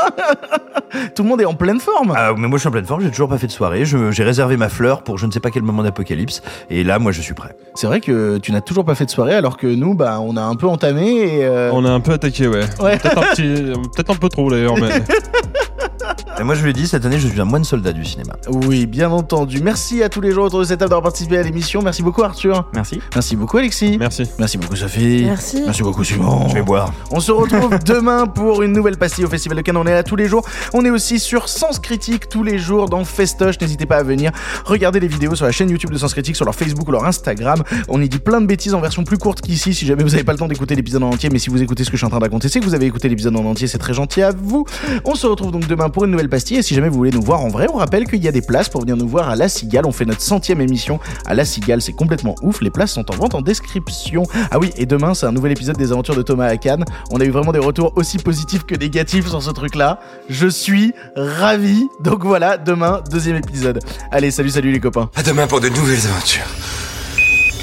Tout 1.16 1.24
le 1.24 1.30
monde 1.30 1.42
est 1.42 1.46
en 1.46 1.56
pleine 1.56 1.80
forme. 1.80 2.14
Ah, 2.16 2.34
mais 2.38 2.48
moi 2.48 2.58
je 2.58 2.62
suis 2.62 2.68
en 2.70 2.72
pleine 2.72 2.86
forme, 2.86 3.02
j'ai 3.02 3.10
toujours 3.10 3.28
pas 3.30 3.40
fait 3.40 3.48
de 3.48 3.52
soirée, 3.52 3.84
je- 3.84 4.12
j'ai 4.12 4.24
réservé 4.24 4.56
ma 4.56 4.70
fleur 4.70 5.02
pour 5.04 5.18
je 5.18 5.26
ne 5.26 5.32
sais 5.32 5.40
pas 5.40 5.50
quel 5.50 5.64
moment 5.64 5.82
d'apocalypse, 5.84 6.42
et 6.70 6.84
là 6.84 7.00
moi 7.00 7.12
je 7.12 7.22
suis 7.22 7.34
prêt. 7.34 7.56
C'est 7.74 7.88
vrai 7.88 8.00
que 8.02 8.38
tu 8.38 8.52
n'as 8.52 8.62
toujours 8.62 8.86
pas 8.86 8.94
fait 8.96 9.06
de 9.06 9.10
soirée 9.10 9.34
alors 9.34 9.58
que 9.58 9.66
nous, 9.68 9.96
bah, 9.96 10.20
on 10.22 10.38
a 10.38 10.42
un 10.44 10.56
peu 10.56 10.68
entamé 10.68 11.38
et. 11.40 11.46
euh, 11.46 11.72
On 11.74 11.84
a 11.86 11.90
un 11.90 12.00
peu 12.02 12.14
attaqué, 12.14 12.48
ouais. 12.48 12.64
Ouais. 12.80 12.98
Peut-être 13.00 13.18
un, 13.18 13.22
petit- 13.34 13.74
peut-être 13.96 14.12
un 14.12 14.16
peu 14.16 14.30
trop 14.30 14.50
d'ailleurs, 14.52 14.76
mais. 14.78 14.90
Et 16.40 16.44
moi 16.44 16.54
je 16.54 16.62
lui 16.62 16.70
ai 16.70 16.74
dit, 16.74 16.88
cette 16.88 17.04
année 17.04 17.18
je 17.18 17.28
suis 17.28 17.42
un 17.42 17.46
moine 17.46 17.64
soldat 17.64 17.94
du 17.94 18.06
cinéma. 18.06 18.34
Oui, 18.48 18.86
bien 18.86 19.10
entendu. 19.10 19.60
Merci 19.64 20.04
à 20.04 20.10
tous 20.10 20.22
les 20.22 20.32
gens 20.32 20.44
autour 20.44 20.60
de 20.60 20.66
cette 20.66 20.78
table 20.78 20.92
d'avoir 20.92 21.02
participé 21.02 21.40
à 21.40 21.42
l'émission. 21.42 21.82
Merci 21.82 22.04
beaucoup 22.04 22.22
Arthur. 22.22 22.70
Merci. 22.76 23.02
Merci 23.16 23.36
beaucoup 23.36 23.58
Alexis. 23.58 23.98
Merci. 23.98 24.26
Merci 24.38 24.60
beaucoup 24.60 24.76
Sophie. 24.76 25.24
Merci. 25.26 25.64
Merci 25.66 25.82
beaucoup 25.82 26.04
Simon. 26.04 26.48
Je 26.48 26.54
vais 26.54 26.62
boire. 26.62 26.94
On 27.10 27.20
se 27.20 27.32
retrouve 27.32 27.80
demain 27.86 28.28
pour 28.28 28.62
une 28.62 28.72
nouvelle 28.72 28.98
pastille 28.98 29.26
au 29.26 29.30
Festival 29.30 29.58
de 29.58 29.64
Cannes. 29.64 29.78
On 29.78 29.88
est 29.88 29.94
là 29.94 30.04
tous 30.04 30.16
les 30.16 30.28
jours. 30.28 30.48
On 30.74 30.86
est 30.86 30.92
aussi 30.92 31.18
sur 31.18 31.50
Sens 31.50 31.80
Critique 31.80 32.30
tous 32.30 32.44
les 32.44 32.60
jours 32.60 32.88
dans 32.88 33.04
Festoche. 33.04 33.60
N'hésitez 33.60 33.88
pas 33.88 33.98
à 33.98 34.04
venir 34.04 34.32
regarder 34.64 35.00
les 35.00 35.08
vidéos 35.08 35.34
sur 35.34 35.46
la 35.46 35.52
chaîne 35.52 35.72
YouTube 35.72 35.90
de 35.90 35.98
Sens 35.98 36.14
Critique, 36.14 36.36
sur 36.36 36.46
leur 36.46 36.54
Facebook 36.54 36.88
ou 36.88 36.92
leur 36.92 37.06
Instagram. 37.06 37.64
On 37.90 38.00
y 38.00 38.10
dit 38.10 38.20
plein 38.20 38.42
de 38.42 38.46
bêtises 38.46 38.76
en 38.76 38.80
version 38.80 39.04
plus 39.04 39.18
courte 39.18 39.42
qu'ici 39.42 39.74
si 39.74 39.88
jamais 39.88 40.04
vous 40.04 40.12
n'avez 40.12 40.24
pas 40.24 40.34
le 40.34 40.38
temps 40.38 40.48
d'écouter 40.48 40.76
l'épisode 40.76 41.02
en 41.02 41.10
entier. 41.10 41.32
Mais 41.32 41.40
si 41.40 41.50
vous 41.50 41.64
écoutez 41.64 41.84
ce 41.84 41.90
que 41.90 41.98
je 41.98 42.02
suis 42.02 42.06
en 42.06 42.10
train 42.10 42.20
de 42.20 42.26
raconter, 42.26 42.48
c'est 42.48 42.60
que 42.60 42.66
vous 42.66 42.76
avez 42.76 42.86
écouté 42.86 43.10
l'épisode 43.10 43.36
en 43.36 43.46
entier. 43.46 43.66
C'est 43.66 43.80
très 43.80 43.96
gentil 43.96 44.22
à 44.22 44.30
vous. 44.32 44.66
On 45.04 45.16
se 45.16 45.26
retrouve 45.26 45.52
donc 45.52 45.66
demain 45.66 45.90
pour 45.90 46.06
une 46.06 46.12
nouvelle 46.28 46.30
pastille. 46.30 46.58
Et 46.58 46.62
si 46.62 46.76
jamais 46.76 46.90
vous 46.90 46.98
voulez 46.98 47.12
nous 47.12 47.22
voir 47.22 47.42
en 47.42 47.48
vrai, 47.48 47.68
on 47.74 47.78
rappelle 47.78 48.06
qu'il 48.06 48.24
y 48.24 48.28
a 48.28 48.32
des 48.32 48.42
places 48.42 48.70
pour 48.70 48.82
venir 48.82 48.98
nous 48.98 49.08
voir 49.08 49.30
à 49.30 49.36
La 49.36 49.50
Cigale. 49.50 49.86
On 49.86 49.92
fait 49.92 50.06
notre 50.06 50.22
centième 50.22 50.62
émission 50.62 51.00
à 51.26 51.34
La 51.34 51.46
Cigale. 51.46 51.82
C'est 51.82 51.94
complètement 51.94 52.36
ouf. 52.42 52.62
Les 52.62 52.70
places 52.70 52.92
sont 52.92 53.10
en 53.12 53.16
vente 53.16 53.36
en 53.36 53.42
description. 53.42 54.24
Ah 54.52 54.60
oui, 54.60 54.72
et 54.78 54.86
demain, 54.86 55.14
c'est 55.14 55.26
un 55.26 55.32
nouvel 55.32 55.52
épisode 55.52 55.78
des 55.78 55.92
aventures 55.92 56.16
de 56.16 56.22
Thomas 56.22 56.48
à 56.48 56.58
Cannes. 56.58 56.86
On 57.12 57.20
a 57.20 57.26
eu 57.26 57.30
vraiment 57.30 57.52
des 57.52 57.60
retours 57.60 57.94
aussi 57.96 58.18
positifs 58.18 58.66
que 58.66 58.76
négatifs 58.76 59.28
sur 59.28 59.42
ce 59.42 59.52
truc-là. 59.52 60.00
Je 60.30 60.48
suis 60.48 60.94
ravi. 61.16 61.88
Donc 62.02 62.24
voilà, 62.24 62.58
demain, 62.58 63.02
deuxième 63.10 63.38
épisode. 63.38 63.80
Allez, 64.12 64.32
salut, 64.32 64.50
salut 64.50 64.72
les 64.72 64.80
copains. 64.80 65.10
À 65.16 65.24
demain 65.24 65.48
pour 65.48 65.62
de 65.62 65.70
nouvelles 65.70 66.06
aventures. 66.08 66.48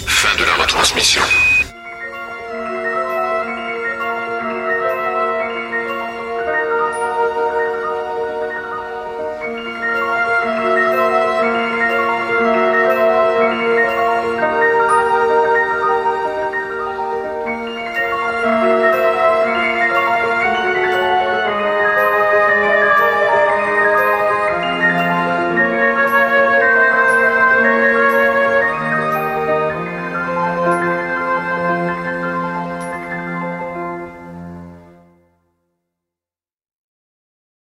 Fin 0.07 0.37
de 0.39 0.45
la 0.45 0.63
retransmission. 0.63 1.23